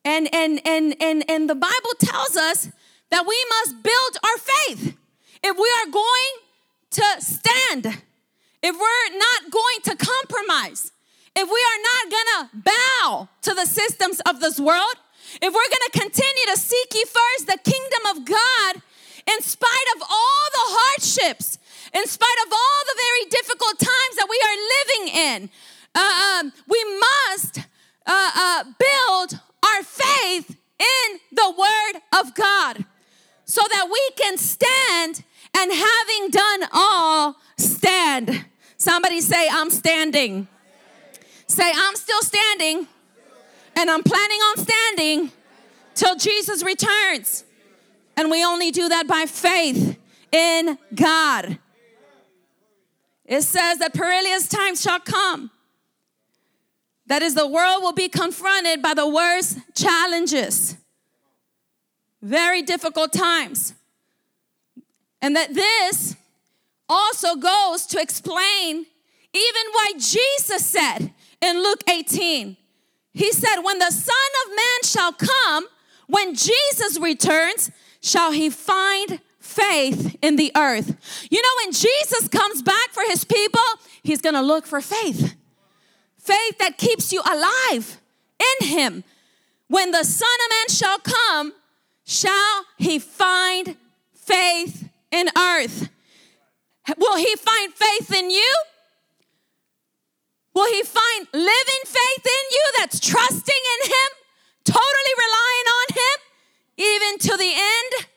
And 0.05 0.29
and 0.31 0.61
and 0.63 0.95
and 1.01 1.25
and 1.27 1.49
the 1.49 1.55
Bible 1.55 1.95
tells 1.97 2.37
us 2.37 2.69
that 3.09 3.25
we 3.25 3.45
must 3.49 3.81
build 3.81 4.17
our 4.23 4.37
faith. 4.37 4.95
If 5.43 5.57
we 5.57 5.69
are 5.81 5.91
going 5.91 6.33
to 6.91 7.03
stand, 7.19 7.85
if 8.63 8.75
we're 8.75 9.17
not 9.17 9.51
going 9.51 9.79
to 9.83 9.95
compromise, 9.95 10.91
if 11.35 11.47
we 11.47 11.61
are 11.63 11.81
not 11.83 12.03
gonna 12.11 12.49
bow 12.53 13.29
to 13.41 13.53
the 13.53 13.65
systems 13.65 14.19
of 14.21 14.39
this 14.39 14.59
world, 14.59 14.95
if 15.41 15.53
we're 15.53 15.71
gonna 15.71 16.05
continue 16.05 16.45
to 16.53 16.59
seek 16.59 16.93
ye 16.93 17.03
first 17.05 17.47
the 17.47 17.57
kingdom 17.63 18.17
of 18.17 18.25
God 18.25 18.81
in 19.27 19.41
spite 19.41 19.87
of 19.95 20.01
all 20.01 20.43
the 20.51 20.67
hardships, 20.75 21.57
in 21.93 22.05
spite 22.07 22.39
of 22.45 22.51
all 22.51 22.81
the 22.85 22.97
very 22.97 23.25
difficult 23.29 23.79
times 23.79 24.15
that 24.17 24.27
we 24.29 24.39
are 24.43 24.57
living 24.75 25.15
in, 25.15 25.49
uh, 25.95 26.39
um, 26.39 26.53
we 26.67 26.83
must 26.99 27.59
uh, 28.05 28.31
uh, 28.35 28.63
build 28.63 29.39
our 29.63 29.83
faith 29.83 30.57
in 30.79 31.19
the 31.31 31.53
Word 31.57 32.01
of 32.19 32.35
God 32.35 32.85
so 33.45 33.61
that 33.69 33.87
we 33.91 34.09
can 34.17 34.37
stand 34.37 35.23
and 35.55 35.71
having 35.71 36.29
done 36.29 36.69
all, 36.71 37.35
stand. 37.57 38.45
Somebody 38.77 39.21
say, 39.21 39.47
I'm 39.51 39.69
standing. 39.69 40.47
Say, 41.47 41.71
I'm 41.73 41.95
still 41.95 42.21
standing 42.21 42.87
and 43.75 43.89
I'm 43.89 44.03
planning 44.03 44.39
on 44.39 44.57
standing 44.57 45.31
till 45.95 46.15
Jesus 46.15 46.63
returns. 46.63 47.43
And 48.17 48.29
we 48.29 48.43
only 48.43 48.71
do 48.71 48.89
that 48.89 49.07
by 49.07 49.25
faith 49.27 49.97
in 50.31 50.77
God. 50.93 51.57
It 53.25 53.43
says 53.43 53.77
that 53.79 53.93
perilous 53.93 54.47
times 54.47 54.81
shall 54.81 54.99
come. 54.99 55.51
That 57.07 57.21
is, 57.21 57.35
the 57.35 57.47
world 57.47 57.81
will 57.81 57.93
be 57.93 58.07
confronted 58.07 58.81
by 58.81 58.93
the 58.93 59.07
worst 59.07 59.59
challenges, 59.75 60.77
very 62.21 62.61
difficult 62.61 63.11
times. 63.11 63.73
And 65.21 65.35
that 65.35 65.53
this 65.53 66.15
also 66.89 67.35
goes 67.35 67.85
to 67.87 68.01
explain 68.01 68.85
even 69.33 69.61
why 69.71 69.93
Jesus 69.97 70.65
said 70.65 71.11
in 71.41 71.63
Luke 71.63 71.83
18, 71.89 72.57
He 73.13 73.31
said, 73.31 73.61
When 73.61 73.79
the 73.79 73.91
Son 73.91 74.15
of 74.45 74.55
Man 74.55 74.83
shall 74.83 75.13
come, 75.13 75.67
when 76.07 76.35
Jesus 76.35 76.99
returns, 76.99 77.71
shall 78.01 78.31
he 78.31 78.49
find 78.49 79.21
faith 79.39 80.15
in 80.21 80.35
the 80.35 80.51
earth. 80.55 81.27
You 81.29 81.41
know, 81.41 81.49
when 81.63 81.71
Jesus 81.71 82.27
comes 82.27 82.61
back 82.61 82.89
for 82.91 83.03
his 83.07 83.23
people, 83.23 83.61
he's 84.03 84.21
gonna 84.21 84.41
look 84.41 84.65
for 84.65 84.81
faith. 84.81 85.35
Faith 86.17 86.57
that 86.59 86.77
keeps 86.77 87.11
you 87.11 87.21
alive 87.21 87.99
in 88.39 88.67
him. 88.67 89.03
When 89.67 89.91
the 89.91 90.03
Son 90.03 90.27
of 90.45 90.51
Man 90.51 90.67
shall 90.69 90.99
come, 90.99 91.53
shall 92.05 92.65
he 92.77 92.99
find 92.99 93.75
faith 94.13 94.89
in 95.11 95.29
earth? 95.37 95.89
Will 96.97 97.17
he 97.17 97.35
find 97.35 97.73
faith 97.73 98.13
in 98.15 98.29
you? 98.29 98.53
Will 100.53 100.69
he 100.71 100.83
find 100.83 101.27
living 101.33 101.83
faith 101.85 102.25
in 102.25 102.45
you 102.51 102.71
that's 102.77 102.99
trusting 102.99 103.55
in 103.55 103.89
him, 103.89 104.09
totally 104.65 105.13
relying 105.17 105.67
on 105.79 105.95
him, 105.95 106.17
even 106.77 107.19
to 107.19 107.37
the 107.37 107.53
end? 107.53 108.07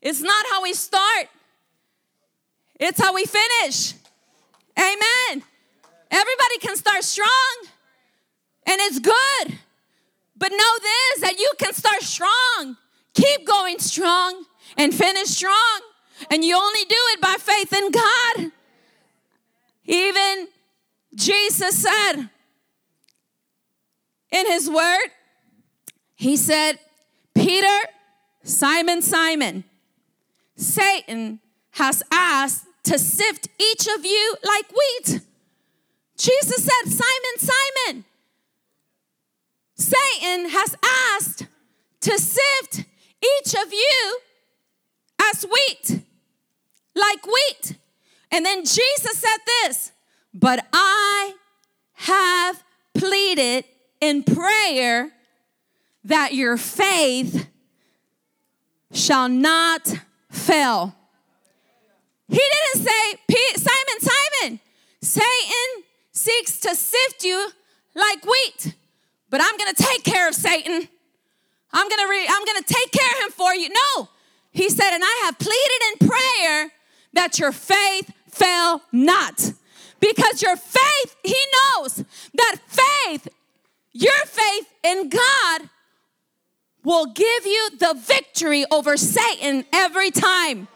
It's 0.00 0.20
not 0.20 0.44
how 0.50 0.62
we 0.62 0.72
start, 0.72 1.28
it's 2.80 3.00
how 3.00 3.14
we 3.14 3.24
finish. 3.24 3.94
Amen. 4.76 5.44
Everybody 6.10 6.58
can 6.60 6.76
start 6.76 7.04
strong, 7.04 7.56
and 8.66 8.80
it's 8.80 8.98
good. 8.98 9.58
But 10.36 10.50
know 10.50 10.74
this 10.82 11.20
that 11.20 11.38
you 11.38 11.50
can 11.58 11.72
start 11.72 12.02
strong, 12.02 12.76
keep 13.14 13.46
going 13.46 13.78
strong, 13.78 14.44
and 14.76 14.92
finish 14.92 15.28
strong. 15.28 15.80
And 16.30 16.44
you 16.44 16.56
only 16.56 16.84
do 16.84 16.96
it 17.12 17.20
by 17.20 17.36
faith 17.38 17.72
in 17.72 17.90
God. 17.90 18.52
Even 19.84 20.48
Jesus 21.14 21.82
said 21.82 22.28
in 24.30 24.46
his 24.46 24.68
word, 24.70 25.08
He 26.14 26.36
said, 26.36 26.78
Peter, 27.34 27.78
Simon, 28.42 29.02
Simon, 29.02 29.64
Satan 30.56 31.40
has 31.72 32.02
asked 32.10 32.66
to 32.84 32.98
sift 32.98 33.48
each 33.60 33.86
of 33.96 34.04
you 34.04 34.36
like 34.44 34.66
wheat. 34.70 35.20
Jesus 36.16 36.64
said, 36.64 36.90
Simon, 36.90 37.38
Simon, 37.38 38.04
Satan 39.74 40.50
has 40.50 40.76
asked 41.14 41.46
to 42.00 42.18
sift 42.18 42.84
each 43.22 43.54
of 43.54 43.72
you 43.72 44.18
as 45.30 45.44
wheat, 45.44 46.02
like 46.94 47.26
wheat. 47.26 47.76
And 48.30 48.44
then 48.44 48.64
Jesus 48.64 49.18
said 49.18 49.38
this, 49.46 49.92
but 50.32 50.66
I 50.72 51.34
have 51.94 52.62
pleaded 52.94 53.64
in 54.00 54.22
prayer 54.22 55.12
that 56.04 56.34
your 56.34 56.56
faith 56.56 57.48
shall 58.92 59.28
not 59.28 59.94
fail. 60.30 60.94
He 62.28 62.40
didn't 62.74 62.86
say, 62.86 63.18
Simon, 63.56 64.00
Simon, 64.00 64.60
Satan 65.02 65.84
seeks 66.12 66.60
to 66.60 66.74
sift 66.74 67.24
you 67.24 67.50
like 67.94 68.24
wheat, 68.24 68.74
but 69.28 69.40
I'm 69.42 69.56
gonna 69.58 69.74
take 69.74 70.02
care 70.04 70.28
of 70.28 70.34
Satan. 70.34 70.88
I'm 71.72 71.88
gonna 71.88 72.08
re- 72.08 72.26
I'm 72.28 72.44
gonna 72.44 72.62
take 72.66 72.90
care 72.92 73.10
of 73.18 73.24
him 73.24 73.30
for 73.32 73.54
you. 73.54 73.68
No, 73.68 74.08
he 74.50 74.68
said, 74.68 74.92
and 74.92 75.02
I 75.04 75.22
have 75.24 75.38
pleaded 75.38 75.82
in 75.92 76.08
prayer 76.08 76.72
that 77.12 77.38
your 77.38 77.52
faith 77.52 78.12
fail 78.28 78.82
not. 78.92 79.52
Because 80.00 80.42
your 80.42 80.56
faith, 80.56 81.16
he 81.22 81.36
knows 81.54 82.04
that 82.34 82.56
faith, 82.66 83.28
your 83.92 84.24
faith 84.26 84.66
in 84.82 85.08
God 85.08 85.68
will 86.82 87.06
give 87.06 87.46
you 87.46 87.70
the 87.78 87.94
victory 87.96 88.64
over 88.70 88.96
Satan 88.96 89.64
every 89.72 90.10
time. 90.10 90.66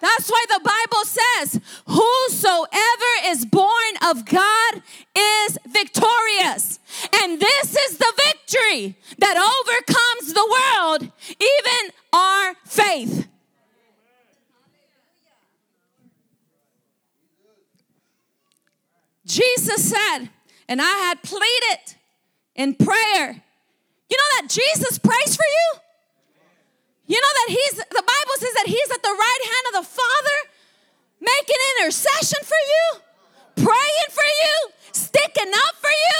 That's 0.00 0.30
why 0.30 0.44
the 0.48 0.60
Bible 0.62 1.04
says, 1.04 1.60
Whosoever 1.86 3.12
is 3.24 3.44
born 3.44 3.96
of 4.04 4.24
God 4.24 4.82
is 5.16 5.58
victorious. 5.66 6.78
And 7.14 7.40
this 7.40 7.76
is 7.76 7.98
the 7.98 8.12
victory 8.16 8.96
that 9.18 9.36
overcomes 9.36 10.32
the 10.32 10.56
world, 10.56 11.10
even 11.30 11.92
our 12.12 12.54
faith. 12.64 13.26
Jesus 19.26 19.90
said, 19.90 20.30
and 20.68 20.80
I 20.80 20.94
had 21.10 21.22
pleaded 21.22 21.98
in 22.54 22.74
prayer. 22.74 23.42
You 24.08 24.16
know 24.16 24.30
that 24.40 24.48
Jesus 24.48 24.98
prays 24.98 25.36
for 25.36 25.44
you? 25.44 25.80
You 27.06 27.20
know 27.20 27.34
that 27.34 27.48
he's, 27.48 27.74
the 27.74 28.06
Bible 28.06 28.36
says 28.38 28.54
that 28.54 28.66
he's 28.66 28.90
at 28.90 29.02
the 29.02 29.14
right 29.14 29.42
hand 29.42 29.64
of 29.74 29.84
the 29.84 29.90
Father, 29.90 30.38
making 31.20 31.60
intercession 31.78 32.38
for 32.42 32.62
you, 32.66 33.66
praying 33.66 34.10
for 34.10 34.24
you, 34.24 34.72
sticking 34.92 35.52
up 35.52 35.74
for 35.76 35.90
you. 35.90 36.18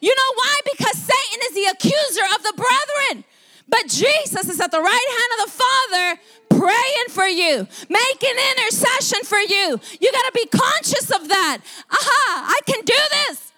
You 0.00 0.14
know 0.14 0.32
why? 0.34 0.60
Because 0.64 0.96
Satan 0.98 1.40
is 1.46 1.54
the 1.54 1.70
accuser 1.70 2.26
of 2.34 2.42
the 2.42 2.54
brethren. 2.54 3.24
But 3.68 3.86
Jesus 3.86 4.48
is 4.48 4.60
at 4.60 4.70
the 4.70 4.80
right 4.80 5.08
hand 5.18 5.40
of 5.40 5.46
the 5.46 5.62
Father, 5.62 6.20
praying 6.58 7.08
for 7.10 7.26
you, 7.26 7.68
making 7.88 8.36
intercession 8.56 9.24
for 9.24 9.38
you. 9.38 9.78
You 10.00 10.12
got 10.12 10.26
to 10.26 10.32
be 10.34 10.46
conscious 10.46 11.10
of 11.10 11.28
that. 11.28 11.58
Aha, 11.90 12.54
I 12.56 12.60
can 12.66 12.84
do 12.84 12.94
this. 13.26 13.52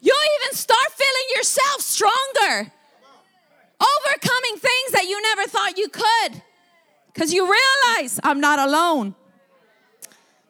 You'll 0.00 0.16
even 0.42 0.54
start 0.54 0.86
feeling 0.92 1.36
yourself 1.36 1.80
stronger, 1.80 2.72
overcoming 3.80 4.58
things 4.58 4.90
that 4.92 5.06
you 5.08 5.22
never 5.22 5.48
thought 5.48 5.78
you 5.78 5.88
could 5.88 6.42
because 7.12 7.32
you 7.32 7.44
realize 7.44 8.20
I'm 8.22 8.40
not 8.40 8.58
alone. 8.58 9.14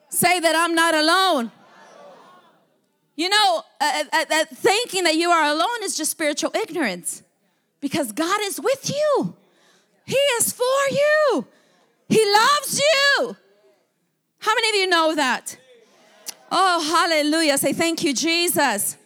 Say 0.09 0.39
that 0.39 0.55
I'm 0.55 0.75
not 0.75 0.95
alone. 0.95 1.51
You 3.15 3.29
know, 3.29 3.63
uh, 3.79 4.03
uh, 4.11 4.25
uh, 4.29 4.45
thinking 4.53 5.05
that 5.05 5.15
you 5.15 5.29
are 5.29 5.45
alone 5.45 5.83
is 5.83 5.95
just 5.95 6.11
spiritual 6.11 6.51
ignorance 6.53 7.23
because 7.81 8.11
God 8.11 8.39
is 8.43 8.59
with 8.59 8.89
you. 8.89 9.35
He 10.05 10.15
is 10.37 10.51
for 10.51 10.63
you. 10.91 11.47
He 12.07 12.23
loves 12.33 12.79
you. 12.79 13.35
How 14.39 14.53
many 14.53 14.69
of 14.69 14.75
you 14.75 14.87
know 14.87 15.15
that? 15.15 15.57
Oh, 16.51 16.81
hallelujah. 16.81 17.57
Say 17.57 17.73
thank 17.73 18.03
you, 18.03 18.13
Jesus. 18.13 18.97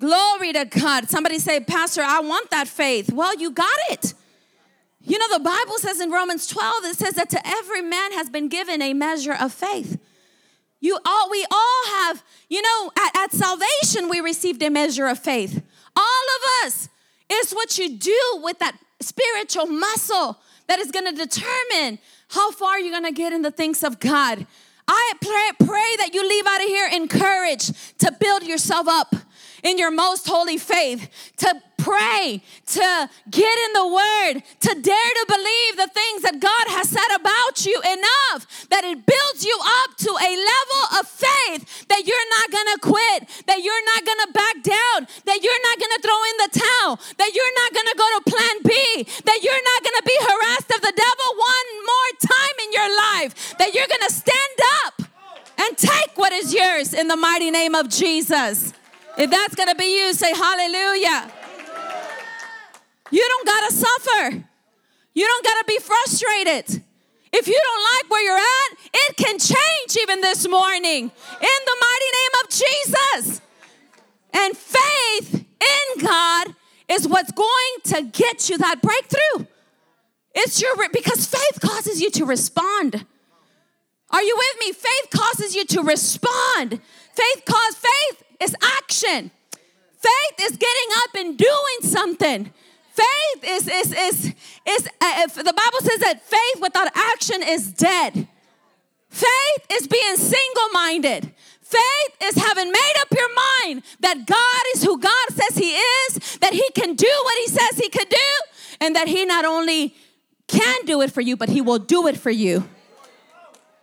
Glory 0.00 0.52
to 0.52 0.64
God. 0.64 1.08
Somebody 1.08 1.38
say, 1.38 1.60
Pastor, 1.60 2.02
I 2.02 2.20
want 2.20 2.50
that 2.50 2.66
faith. 2.66 3.12
Well, 3.12 3.36
you 3.36 3.52
got 3.52 3.78
it. 3.90 4.14
You 5.04 5.18
know, 5.18 5.38
the 5.38 5.44
Bible 5.44 5.78
says 5.78 6.00
in 6.00 6.10
Romans 6.10 6.46
12, 6.48 6.84
it 6.86 6.96
says 6.96 7.14
that 7.14 7.30
to 7.30 7.46
every 7.46 7.82
man 7.82 8.12
has 8.12 8.28
been 8.28 8.48
given 8.48 8.82
a 8.82 8.94
measure 8.94 9.34
of 9.34 9.52
faith. 9.52 9.98
You 10.80 10.98
all, 11.06 11.30
we 11.30 11.46
all 11.48 11.86
have, 11.86 12.24
you 12.48 12.60
know, 12.60 12.90
at, 12.98 13.16
at 13.16 13.32
salvation, 13.32 14.08
we 14.08 14.20
received 14.20 14.60
a 14.62 14.70
measure 14.70 15.06
of 15.06 15.20
faith. 15.20 15.62
All 15.96 16.04
of 16.04 16.66
us. 16.66 16.88
It's 17.28 17.52
what 17.52 17.78
you 17.78 17.96
do 17.96 18.40
with 18.42 18.58
that 18.58 18.76
spiritual 19.00 19.66
muscle 19.66 20.38
that 20.68 20.78
is 20.78 20.90
going 20.90 21.06
to 21.06 21.12
determine 21.12 21.98
how 22.28 22.50
far 22.52 22.78
you're 22.78 22.92
going 22.92 23.12
to 23.12 23.12
get 23.12 23.32
in 23.32 23.42
the 23.42 23.50
things 23.50 23.82
of 23.82 24.00
God. 24.00 24.46
I 24.88 25.12
pray, 25.20 25.66
pray 25.66 25.96
that 25.98 26.10
you 26.12 26.28
leave 26.28 26.46
out 26.46 26.60
of 26.60 26.66
here 26.66 26.88
encouraged 26.92 27.98
to 28.00 28.12
build 28.18 28.42
yourself 28.42 28.88
up 28.88 29.14
in 29.62 29.78
your 29.78 29.90
most 29.90 30.26
holy 30.26 30.58
faith, 30.58 31.08
to 31.38 31.54
pray, 31.82 32.40
to 32.78 33.10
get 33.30 33.56
in 33.66 33.70
the 33.74 33.88
word, 33.90 34.34
to 34.38 34.72
dare 34.78 35.12
to 35.18 35.24
believe 35.26 35.72
the 35.76 35.90
things 35.90 36.22
that 36.22 36.38
God 36.38 36.66
has 36.78 36.86
said 36.88 37.10
about 37.18 37.66
you 37.66 37.74
enough 37.82 38.70
that 38.70 38.86
it 38.86 39.02
builds 39.02 39.42
you 39.42 39.56
up 39.82 39.98
to 39.98 40.10
a 40.14 40.30
level 40.30 40.82
of 41.02 41.04
faith 41.10 41.90
that 41.90 42.06
you're 42.06 42.28
not 42.38 42.46
gonna 42.54 42.78
quit, 42.78 43.20
that 43.50 43.60
you're 43.66 43.86
not 43.90 44.06
gonna 44.06 44.30
back 44.30 44.56
down, 44.62 45.10
that 45.26 45.42
you're 45.42 45.64
not 45.66 45.76
gonna 45.82 46.00
throw 46.00 46.20
in 46.30 46.36
the 46.46 46.50
towel, 46.62 46.92
that 47.18 47.34
you're 47.34 47.56
not 47.66 47.70
gonna 47.74 47.96
go 47.98 48.06
to 48.14 48.20
plan 48.30 48.56
B, 48.62 48.72
that 49.26 49.40
you're 49.42 49.64
not 49.74 49.80
gonna 49.82 50.06
be 50.06 50.18
harassed 50.22 50.70
of 50.70 50.80
the 50.86 50.94
devil 50.94 51.28
one 51.34 51.68
more 51.82 52.10
time 52.22 52.56
in 52.62 52.70
your 52.70 52.90
life, 53.10 53.58
that 53.58 53.74
you're 53.74 53.90
gonna 53.90 54.14
stand 54.14 54.58
up 54.86 54.94
and 55.58 55.70
take 55.76 56.14
what 56.14 56.32
is 56.32 56.54
yours 56.54 56.94
in 56.94 57.08
the 57.08 57.18
mighty 57.18 57.50
name 57.50 57.74
of 57.74 57.90
Jesus. 57.90 58.72
If 59.18 59.30
that's 59.30 59.54
gonna 59.54 59.74
be 59.74 59.98
you, 59.98 60.14
say 60.14 60.32
hallelujah. 60.32 61.41
You 63.12 63.24
don't 63.28 63.46
gotta 63.46 63.72
suffer. 63.72 64.44
You 65.14 65.26
don't 65.26 65.44
gotta 65.44 65.64
be 65.68 65.78
frustrated. 65.78 66.82
If 67.32 67.46
you 67.46 67.58
don't 67.62 67.82
like 67.94 68.10
where 68.10 68.22
you're 68.22 68.36
at, 68.36 68.78
it 68.94 69.16
can 69.16 69.38
change 69.38 69.96
even 70.00 70.20
this 70.22 70.48
morning 70.48 71.04
in 71.04 71.58
the 71.66 71.76
mighty 71.86 72.10
name 72.18 72.34
of 72.42 72.50
Jesus. 72.50 73.40
And 74.34 74.56
faith 74.56 75.34
in 75.34 76.04
God 76.04 76.54
is 76.88 77.06
what's 77.06 77.32
going 77.32 77.74
to 77.84 78.02
get 78.02 78.48
you 78.48 78.58
that 78.58 78.80
breakthrough. 78.82 79.46
It's 80.34 80.60
your 80.60 80.74
because 80.90 81.26
faith 81.26 81.60
causes 81.60 82.00
you 82.00 82.10
to 82.12 82.24
respond. 82.24 83.04
Are 84.10 84.22
you 84.22 84.36
with 84.36 84.66
me? 84.66 84.72
Faith 84.72 85.10
causes 85.10 85.54
you 85.54 85.64
to 85.66 85.82
respond. 85.82 86.80
Faith 87.14 87.42
cause 87.44 87.74
faith 87.74 88.24
is 88.40 88.56
action. 88.78 89.30
Faith 89.98 90.50
is 90.50 90.56
getting 90.56 90.90
up 90.96 91.14
and 91.16 91.38
doing 91.38 91.80
something. 91.82 92.52
Faith 92.92 93.42
is 93.42 93.68
is 93.68 93.92
is 93.92 94.34
is 94.68 94.88
uh, 95.00 95.26
the 95.26 95.54
Bible 95.56 95.80
says 95.80 95.98
that 96.00 96.20
faith 96.22 96.60
without 96.60 96.88
action 96.94 97.42
is 97.42 97.72
dead. 97.72 98.28
Faith 99.08 99.66
is 99.72 99.86
being 99.86 100.16
single-minded. 100.16 101.32
Faith 101.60 102.16
is 102.22 102.34
having 102.34 102.70
made 102.70 102.94
up 103.00 103.08
your 103.14 103.28
mind 103.34 103.82
that 104.00 104.26
God 104.26 104.62
is 104.74 104.84
who 104.84 104.98
God 104.98 105.28
says 105.30 105.56
He 105.56 105.70
is, 105.72 106.36
that 106.40 106.52
He 106.52 106.68
can 106.74 106.94
do 106.94 107.12
what 107.24 107.38
He 107.38 107.48
says 107.48 107.78
He 107.78 107.88
could 107.88 108.08
do, 108.10 108.30
and 108.80 108.94
that 108.94 109.08
He 109.08 109.24
not 109.24 109.46
only 109.46 109.94
can 110.46 110.84
do 110.84 111.00
it 111.00 111.10
for 111.10 111.22
you, 111.22 111.36
but 111.36 111.48
He 111.48 111.62
will 111.62 111.78
do 111.78 112.06
it 112.08 112.16
for 112.18 112.30
you. 112.30 112.68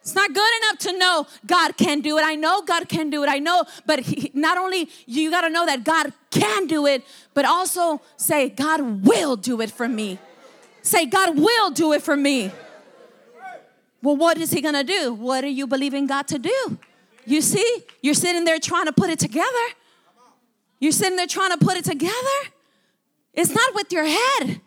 It's 0.02 0.16
not 0.16 0.34
good 0.34 0.52
enough 0.62 0.80
to 0.80 0.98
know 0.98 1.28
God 1.46 1.78
can 1.78 2.00
do 2.02 2.18
it. 2.18 2.24
I 2.24 2.36
know 2.36 2.62
God 2.62 2.88
can 2.90 3.10
do 3.10 3.24
it. 3.24 3.30
I 3.30 3.40
know, 3.40 3.66
but 3.86 4.00
he, 4.00 4.32
not 4.34 4.58
only 4.58 4.90
you 5.06 5.30
got 5.30 5.42
to 5.42 5.50
know 5.50 5.66
that 5.66 5.84
God 5.84 6.14
can 6.32 6.68
do 6.68 6.86
it, 6.86 7.04
but 7.34 7.46
also 7.46 8.02
say, 8.18 8.50
God 8.50 9.06
will 9.06 9.36
do 9.36 9.62
it 9.62 9.72
for 9.72 9.88
me. 9.88 10.18
Say, 10.82 11.06
God 11.06 11.38
will 11.38 11.72
do 11.72 11.94
it 11.94 12.02
for 12.02 12.16
me. 12.16 12.52
Well, 14.02 14.16
what 14.16 14.38
is 14.38 14.52
He 14.52 14.62
going 14.62 14.76
to 14.76 14.84
do? 14.84 15.14
What 15.14 15.44
are 15.44 15.48
you 15.48 15.68
believing 15.68 16.08
God 16.08 16.28
to 16.30 16.40
do? 16.40 16.78
You 17.26 17.42
see, 17.42 17.84
you're 18.02 18.14
sitting 18.14 18.46
there 18.46 18.60
trying 18.60 18.86
to 18.86 18.94
put 18.94 19.10
it 19.10 19.20
together. 19.20 19.68
You're 20.80 20.94
sitting 20.94 21.18
there 21.18 21.28
trying 21.28 21.52
to 21.52 21.58
put 21.58 21.76
it 21.76 21.84
together. 21.84 22.14
It's 23.34 23.52
not 23.52 23.76
with 23.76 23.92
your 23.92 24.06
head, 24.06 24.62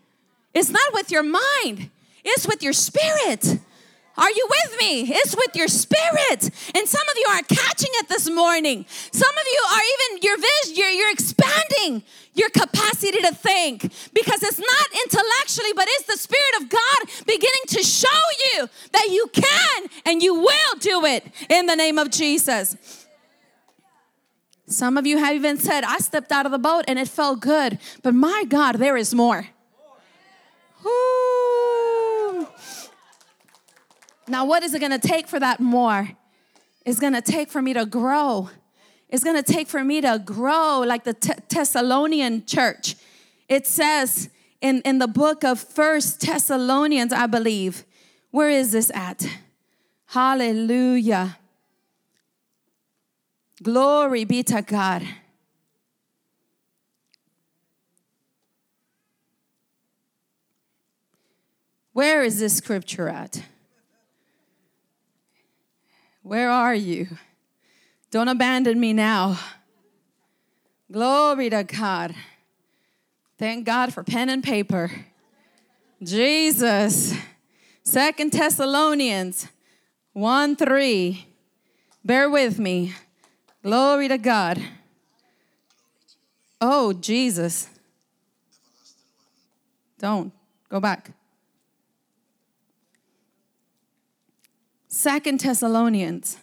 it's 0.55 0.71
not 0.71 0.93
with 0.93 1.11
your 1.11 1.23
mind, 1.23 1.91
it's 2.25 2.47
with 2.47 2.63
your 2.63 2.73
spirit. 2.73 3.59
Are 4.17 4.31
you 4.31 4.49
with 4.49 4.79
me? 4.79 5.03
It's 5.09 5.35
with 5.35 5.57
your 5.57 5.69
spirit. 5.69 6.51
And 6.75 6.87
some 6.87 7.09
of 7.09 7.17
you 7.17 7.27
are 7.31 7.43
catching 7.43 7.91
it 7.95 8.09
this 8.09 8.29
morning. 8.29 8.85
Some 9.11 9.31
of 9.31 9.45
you 9.53 9.63
are 9.73 9.81
even 9.95 10.23
your 10.23 10.37
vision, 10.37 10.77
you're, 10.77 10.91
you're 10.91 11.11
expanding 11.11 12.03
your 12.35 12.51
capacity 12.51 13.21
to 13.21 13.35
think 13.35 13.83
because 14.13 14.43
it's 14.43 14.59
not 14.59 14.87
intellectually, 15.05 15.73
but 15.75 15.87
it's 15.89 16.07
the 16.07 16.17
Spirit 16.17 16.63
of 16.63 16.69
God 16.69 17.27
beginning 17.27 17.63
to 17.69 17.83
show 17.83 18.09
you 18.55 18.69
that 18.93 19.09
you 19.11 19.31
can 19.33 19.89
and 20.07 20.23
you 20.23 20.35
will 20.35 20.79
do 20.81 21.05
it 21.05 21.25
in 21.49 21.67
the 21.67 21.77
name 21.77 21.99
of 21.99 22.11
Jesus. 22.11 23.07
Some 24.67 24.97
of 24.97 25.07
you 25.07 25.19
have 25.19 25.35
even 25.35 25.59
said, 25.59 25.85
I 25.85 25.99
stepped 25.99 26.33
out 26.33 26.47
of 26.47 26.53
the 26.53 26.59
boat 26.59 26.85
and 26.89 26.99
it 26.99 27.09
felt 27.09 27.41
good, 27.41 27.79
but 28.03 28.15
my 28.15 28.45
God, 28.49 28.77
there 28.77 28.97
is 28.97 29.15
more. 29.15 29.49
Ooh. 30.87 31.12
Now, 34.33 34.47
what 34.47 34.63
is 34.63 34.73
it 34.73 34.81
gonna 34.81 34.99
take 34.99 35.29
for 35.29 35.39
that 35.39 35.61
more? 35.61 36.09
It's 36.87 36.99
gonna 36.99 37.21
take 37.21 37.51
for 37.51 37.61
me 37.61 37.75
to 37.75 37.85
grow. 37.85 38.49
It's 39.11 39.23
gonna 39.23 39.43
take 39.43 39.69
for 39.69 39.85
me 39.85 40.01
to 40.01 40.23
grow 40.25 40.81
like 40.87 41.05
the 41.05 41.13
Thessalonian 41.51 42.47
church. 42.47 42.97
It 43.51 43.67
says 43.67 44.31
in, 44.63 44.81
in 44.87 45.01
the 45.01 45.07
book 45.07 45.45
of 45.45 45.61
First 45.61 46.23
Thessalonians, 46.23 47.13
I 47.13 47.27
believe. 47.27 47.85
Where 48.31 48.49
is 48.49 48.73
this 48.73 48.91
at? 48.95 49.23
Hallelujah. 50.07 51.37
Glory 53.63 54.25
be 54.25 54.43
to 54.45 54.63
God. 54.63 55.07
Where 61.93 62.23
is 62.23 62.41
this 62.41 62.57
scripture 62.57 63.11
at? 63.11 63.43
Where 66.23 66.51
are 66.51 66.75
you? 66.75 67.09
Don't 68.11 68.29
abandon 68.29 68.79
me 68.79 68.93
now. 68.93 69.39
Glory 70.91 71.51
to 71.51 71.65
God. 71.65 72.15
Thank 73.39 73.65
God 73.67 73.93
for 73.93 74.05
pen 74.05 74.29
and 74.29 74.43
paper. 74.43 74.91
Jesus. 76.03 77.15
Second 77.83 78.33
Thessalonians 78.33 79.49
1 80.13 80.57
3. 80.57 81.27
Bear 82.05 82.31
with 82.31 82.59
me. 82.59 82.95
Glory 83.63 84.09
to 84.09 84.19
God. 84.19 84.63
Oh, 86.61 86.93
Jesus. 86.93 87.69
Don't. 89.99 90.33
Go 90.69 90.79
back. 90.79 91.11
Second 95.03 95.41
Thessalonians. 95.41 96.37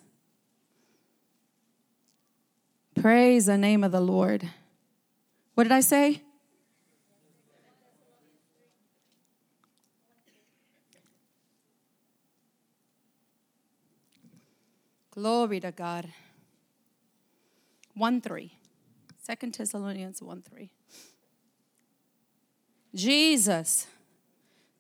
Praise 2.93 3.45
the 3.45 3.57
name 3.57 3.86
of 3.86 3.93
the 3.93 4.01
Lord. 4.01 4.49
What 5.55 5.64
did 5.64 5.72
I 5.72 5.80
say? 5.80 6.22
Glory 15.12 15.62
to 15.62 15.72
God. 15.72 16.10
1 17.93 18.20
3. 18.20 18.51
2 19.39 19.51
Thessalonians 19.51 20.22
1 20.22 20.41
3. 20.41 20.70
Jesus. 22.93 23.88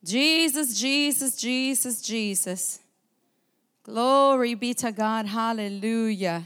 Jesus, 0.03 0.77
Jesus, 0.77 1.37
Jesus, 1.37 2.01
Jesus. 2.01 2.79
Glory 3.89 4.53
be 4.53 4.75
to 4.75 4.91
God. 4.91 5.25
Hallelujah. 5.25 6.43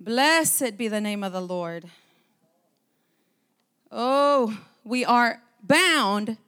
Blessed 0.00 0.78
be 0.78 0.88
the 0.88 1.02
name 1.02 1.22
of 1.22 1.34
the 1.34 1.42
Lord. 1.42 1.84
Oh, 3.92 4.58
we 4.84 5.04
are 5.04 5.42
bound 5.62 6.38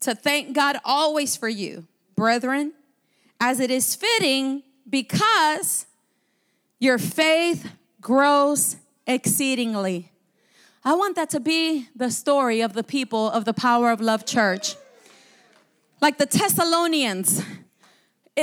to 0.00 0.14
thank 0.14 0.54
God 0.54 0.78
always 0.86 1.36
for 1.36 1.50
you, 1.50 1.86
brethren, 2.16 2.72
as 3.38 3.60
it 3.60 3.70
is 3.70 3.94
fitting 3.94 4.62
because 4.88 5.84
your 6.78 6.96
faith 6.96 7.70
grows 8.00 8.76
exceedingly. 9.06 10.12
I 10.82 10.94
want 10.94 11.14
that 11.16 11.28
to 11.30 11.40
be 11.40 11.88
the 11.94 12.10
story 12.10 12.62
of 12.62 12.72
the 12.72 12.84
people 12.84 13.30
of 13.32 13.44
the 13.44 13.52
Power 13.52 13.90
of 13.90 14.00
Love 14.00 14.24
Church. 14.24 14.76
Like 16.00 16.16
the 16.16 16.24
Thessalonians, 16.24 17.42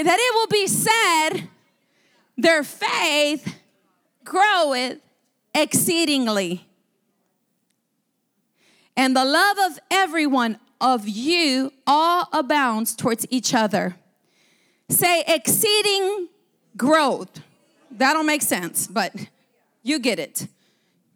that 0.04 0.18
it 0.20 0.34
will 0.36 0.48
be 0.48 0.68
said, 0.68 1.50
their 2.38 2.64
faith 2.64 3.56
groweth 4.24 5.00
exceedingly. 5.56 6.66
And 8.96 9.16
the 9.16 9.26
love 9.26 9.58
of 9.60 9.80
everyone 9.90 10.60
of 10.82 11.08
you 11.08 11.72
all 11.86 12.28
abounds 12.34 12.96
towards 12.96 13.26
each 13.30 13.54
other. 13.54 13.96
Say 14.90 15.24
exceeding 15.28 16.30
growth. 16.76 17.42
That 17.92 18.14
don't 18.14 18.26
make 18.26 18.42
sense, 18.42 18.88
but 18.88 19.14
you 19.84 20.00
get 20.00 20.20
it. 20.20 20.48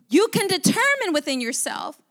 You 0.09 0.27
can 0.29 0.47
determine 0.47 1.13
within 1.13 1.41
yourself 1.41 2.01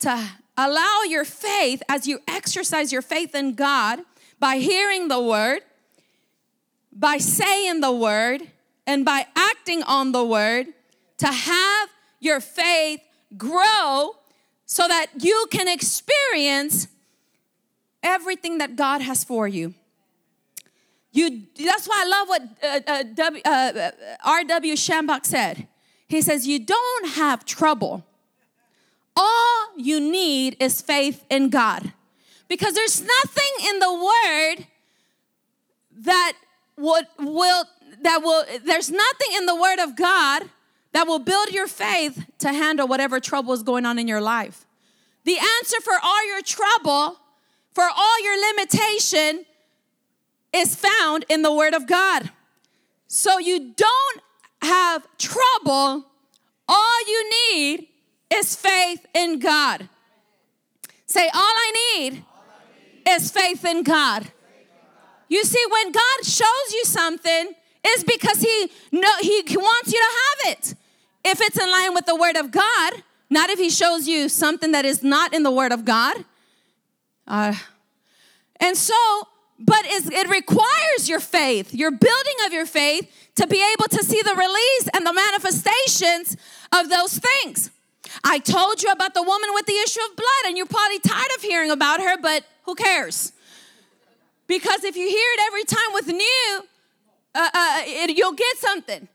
to 0.00 0.28
allow 0.56 1.02
your 1.08 1.24
faith 1.24 1.82
as 1.88 2.06
you 2.06 2.20
exercise 2.28 2.92
your 2.92 3.02
faith 3.02 3.34
in 3.34 3.54
God 3.54 4.00
by 4.40 4.56
hearing 4.58 5.08
the 5.08 5.20
word, 5.20 5.60
by 6.98 7.18
saying 7.18 7.80
the 7.80 7.92
word, 7.92 8.42
and 8.88 9.04
by 9.04 9.26
acting 9.36 9.82
on 9.82 10.12
the 10.12 10.24
word 10.24 10.66
to 11.18 11.26
have 11.26 11.88
your 12.20 12.40
faith 12.40 13.00
grow 13.36 14.16
so 14.64 14.88
that 14.88 15.06
you 15.18 15.46
can 15.50 15.68
experience 15.68 16.88
everything 18.02 18.58
that 18.58 18.76
God 18.76 19.02
has 19.02 19.24
for 19.24 19.46
you. 19.46 19.74
You, 21.12 21.42
that's 21.62 21.86
why 21.86 22.04
I 22.04 22.08
love 22.08 22.28
what 22.28 22.42
uh, 22.62 22.80
uh, 22.86 23.02
w, 23.14 23.42
uh, 23.44 23.90
R.W. 24.24 24.74
Schambach 24.74 25.26
said. 25.26 25.68
He 26.06 26.22
says, 26.22 26.46
You 26.46 26.58
don't 26.58 27.08
have 27.10 27.44
trouble. 27.44 28.06
All 29.14 29.66
you 29.76 30.00
need 30.00 30.56
is 30.60 30.80
faith 30.80 31.24
in 31.28 31.50
God. 31.50 31.92
Because 32.48 32.74
there's 32.74 33.02
nothing 33.02 33.68
in 33.68 33.78
the 33.80 33.92
word 33.92 34.66
that 36.04 36.32
would 36.78 37.06
will 37.18 37.64
that 38.02 38.22
will 38.22 38.44
there's 38.64 38.90
nothing 38.90 39.28
in 39.36 39.46
the 39.46 39.54
word 39.54 39.78
of 39.78 39.96
God 39.96 40.44
that 40.92 41.06
will 41.06 41.18
build 41.18 41.50
your 41.50 41.66
faith 41.66 42.24
to 42.38 42.48
handle 42.48 42.88
whatever 42.88 43.20
trouble 43.20 43.52
is 43.52 43.62
going 43.62 43.84
on 43.84 43.98
in 43.98 44.08
your 44.08 44.20
life. 44.20 44.66
The 45.24 45.38
answer 45.38 45.80
for 45.82 45.94
all 46.02 46.26
your 46.26 46.42
trouble, 46.42 47.18
for 47.72 47.84
all 47.84 48.24
your 48.24 48.50
limitation 48.50 49.44
is 50.52 50.74
found 50.74 51.24
in 51.28 51.42
the 51.42 51.52
word 51.52 51.74
of 51.74 51.86
God. 51.86 52.30
So 53.06 53.38
you 53.38 53.74
don't 53.74 54.22
have 54.62 55.06
trouble. 55.18 56.06
All 56.68 57.00
you 57.06 57.30
need 57.52 57.88
is 58.32 58.56
faith 58.56 59.06
in 59.14 59.38
God. 59.38 59.88
Say, 61.06 61.28
all 61.28 61.40
I 61.40 61.72
need 61.96 62.24
is 63.08 63.30
faith 63.30 63.64
in 63.64 63.82
God. 63.82 64.30
You 65.28 65.44
see, 65.44 65.62
when 65.70 65.92
God 65.92 66.24
shows 66.24 66.72
you 66.72 66.84
something, 66.84 67.52
it's 67.84 68.04
because 68.04 68.40
He 68.40 68.70
know 68.92 69.12
He 69.20 69.42
wants 69.56 69.92
you 69.92 69.98
to 69.98 70.46
have 70.46 70.52
it. 70.52 70.74
If 71.24 71.40
it's 71.40 71.60
in 71.60 71.70
line 71.70 71.94
with 71.94 72.06
the 72.06 72.16
Word 72.16 72.36
of 72.36 72.50
God, 72.50 72.92
not 73.30 73.50
if 73.50 73.58
He 73.58 73.70
shows 73.70 74.08
you 74.08 74.28
something 74.28 74.72
that 74.72 74.84
is 74.84 75.02
not 75.02 75.34
in 75.34 75.42
the 75.42 75.50
Word 75.50 75.72
of 75.72 75.84
God. 75.84 76.24
Uh, 77.26 77.54
and 78.60 78.76
so, 78.76 78.94
but 79.58 79.84
it 79.86 80.28
requires 80.28 81.08
your 81.08 81.20
faith, 81.20 81.74
your 81.74 81.90
building 81.90 82.34
of 82.46 82.52
your 82.52 82.66
faith, 82.66 83.10
to 83.34 83.46
be 83.46 83.64
able 83.74 83.88
to 83.88 84.02
see 84.02 84.22
the 84.22 84.34
release 84.34 84.88
and 84.94 85.04
the 85.04 85.12
manifestations 85.12 86.36
of 86.72 86.88
those 86.88 87.18
things. 87.18 87.70
I 88.24 88.38
told 88.38 88.82
you 88.82 88.90
about 88.90 89.14
the 89.14 89.22
woman 89.22 89.50
with 89.52 89.66
the 89.66 89.74
issue 89.74 90.00
of 90.08 90.16
blood, 90.16 90.46
and 90.46 90.56
you're 90.56 90.66
probably 90.66 90.98
tired 91.00 91.30
of 91.36 91.42
hearing 91.42 91.70
about 91.70 92.00
her, 92.00 92.16
but 92.20 92.44
who 92.64 92.74
cares? 92.74 93.32
Because 94.48 94.82
if 94.82 94.96
you 94.96 95.06
hear 95.06 95.28
it 95.34 95.40
every 95.46 95.64
time 95.64 95.92
with 95.92 96.08
new, 96.08 96.62
uh, 97.34 97.50
uh, 97.52 97.80
it, 97.84 98.16
you'll 98.16 98.32
get 98.32 98.56
something. 98.56 99.06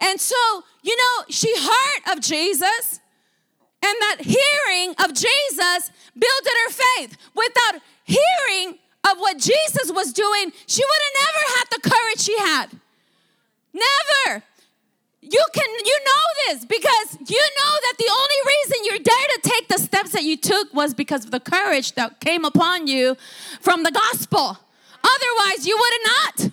And 0.00 0.20
so, 0.20 0.36
you 0.82 0.96
know, 0.96 1.24
she 1.30 1.52
heard 1.56 2.12
of 2.12 2.20
Jesus, 2.20 3.00
and 3.82 3.96
that 4.00 4.18
hearing 4.20 4.94
of 5.02 5.14
Jesus 5.14 5.90
built 6.16 6.46
her 6.46 6.70
faith. 6.70 7.16
Without 7.34 7.80
hearing 8.04 8.78
of 9.10 9.18
what 9.18 9.38
Jesus 9.38 9.90
was 9.90 10.12
doing, 10.12 10.52
she 10.66 10.82
would 10.84 11.02
have 11.02 11.16
never 11.26 11.42
had 11.56 11.64
the 11.70 11.90
courage 11.90 12.20
she 12.20 12.38
had. 12.38 12.66
Never. 13.72 14.44
You 15.22 15.44
can 15.54 15.70
you 15.84 15.98
know 16.04 16.52
this 16.52 16.64
because 16.64 17.30
you 17.30 17.40
know 17.40 17.74
that 17.82 17.94
the 17.96 18.10
only 18.10 18.40
reason 18.46 18.84
you're 18.84 19.04
there 19.04 19.28
to 19.36 19.40
take 19.42 19.68
the 19.68 19.78
steps 19.78 20.10
that 20.10 20.24
you 20.24 20.36
took 20.36 20.74
was 20.74 20.94
because 20.94 21.24
of 21.24 21.30
the 21.30 21.40
courage 21.40 21.92
that 21.92 22.20
came 22.20 22.44
upon 22.44 22.86
you 22.86 23.16
from 23.60 23.84
the 23.84 23.92
gospel. 23.92 24.58
Otherwise, 25.04 25.66
you 25.66 25.76
would 25.76 25.92
have 25.92 26.06
not. 26.06 26.52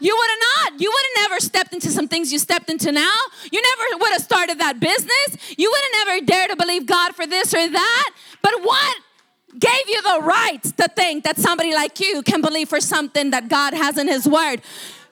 You 0.00 0.16
would 0.16 0.30
have 0.30 0.72
not. 0.72 0.80
You 0.80 0.90
would 0.90 1.04
have 1.08 1.30
never 1.30 1.40
stepped 1.40 1.74
into 1.74 1.90
some 1.90 2.08
things 2.08 2.32
you 2.32 2.38
stepped 2.38 2.70
into 2.70 2.90
now. 2.90 3.18
You 3.52 3.60
never 3.60 3.98
would 4.02 4.12
have 4.12 4.22
started 4.22 4.58
that 4.58 4.80
business. 4.80 5.54
You 5.58 5.70
would 5.70 5.80
have 5.82 6.06
never 6.06 6.26
dared 6.26 6.50
to 6.50 6.56
believe 6.56 6.86
God 6.86 7.14
for 7.14 7.26
this 7.26 7.52
or 7.52 7.68
that. 7.68 8.10
But 8.40 8.62
what 8.62 8.96
gave 9.58 9.88
you 9.88 10.00
the 10.02 10.20
right 10.22 10.62
to 10.62 10.88
think 10.96 11.24
that 11.24 11.36
somebody 11.36 11.74
like 11.74 12.00
you 12.00 12.22
can 12.22 12.40
believe 12.40 12.68
for 12.68 12.80
something 12.80 13.30
that 13.32 13.48
God 13.48 13.74
has 13.74 13.98
in 13.98 14.08
His 14.08 14.26
Word? 14.26 14.62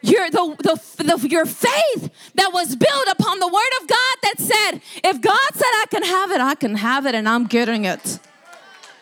Your, 0.00 0.30
the, 0.30 0.56
the, 0.60 1.16
the, 1.16 1.28
your 1.28 1.44
faith 1.44 2.10
that 2.36 2.52
was 2.52 2.76
built 2.76 3.08
upon 3.08 3.40
the 3.40 3.48
Word 3.48 3.82
of 3.82 3.88
God 3.88 4.16
that 4.22 4.34
said, 4.38 4.80
if 5.04 5.20
God 5.20 5.50
said 5.52 5.64
I 5.64 5.84
can 5.90 6.04
have 6.04 6.30
it, 6.30 6.40
I 6.40 6.54
can 6.54 6.76
have 6.76 7.04
it, 7.04 7.14
and 7.14 7.28
I'm 7.28 7.46
getting 7.46 7.84
it. 7.84 8.20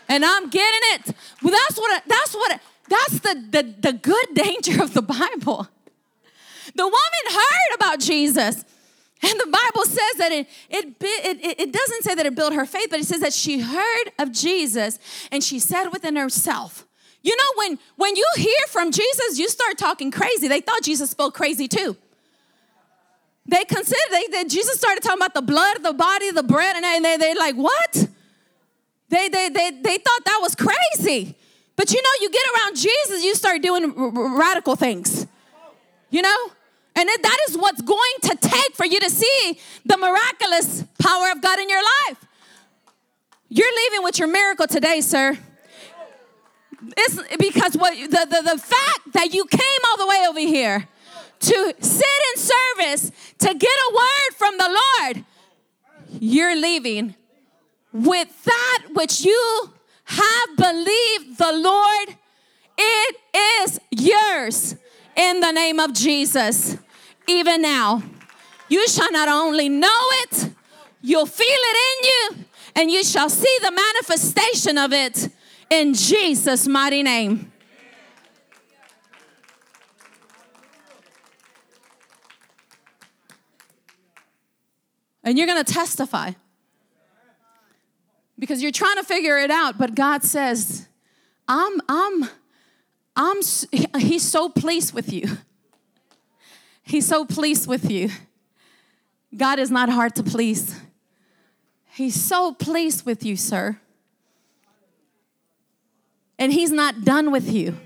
And 0.08 0.24
I'm 0.24 0.48
getting 0.48 0.80
it. 0.94 1.14
Well, 1.42 1.52
that's 1.52 1.78
what, 1.78 2.02
that's 2.06 2.34
what, 2.34 2.60
that's 2.88 3.20
the, 3.20 3.44
the, 3.50 3.74
the 3.80 3.92
good 3.92 4.26
danger 4.34 4.82
of 4.82 4.94
the 4.94 5.02
Bible. 5.02 5.68
The 6.74 6.84
woman 6.84 7.24
heard 7.30 7.74
about 7.74 8.00
Jesus. 8.00 8.64
And 9.22 9.40
the 9.40 9.46
Bible 9.46 9.84
says 9.86 10.18
that 10.18 10.30
it, 10.30 10.46
it, 10.68 10.94
it, 11.00 11.60
it 11.60 11.72
doesn't 11.72 12.04
say 12.04 12.14
that 12.14 12.26
it 12.26 12.34
built 12.34 12.52
her 12.52 12.66
faith, 12.66 12.88
but 12.90 13.00
it 13.00 13.06
says 13.06 13.20
that 13.20 13.32
she 13.32 13.60
heard 13.60 14.12
of 14.18 14.30
Jesus 14.30 14.98
and 15.32 15.42
she 15.42 15.58
said 15.58 15.88
within 15.88 16.16
herself, 16.16 16.86
you 17.22 17.34
know, 17.34 17.52
when, 17.56 17.78
when 17.96 18.14
you 18.14 18.26
hear 18.36 18.66
from 18.68 18.92
Jesus, 18.92 19.38
you 19.38 19.48
start 19.48 19.78
talking 19.78 20.10
crazy. 20.10 20.48
They 20.48 20.60
thought 20.60 20.82
Jesus 20.82 21.10
spoke 21.10 21.34
crazy 21.34 21.66
too. 21.66 21.96
They 23.46 23.64
considered 23.64 24.10
they, 24.10 24.26
they 24.30 24.44
Jesus 24.44 24.76
started 24.78 25.02
talking 25.02 25.18
about 25.18 25.34
the 25.34 25.42
blood, 25.42 25.82
the 25.82 25.92
body, 25.92 26.30
the 26.30 26.42
bread, 26.42 26.76
and 26.76 27.04
they, 27.04 27.16
they, 27.16 27.34
like, 27.34 27.54
what? 27.54 28.08
They, 29.08 29.28
they, 29.28 29.48
they, 29.48 29.70
they 29.70 29.98
thought 29.98 30.24
that 30.24 30.38
was 30.42 30.54
crazy. 30.54 31.36
But 31.76 31.92
you 31.92 32.00
know, 32.02 32.10
you 32.20 32.30
get 32.30 32.42
around 32.54 32.76
Jesus, 32.76 33.22
you 33.22 33.34
start 33.34 33.62
doing 33.62 33.94
r- 33.96 34.38
radical 34.38 34.76
things. 34.76 35.26
You 36.10 36.22
know? 36.22 36.50
And 36.94 37.08
that 37.08 37.38
is 37.48 37.58
what's 37.58 37.82
going 37.82 38.12
to 38.22 38.36
take 38.40 38.74
for 38.74 38.86
you 38.86 38.98
to 39.00 39.10
see 39.10 39.58
the 39.84 39.98
miraculous 39.98 40.84
power 40.98 41.30
of 41.30 41.42
God 41.42 41.58
in 41.58 41.68
your 41.68 41.82
life. 41.82 42.24
You're 43.50 43.74
leaving 43.76 44.02
with 44.02 44.18
your 44.18 44.28
miracle 44.28 44.66
today, 44.66 45.02
sir. 45.02 45.38
It's 46.96 47.36
because 47.36 47.76
what 47.76 47.94
the, 47.94 48.08
the, 48.08 48.54
the 48.54 48.58
fact 48.58 49.12
that 49.12 49.34
you 49.34 49.44
came 49.44 49.80
all 49.90 49.98
the 49.98 50.06
way 50.06 50.26
over 50.28 50.40
here 50.40 50.88
to 51.38 51.74
sit 51.80 52.06
in 52.34 52.40
service 52.40 53.12
to 53.38 53.54
get 53.54 53.70
a 53.70 53.94
word 53.94 54.36
from 54.36 54.56
the 54.56 54.80
Lord, 55.02 55.24
you're 56.20 56.56
leaving 56.56 57.14
with 57.92 58.44
that 58.44 58.84
which 58.94 59.24
you 59.24 59.70
have 60.06 60.56
believed 60.56 61.38
the 61.38 61.52
Lord, 61.52 62.16
it 62.78 63.16
is 63.62 63.80
yours 63.90 64.76
in 65.16 65.40
the 65.40 65.50
name 65.52 65.80
of 65.80 65.92
Jesus. 65.92 66.76
Even 67.26 67.62
now, 67.62 68.02
you 68.68 68.86
shall 68.88 69.10
not 69.10 69.28
only 69.28 69.68
know 69.68 69.88
it, 70.22 70.50
you'll 71.02 71.26
feel 71.26 71.46
it 71.46 71.76
in 71.76 72.08
you, 72.38 72.44
and 72.76 72.90
you 72.90 73.02
shall 73.02 73.28
see 73.28 73.58
the 73.62 73.70
manifestation 73.70 74.78
of 74.78 74.92
it 74.92 75.28
in 75.70 75.94
Jesus' 75.94 76.68
mighty 76.68 77.02
name. 77.02 77.52
And 85.24 85.36
you're 85.36 85.48
going 85.48 85.64
to 85.64 85.72
testify 85.72 86.32
because 88.38 88.62
you're 88.62 88.72
trying 88.72 88.96
to 88.96 89.04
figure 89.04 89.38
it 89.38 89.50
out 89.50 89.78
but 89.78 89.94
god 89.94 90.22
says 90.22 90.88
i'm 91.48 91.80
i'm 91.88 92.28
i'm 93.16 93.40
he's 93.98 94.22
so 94.22 94.48
pleased 94.48 94.92
with 94.92 95.12
you. 95.12 95.38
He's 96.82 97.04
so 97.04 97.24
pleased 97.24 97.66
with 97.66 97.90
you. 97.90 98.10
God 99.36 99.58
is 99.58 99.72
not 99.72 99.88
hard 99.88 100.14
to 100.14 100.22
please. 100.22 100.80
He's 101.84 102.14
so 102.14 102.52
pleased 102.52 103.04
with 103.04 103.24
you 103.24 103.36
sir. 103.36 103.80
And 106.38 106.52
he's 106.52 106.70
not 106.70 107.04
done 107.04 107.32
with 107.32 107.50
you. 107.50 107.76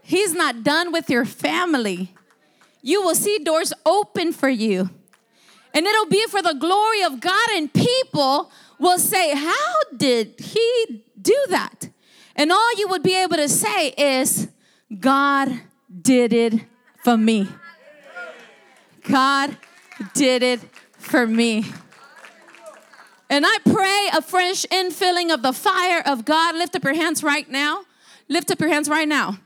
He's 0.00 0.32
not 0.32 0.62
done 0.62 0.92
with 0.92 1.10
your 1.10 1.26
family. 1.26 2.14
You 2.80 3.02
will 3.02 3.14
see 3.14 3.38
doors 3.38 3.74
open 3.84 4.32
for 4.32 4.48
you. 4.48 4.88
And 5.74 5.86
it'll 5.86 6.06
be 6.06 6.24
for 6.28 6.40
the 6.40 6.54
glory 6.54 7.02
of 7.02 7.20
god 7.20 7.50
and 7.50 7.70
people 7.70 8.50
will 8.82 8.98
say, 8.98 9.34
How 9.34 9.74
did 9.96 10.34
he 10.38 11.04
do 11.20 11.36
that? 11.48 11.88
And 12.34 12.50
all 12.50 12.76
you 12.76 12.88
would 12.88 13.02
be 13.02 13.14
able 13.14 13.36
to 13.36 13.48
say 13.48 13.88
is, 13.90 14.48
God 14.98 15.60
did 16.00 16.32
it 16.32 16.54
for 17.02 17.16
me. 17.16 17.48
God 19.02 19.56
did 20.14 20.42
it 20.42 20.60
for 20.98 21.26
me. 21.26 21.64
And 23.30 23.44
I 23.46 23.58
pray 23.64 24.08
a 24.12 24.20
fresh 24.20 24.64
infilling 24.66 25.32
of 25.32 25.42
the 25.42 25.52
fire 25.52 26.02
of 26.04 26.24
God. 26.24 26.54
Lift 26.56 26.76
up 26.76 26.84
your 26.84 26.94
hands 26.94 27.22
right 27.22 27.48
now. 27.48 27.84
Lift 28.28 28.50
up 28.50 28.60
your 28.60 28.68
hands 28.68 28.88
right 28.88 29.08
now. 29.08 29.38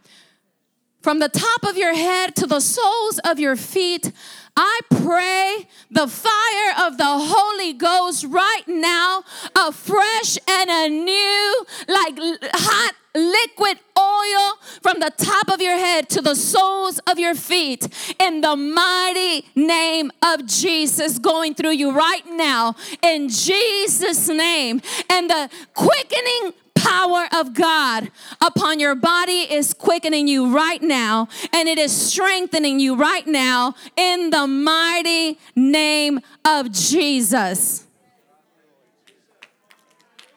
From 1.03 1.21
the 1.21 1.29
top 1.29 1.63
of 1.63 1.77
your 1.77 1.95
head 1.95 2.35
to 2.37 2.47
the 2.47 2.59
soles 2.59 3.21
of 3.25 3.39
your 3.39 3.55
feet, 3.55 4.11
I 4.57 4.81
pray 4.91 5.69
the 5.91 6.09
fire 6.09 6.87
of 6.87 6.97
the 6.97 7.05
Holy 7.05 7.73
Ghost 7.75 8.25
right 8.25 8.67
now, 8.67 9.23
a 9.55 9.71
fresh 9.71 10.39
and 10.49 10.71
a 10.71 10.89
new, 10.89 11.67
like 11.87 12.19
hot 12.55 12.95
liquid 13.15 13.79
oil 13.99 14.59
from 14.83 15.01
the 15.01 15.11
top 15.17 15.51
of 15.51 15.61
your 15.61 15.77
head 15.77 16.09
to 16.11 16.21
the 16.21 16.35
soles 16.35 16.99
of 17.07 17.19
your 17.19 17.35
feet 17.35 17.89
in 18.21 18.41
the 18.41 18.55
mighty 18.57 19.47
name 19.55 20.11
of 20.23 20.47
Jesus 20.47 21.19
going 21.19 21.55
through 21.55 21.73
you 21.73 21.93
right 21.93 22.27
now 22.27 22.77
in 23.03 23.29
Jesus' 23.29 24.29
name. 24.29 24.83
And 25.11 25.31
the 25.31 25.51
quickening 25.75 26.53
power 26.87 27.29
of 27.35 27.55
God 27.55 28.11
upon 28.41 28.79
your 28.79 28.95
body 28.95 29.53
is 29.53 29.75
quickening 29.75 30.29
you 30.29 30.55
right 30.55 30.83
now 30.83 31.29
and 31.53 31.69
it 31.69 31.79
is 31.79 31.93
strengthening 31.93 32.79
you 32.79 32.95
right 32.95 33.27
now 33.27 33.75
in 33.97 34.31
the 34.31 34.47
mighty 34.47 35.39
name 35.55 36.21
of 36.45 36.71
Jesus. 36.71 37.87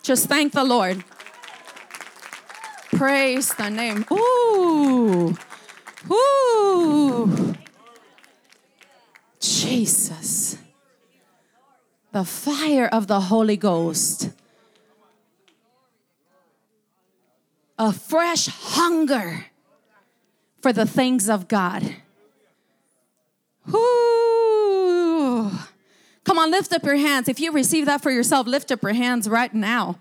Just 0.02 0.28
thank 0.28 0.54
the 0.54 0.64
Lord. 0.64 1.04
Praise 2.92 3.54
the 3.54 3.70
name. 3.70 4.06
Ooh. 4.12 5.38
Ooh. 6.12 7.56
Jesus. 9.40 10.58
The 12.12 12.26
fire 12.26 12.88
of 12.88 13.06
the 13.06 13.22
Holy 13.22 13.56
Ghost. 13.56 14.32
A 17.80 17.94
fresh 17.94 18.48
hunger 18.48 19.46
for 20.62 20.74
the 20.74 20.86
things 20.86 21.30
of 21.30 21.48
God. 21.48 21.96
Ooh. 23.74 25.52
Come 26.26 26.38
on, 26.38 26.52
lift 26.52 26.74
up 26.74 26.84
your 26.84 26.98
hands. 26.98 27.28
If 27.30 27.40
you 27.40 27.52
receive 27.52 27.86
that 27.86 28.02
for 28.02 28.12
yourself, 28.12 28.46
lift 28.46 28.72
up 28.72 28.84
your 28.84 28.94
hands 28.94 29.30
right 29.30 29.54
now. 29.54 29.98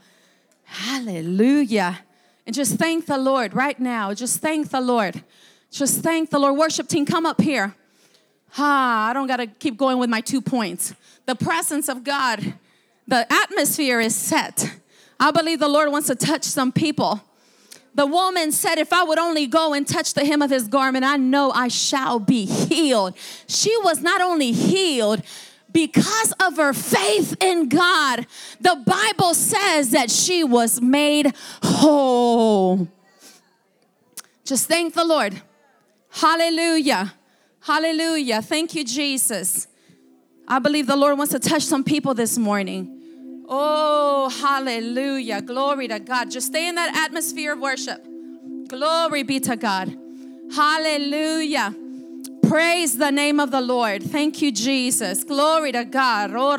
Hallelujah. 0.65 2.01
And 2.47 2.55
just 2.55 2.77
thank 2.77 3.07
the 3.07 3.17
Lord 3.17 3.55
right 3.55 3.79
now. 3.79 4.13
Just 4.13 4.41
thank 4.41 4.71
the 4.71 4.81
Lord. 4.81 5.23
Just 5.71 6.03
thank 6.03 6.31
the 6.31 6.39
Lord. 6.39 6.57
Worship 6.57 6.89
team, 6.89 7.07
come 7.07 7.27
up 7.27 7.41
here. 7.41 7.75
Ah, 8.57 9.09
I 9.09 9.13
don't 9.13 9.27
got 9.27 9.37
to 9.37 9.47
keep 9.47 9.77
going 9.77 9.99
with 9.99 10.11
my 10.11 10.21
two 10.21 10.41
points. 10.41 10.95
The 11.27 11.35
presence 11.35 11.89
of 11.89 12.05
God, 12.05 12.55
the 13.07 13.31
atmosphere 13.33 14.01
is 14.01 14.17
set. 14.17 14.79
I 15.21 15.31
believe 15.31 15.61
the 15.61 15.69
Lord 15.69 15.93
wants 15.93 16.09
to 16.09 16.15
touch 16.15 16.45
some 16.45 16.73
people. 16.73 17.23
The 17.99 18.07
woman 18.07 18.53
said, 18.53 18.79
If 18.79 18.93
I 18.93 19.03
would 19.03 19.19
only 19.19 19.49
go 19.49 19.75
and 19.75 19.85
touch 19.85 20.15
the 20.15 20.25
hem 20.25 20.41
of 20.41 20.51
his 20.51 20.69
garment, 20.69 21.05
I 21.05 21.17
know 21.17 21.51
I 21.51 21.67
shall 21.67 22.21
be 22.21 22.45
healed. 22.47 23.17
She 23.49 23.77
was 23.79 24.03
not 24.03 24.21
only 24.21 24.53
healed, 24.53 25.21
because 25.73 26.33
of 26.39 26.59
her 26.59 26.73
faith 26.73 27.37
in 27.41 27.69
God, 27.69 28.25
the 28.61 28.81
Bible 28.87 29.35
says 29.35 29.91
that 29.91 30.13
she 30.13 30.45
was 30.45 30.81
made 30.81 31.35
whole. 31.61 32.87
Just 34.45 34.69
thank 34.69 34.95
the 34.95 35.05
Lord. 35.05 35.43
Hallelujah. 36.09 37.15
Hallelujah. 37.59 38.43
Thank 38.43 38.77
you, 38.77 38.85
Jesus. 38.85 39.67
I 40.47 40.61
believe 40.61 40.87
the 40.87 40.95
Lord 40.95 41.19
wants 41.19 41.33
to 41.33 41.41
touch 41.41 41.65
some 41.65 41.83
people 41.83 42.15
this 42.15 42.39
morning. 42.39 42.98
Oh, 43.51 44.29
hallelujah. 44.29 45.41
Glory 45.41 45.89
to 45.89 45.99
God. 45.99 46.31
Just 46.31 46.49
stay 46.49 46.69
in 46.69 46.75
that 46.75 46.95
atmosphere 46.95 47.55
of 47.55 47.61
worship. 47.61 48.07
Glory 48.69 49.23
be 49.23 49.41
to 49.41 49.57
God. 49.57 49.97
Hallelujah. 50.55 51.75
Praise 52.47 52.99
the 52.99 53.11
name 53.11 53.41
of 53.41 53.51
the 53.51 53.61
Lord. 53.61 54.03
Thank 54.03 54.43
you, 54.43 54.53
Jesus. 54.53 55.25
Glory 55.25 55.73
to 55.73 55.85
God. 55.85 56.31
Oh, 56.35 56.57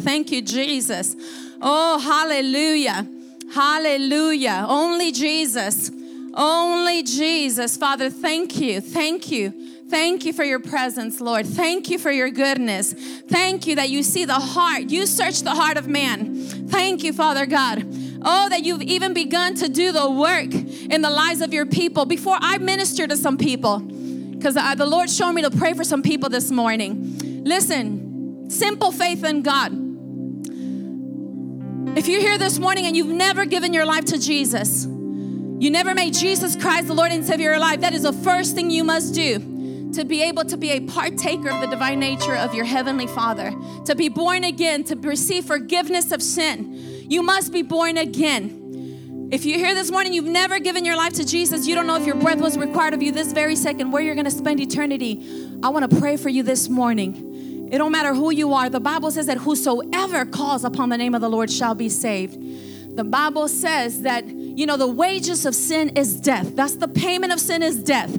thank 0.00 0.30
you, 0.30 0.42
Jesus. 0.42 1.16
Oh, 1.60 1.98
hallelujah. 1.98 3.06
Hallelujah. 3.54 4.66
Only 4.68 5.12
Jesus. 5.12 5.90
Only 6.34 7.02
Jesus. 7.02 7.76
Father, 7.76 8.10
thank 8.10 8.60
you. 8.60 8.80
Thank 8.80 9.30
you. 9.30 9.52
Thank 9.90 10.24
you 10.24 10.32
for 10.32 10.44
your 10.44 10.60
presence, 10.60 11.20
Lord. 11.20 11.46
Thank 11.46 11.90
you 11.90 11.98
for 11.98 12.10
your 12.10 12.30
goodness. 12.30 12.94
Thank 13.28 13.66
you 13.66 13.76
that 13.76 13.90
you 13.90 14.02
see 14.02 14.24
the 14.24 14.34
heart. 14.34 14.90
You 14.90 15.06
search 15.06 15.42
the 15.42 15.50
heart 15.50 15.76
of 15.76 15.86
man. 15.86 16.34
Thank 16.68 17.04
you, 17.04 17.12
Father 17.12 17.46
God. 17.46 17.84
Oh, 18.26 18.48
that 18.48 18.64
you've 18.64 18.82
even 18.82 19.12
begun 19.12 19.54
to 19.56 19.68
do 19.68 19.92
the 19.92 20.10
work 20.10 20.52
in 20.54 21.02
the 21.02 21.10
lives 21.10 21.42
of 21.42 21.52
your 21.52 21.66
people. 21.66 22.06
Before 22.06 22.36
I 22.40 22.58
minister 22.58 23.06
to 23.06 23.16
some 23.16 23.36
people, 23.36 23.80
because 23.80 24.54
the 24.54 24.86
Lord 24.86 25.10
showed 25.10 25.32
me 25.32 25.42
to 25.42 25.50
pray 25.50 25.74
for 25.74 25.84
some 25.84 26.02
people 26.02 26.28
this 26.28 26.50
morning. 26.50 27.44
Listen, 27.44 28.48
simple 28.50 28.90
faith 28.90 29.22
in 29.22 29.42
God. 29.42 29.72
If 31.96 32.08
you're 32.08 32.20
here 32.20 32.38
this 32.38 32.58
morning 32.58 32.86
and 32.86 32.96
you've 32.96 33.06
never 33.06 33.44
given 33.44 33.72
your 33.72 33.84
life 33.86 34.06
to 34.06 34.18
Jesus, 34.18 34.86
you 34.86 35.70
never 35.70 35.94
made 35.94 36.14
Jesus 36.14 36.56
Christ 36.56 36.88
the 36.88 36.94
Lord 36.94 37.12
and 37.12 37.24
Savior 37.24 37.50
of 37.50 37.56
your 37.56 37.60
life, 37.60 37.80
that 37.82 37.92
is 37.94 38.02
the 38.02 38.12
first 38.12 38.54
thing 38.54 38.70
you 38.70 38.82
must 38.82 39.14
do 39.14 39.53
to 39.94 40.04
be 40.04 40.22
able 40.22 40.44
to 40.44 40.56
be 40.56 40.70
a 40.70 40.80
partaker 40.80 41.50
of 41.50 41.60
the 41.60 41.66
divine 41.66 42.00
nature 42.00 42.34
of 42.34 42.54
your 42.54 42.64
heavenly 42.64 43.06
Father, 43.06 43.52
to 43.86 43.94
be 43.94 44.08
born 44.08 44.44
again, 44.44 44.84
to 44.84 44.96
receive 44.96 45.44
forgiveness 45.44 46.12
of 46.12 46.22
sin. 46.22 47.06
You 47.08 47.22
must 47.22 47.52
be 47.52 47.62
born 47.62 47.96
again. 47.96 49.28
If 49.32 49.44
you're 49.44 49.58
here 49.58 49.74
this 49.74 49.90
morning, 49.90 50.12
you've 50.12 50.26
never 50.26 50.58
given 50.58 50.84
your 50.84 50.96
life 50.96 51.14
to 51.14 51.24
Jesus, 51.24 51.66
you 51.66 51.74
don't 51.74 51.86
know 51.86 51.96
if 51.96 52.06
your 52.06 52.14
breath 52.14 52.38
was 52.38 52.56
required 52.56 52.94
of 52.94 53.02
you 53.02 53.10
this 53.10 53.32
very 53.32 53.56
second, 53.56 53.90
where 53.90 54.02
you're 54.02 54.14
going 54.14 54.26
to 54.26 54.30
spend 54.30 54.60
eternity. 54.60 55.24
I 55.62 55.70
want 55.70 55.90
to 55.90 55.96
pray 55.98 56.16
for 56.16 56.28
you 56.28 56.42
this 56.42 56.68
morning. 56.68 57.68
It 57.72 57.78
don't 57.78 57.90
matter 57.92 58.14
who 58.14 58.30
you 58.30 58.52
are. 58.52 58.68
The 58.68 58.80
Bible 58.80 59.10
says 59.10 59.26
that 59.26 59.38
whosoever 59.38 60.26
calls 60.26 60.64
upon 60.64 60.90
the 60.90 60.98
name 60.98 61.14
of 61.14 61.20
the 61.20 61.30
Lord 61.30 61.50
shall 61.50 61.74
be 61.74 61.88
saved. 61.88 62.38
The 62.96 63.04
Bible 63.04 63.48
says 63.48 64.02
that, 64.02 64.28
you 64.28 64.66
know, 64.66 64.76
the 64.76 64.86
wages 64.86 65.46
of 65.46 65.54
sin 65.54 65.96
is 65.96 66.20
death. 66.20 66.54
That's 66.54 66.76
the 66.76 66.86
payment 66.86 67.32
of 67.32 67.40
sin 67.40 67.62
is 67.62 67.82
death. 67.82 68.16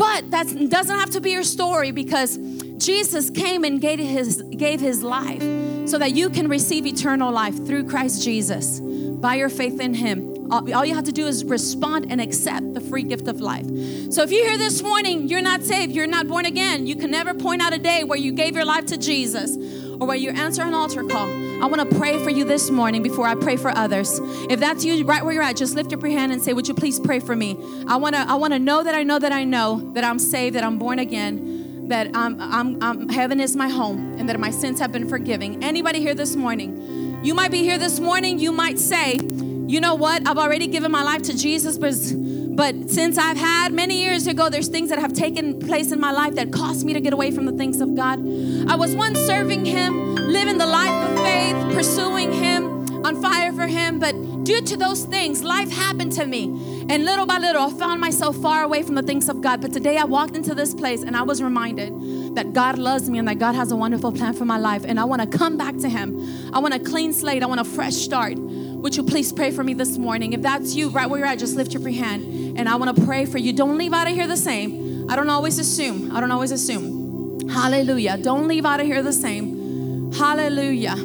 But 0.00 0.30
that 0.30 0.46
doesn't 0.70 0.98
have 0.98 1.10
to 1.10 1.20
be 1.20 1.32
your 1.32 1.42
story 1.42 1.90
because 1.90 2.38
Jesus 2.78 3.28
came 3.28 3.64
and 3.64 3.78
gave 3.82 3.98
his, 3.98 4.40
gave 4.56 4.80
his 4.80 5.02
life 5.02 5.42
so 5.86 5.98
that 5.98 6.12
you 6.12 6.30
can 6.30 6.48
receive 6.48 6.86
eternal 6.86 7.30
life 7.30 7.54
through 7.66 7.84
Christ 7.84 8.24
Jesus 8.24 8.80
by 8.80 9.34
your 9.34 9.50
faith 9.50 9.78
in 9.78 9.92
him. 9.92 10.50
All 10.50 10.86
you 10.86 10.94
have 10.94 11.04
to 11.04 11.12
do 11.12 11.26
is 11.26 11.44
respond 11.44 12.06
and 12.10 12.18
accept 12.18 12.72
the 12.72 12.80
free 12.80 13.02
gift 13.02 13.28
of 13.28 13.42
life. 13.42 13.66
So 14.10 14.22
if 14.22 14.32
you're 14.32 14.48
here 14.48 14.56
this 14.56 14.82
morning, 14.82 15.28
you're 15.28 15.42
not 15.42 15.64
saved, 15.64 15.92
you're 15.92 16.06
not 16.06 16.26
born 16.26 16.46
again, 16.46 16.86
you 16.86 16.96
can 16.96 17.10
never 17.10 17.34
point 17.34 17.60
out 17.60 17.74
a 17.74 17.78
day 17.78 18.02
where 18.02 18.18
you 18.18 18.32
gave 18.32 18.54
your 18.54 18.64
life 18.64 18.86
to 18.86 18.96
Jesus 18.96 19.54
or 20.00 20.06
where 20.06 20.16
you 20.16 20.30
answer 20.30 20.62
an 20.62 20.72
altar 20.72 21.04
call. 21.04 21.49
I 21.62 21.66
want 21.66 21.88
to 21.88 21.98
pray 21.98 22.22
for 22.22 22.30
you 22.30 22.44
this 22.44 22.70
morning 22.70 23.02
before 23.02 23.26
I 23.26 23.34
pray 23.34 23.56
for 23.56 23.70
others. 23.70 24.18
If 24.48 24.60
that's 24.60 24.84
you 24.84 25.04
right 25.04 25.24
where 25.24 25.34
you're 25.34 25.42
at, 25.42 25.56
just 25.56 25.74
lift 25.74 25.92
up 25.92 26.02
your 26.02 26.10
hand 26.10 26.32
and 26.32 26.42
say, 26.42 26.52
"Would 26.52 26.68
you 26.68 26.74
please 26.74 26.98
pray 26.98 27.20
for 27.20 27.36
me?" 27.36 27.56
I 27.86 27.96
want 27.96 28.14
to 28.14 28.20
I 28.20 28.34
want 28.34 28.52
to 28.52 28.58
know 28.58 28.82
that 28.82 28.94
I 28.94 29.02
know 29.02 29.18
that 29.18 29.32
I 29.32 29.44
know 29.44 29.90
that 29.94 30.04
I'm 30.04 30.18
saved, 30.18 30.56
that 30.56 30.64
I'm 30.64 30.78
born 30.78 30.98
again, 30.98 31.88
that 31.90 32.10
I'm, 32.14 32.40
I'm, 32.40 32.82
I'm 32.82 33.08
heaven 33.08 33.40
is 33.40 33.54
my 33.54 33.68
home 33.68 34.14
and 34.18 34.28
that 34.28 34.40
my 34.40 34.50
sins 34.50 34.80
have 34.80 34.92
been 34.92 35.08
forgiven. 35.08 35.62
Anybody 35.62 36.00
here 36.00 36.14
this 36.14 36.36
morning? 36.36 37.20
You 37.22 37.34
might 37.34 37.50
be 37.50 37.58
here 37.58 37.76
this 37.76 38.00
morning, 38.00 38.38
you 38.38 38.50
might 38.50 38.78
say, 38.78 39.18
you 39.70 39.80
know 39.80 39.94
what? 39.94 40.26
I've 40.26 40.38
already 40.38 40.66
given 40.68 40.90
my 40.90 41.02
life 41.02 41.22
to 41.22 41.36
Jesus, 41.36 41.76
but, 41.76 41.94
but 42.56 42.90
since 42.90 43.18
I've 43.18 43.36
had 43.36 43.72
many 43.72 44.02
years 44.02 44.26
ago, 44.26 44.48
there's 44.48 44.68
things 44.68 44.88
that 44.88 44.98
have 44.98 45.12
taken 45.12 45.60
place 45.60 45.92
in 45.92 46.00
my 46.00 46.12
life 46.12 46.36
that 46.36 46.50
caused 46.50 46.86
me 46.86 46.94
to 46.94 47.00
get 47.00 47.12
away 47.12 47.30
from 47.30 47.44
the 47.44 47.52
things 47.52 47.80
of 47.80 47.94
God. 47.94 48.20
I 48.70 48.76
was 48.76 48.96
once 48.96 49.18
serving 49.18 49.66
Him, 49.66 50.14
living 50.14 50.56
the 50.56 50.66
life 50.66 51.09
faith, 51.24 51.74
pursuing 51.74 52.32
Him, 52.32 53.04
on 53.04 53.20
fire 53.22 53.52
for 53.52 53.66
Him, 53.66 53.98
but 53.98 54.12
due 54.44 54.60
to 54.60 54.76
those 54.76 55.04
things, 55.04 55.42
life 55.42 55.70
happened 55.70 56.12
to 56.12 56.26
me. 56.26 56.44
And 56.88 57.04
little 57.04 57.26
by 57.26 57.38
little, 57.38 57.62
I 57.62 57.70
found 57.70 58.00
myself 58.00 58.36
far 58.36 58.62
away 58.62 58.82
from 58.82 58.94
the 58.94 59.02
things 59.02 59.28
of 59.28 59.40
God. 59.40 59.60
But 59.60 59.72
today 59.72 59.96
I 59.96 60.04
walked 60.04 60.36
into 60.36 60.54
this 60.54 60.74
place 60.74 61.02
and 61.02 61.16
I 61.16 61.22
was 61.22 61.42
reminded 61.42 62.34
that 62.34 62.52
God 62.52 62.78
loves 62.78 63.08
me 63.08 63.18
and 63.18 63.28
that 63.28 63.38
God 63.38 63.54
has 63.54 63.70
a 63.72 63.76
wonderful 63.76 64.12
plan 64.12 64.34
for 64.34 64.44
my 64.44 64.58
life. 64.58 64.84
And 64.84 64.98
I 64.98 65.04
want 65.04 65.22
to 65.22 65.38
come 65.38 65.56
back 65.56 65.76
to 65.78 65.88
Him. 65.88 66.52
I 66.52 66.58
want 66.58 66.74
a 66.74 66.78
clean 66.78 67.12
slate, 67.12 67.42
I 67.42 67.46
want 67.46 67.60
a 67.60 67.64
fresh 67.64 67.94
start. 67.94 68.36
Would 68.36 68.96
you 68.96 69.02
please 69.02 69.32
pray 69.32 69.50
for 69.50 69.62
me 69.62 69.74
this 69.74 69.98
morning? 69.98 70.32
If 70.32 70.42
that's 70.42 70.74
you, 70.74 70.88
right 70.88 71.08
where 71.08 71.20
you're 71.20 71.28
at, 71.28 71.38
just 71.38 71.54
lift 71.54 71.72
your 71.72 71.82
free 71.82 71.96
hand. 71.96 72.58
And 72.58 72.68
I 72.68 72.76
want 72.76 72.96
to 72.96 73.04
pray 73.04 73.24
for 73.26 73.38
you. 73.38 73.52
Don't 73.52 73.78
leave 73.78 73.92
out 73.92 74.08
of 74.08 74.14
here 74.14 74.26
the 74.26 74.36
same. 74.36 75.08
I 75.10 75.16
don't 75.16 75.30
always 75.30 75.58
assume. 75.58 76.14
I 76.14 76.20
don't 76.20 76.30
always 76.30 76.50
assume. 76.50 77.48
Hallelujah. 77.48 78.16
Don't 78.18 78.48
leave 78.48 78.64
out 78.64 78.80
of 78.80 78.86
here 78.86 79.02
the 79.02 79.12
same. 79.12 80.12
Hallelujah. 80.12 80.96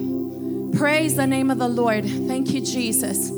Praise 0.75 1.15
the 1.15 1.25
name 1.25 1.49
of 1.51 1.57
the 1.57 1.69
Lord. 1.69 2.03
Thank 2.03 2.51
you, 2.51 2.59
Jesus. 2.59 3.29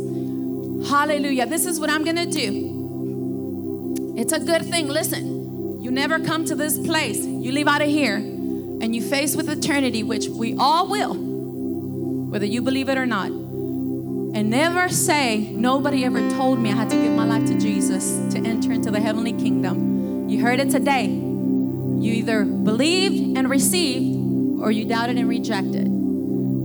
Hallelujah. 0.89 1.45
This 1.45 1.67
is 1.67 1.79
what 1.79 1.91
I'm 1.91 2.03
going 2.03 2.15
to 2.15 2.25
do. 2.25 4.15
It's 4.17 4.33
a 4.33 4.39
good 4.39 4.65
thing. 4.65 4.88
Listen, 4.88 5.79
you 5.79 5.91
never 5.91 6.19
come 6.19 6.45
to 6.45 6.55
this 6.55 6.79
place. 6.79 7.23
You 7.23 7.51
leave 7.51 7.67
out 7.67 7.83
of 7.83 7.89
here 7.89 8.15
and 8.15 8.95
you 8.95 9.03
face 9.03 9.35
with 9.35 9.49
eternity, 9.49 10.01
which 10.01 10.27
we 10.29 10.55
all 10.57 10.88
will, 10.88 11.13
whether 11.13 12.45
you 12.45 12.63
believe 12.63 12.89
it 12.89 12.97
or 12.97 13.05
not. 13.05 13.27
And 13.27 14.49
never 14.49 14.89
say, 14.89 15.51
nobody 15.51 16.05
ever 16.05 16.27
told 16.31 16.57
me 16.59 16.71
I 16.71 16.75
had 16.75 16.89
to 16.89 16.95
give 16.95 17.13
my 17.13 17.25
life 17.25 17.45
to 17.49 17.59
Jesus 17.59 18.17
to 18.33 18.39
enter 18.39 18.71
into 18.71 18.89
the 18.89 18.99
heavenly 18.99 19.33
kingdom. 19.33 20.27
You 20.27 20.41
heard 20.41 20.59
it 20.59 20.71
today. 20.71 21.05
You 21.05 22.13
either 22.13 22.45
believed 22.45 23.38
and 23.38 23.47
received, 23.47 24.59
or 24.59 24.71
you 24.71 24.85
doubted 24.85 25.17
and 25.17 25.29
rejected. 25.29 25.96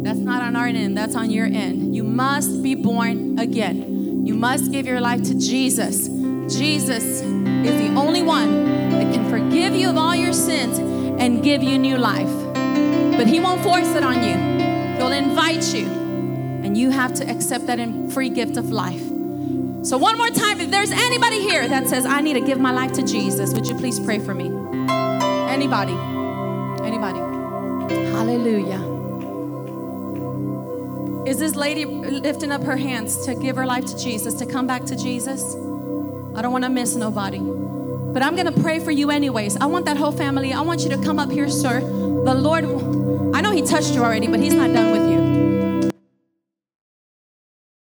That's 0.02 0.18
not 0.18 0.42
on 0.42 0.56
our 0.56 0.66
end, 0.66 0.98
that's 0.98 1.14
on 1.14 1.30
your 1.30 1.46
end. 1.46 1.94
You 1.94 2.02
must 2.02 2.62
be 2.62 2.74
born 2.74 3.38
again. 3.38 4.26
You 4.26 4.34
must 4.34 4.72
give 4.72 4.84
your 4.84 5.00
life 5.00 5.22
to 5.24 5.34
Jesus. 5.34 6.08
Jesus 6.52 7.22
is 7.22 7.22
the 7.22 7.94
only 7.96 8.22
one 8.22 8.90
that 8.90 9.14
can 9.14 9.30
forgive 9.30 9.76
you 9.76 9.88
of 9.88 9.96
all 9.96 10.14
your 10.14 10.32
sins 10.32 10.78
and 11.20 11.42
give 11.42 11.62
you 11.62 11.78
new 11.78 11.96
life. 11.98 12.30
But 13.16 13.28
He 13.28 13.38
won't 13.38 13.62
force 13.62 13.94
it 13.94 14.02
on 14.02 14.24
you, 14.24 14.96
He'll 14.96 15.12
invite 15.12 15.72
you. 15.72 15.86
And 15.86 16.76
you 16.76 16.90
have 16.90 17.14
to 17.14 17.30
accept 17.30 17.66
that 17.66 17.78
free 18.12 18.28
gift 18.28 18.56
of 18.56 18.70
life. 18.70 19.02
So, 19.84 19.98
one 19.98 20.16
more 20.16 20.30
time, 20.30 20.60
if 20.60 20.70
there's 20.70 20.92
anybody 20.92 21.40
here 21.40 21.66
that 21.68 21.88
says, 21.88 22.06
I 22.06 22.20
need 22.20 22.34
to 22.34 22.40
give 22.40 22.58
my 22.58 22.72
life 22.72 22.92
to 22.94 23.02
Jesus, 23.02 23.52
would 23.54 23.66
you 23.66 23.76
please 23.76 23.98
pray 24.00 24.18
for 24.18 24.34
me? 24.34 24.46
Anybody? 25.48 25.94
Anybody? 26.84 27.18
Hallelujah. 28.12 28.91
Is 31.32 31.38
this 31.38 31.56
lady 31.56 31.86
lifting 31.86 32.52
up 32.52 32.62
her 32.64 32.76
hands 32.76 33.24
to 33.24 33.34
give 33.34 33.56
her 33.56 33.64
life 33.64 33.86
to 33.86 33.96
Jesus, 33.96 34.34
to 34.34 34.44
come 34.44 34.66
back 34.66 34.84
to 34.84 34.94
Jesus? 34.94 35.54
I 36.34 36.42
don't 36.42 36.52
want 36.52 36.64
to 36.64 36.68
miss 36.68 36.94
nobody. 36.94 37.38
But 37.38 38.22
I'm 38.22 38.36
going 38.36 38.52
to 38.52 38.60
pray 38.60 38.80
for 38.80 38.90
you 38.90 39.10
anyways. 39.10 39.56
I 39.56 39.64
want 39.64 39.86
that 39.86 39.96
whole 39.96 40.12
family. 40.12 40.52
I 40.52 40.60
want 40.60 40.82
you 40.82 40.90
to 40.90 41.02
come 41.02 41.18
up 41.18 41.30
here, 41.30 41.48
sir. 41.48 41.80
The 41.80 42.34
Lord, 42.34 42.66
I 43.34 43.40
know 43.40 43.50
He 43.50 43.62
touched 43.62 43.94
you 43.94 44.04
already, 44.04 44.26
but 44.26 44.40
He's 44.40 44.52
not 44.52 44.74
done 44.74 44.92
with 44.92 45.10
you. 45.10 45.21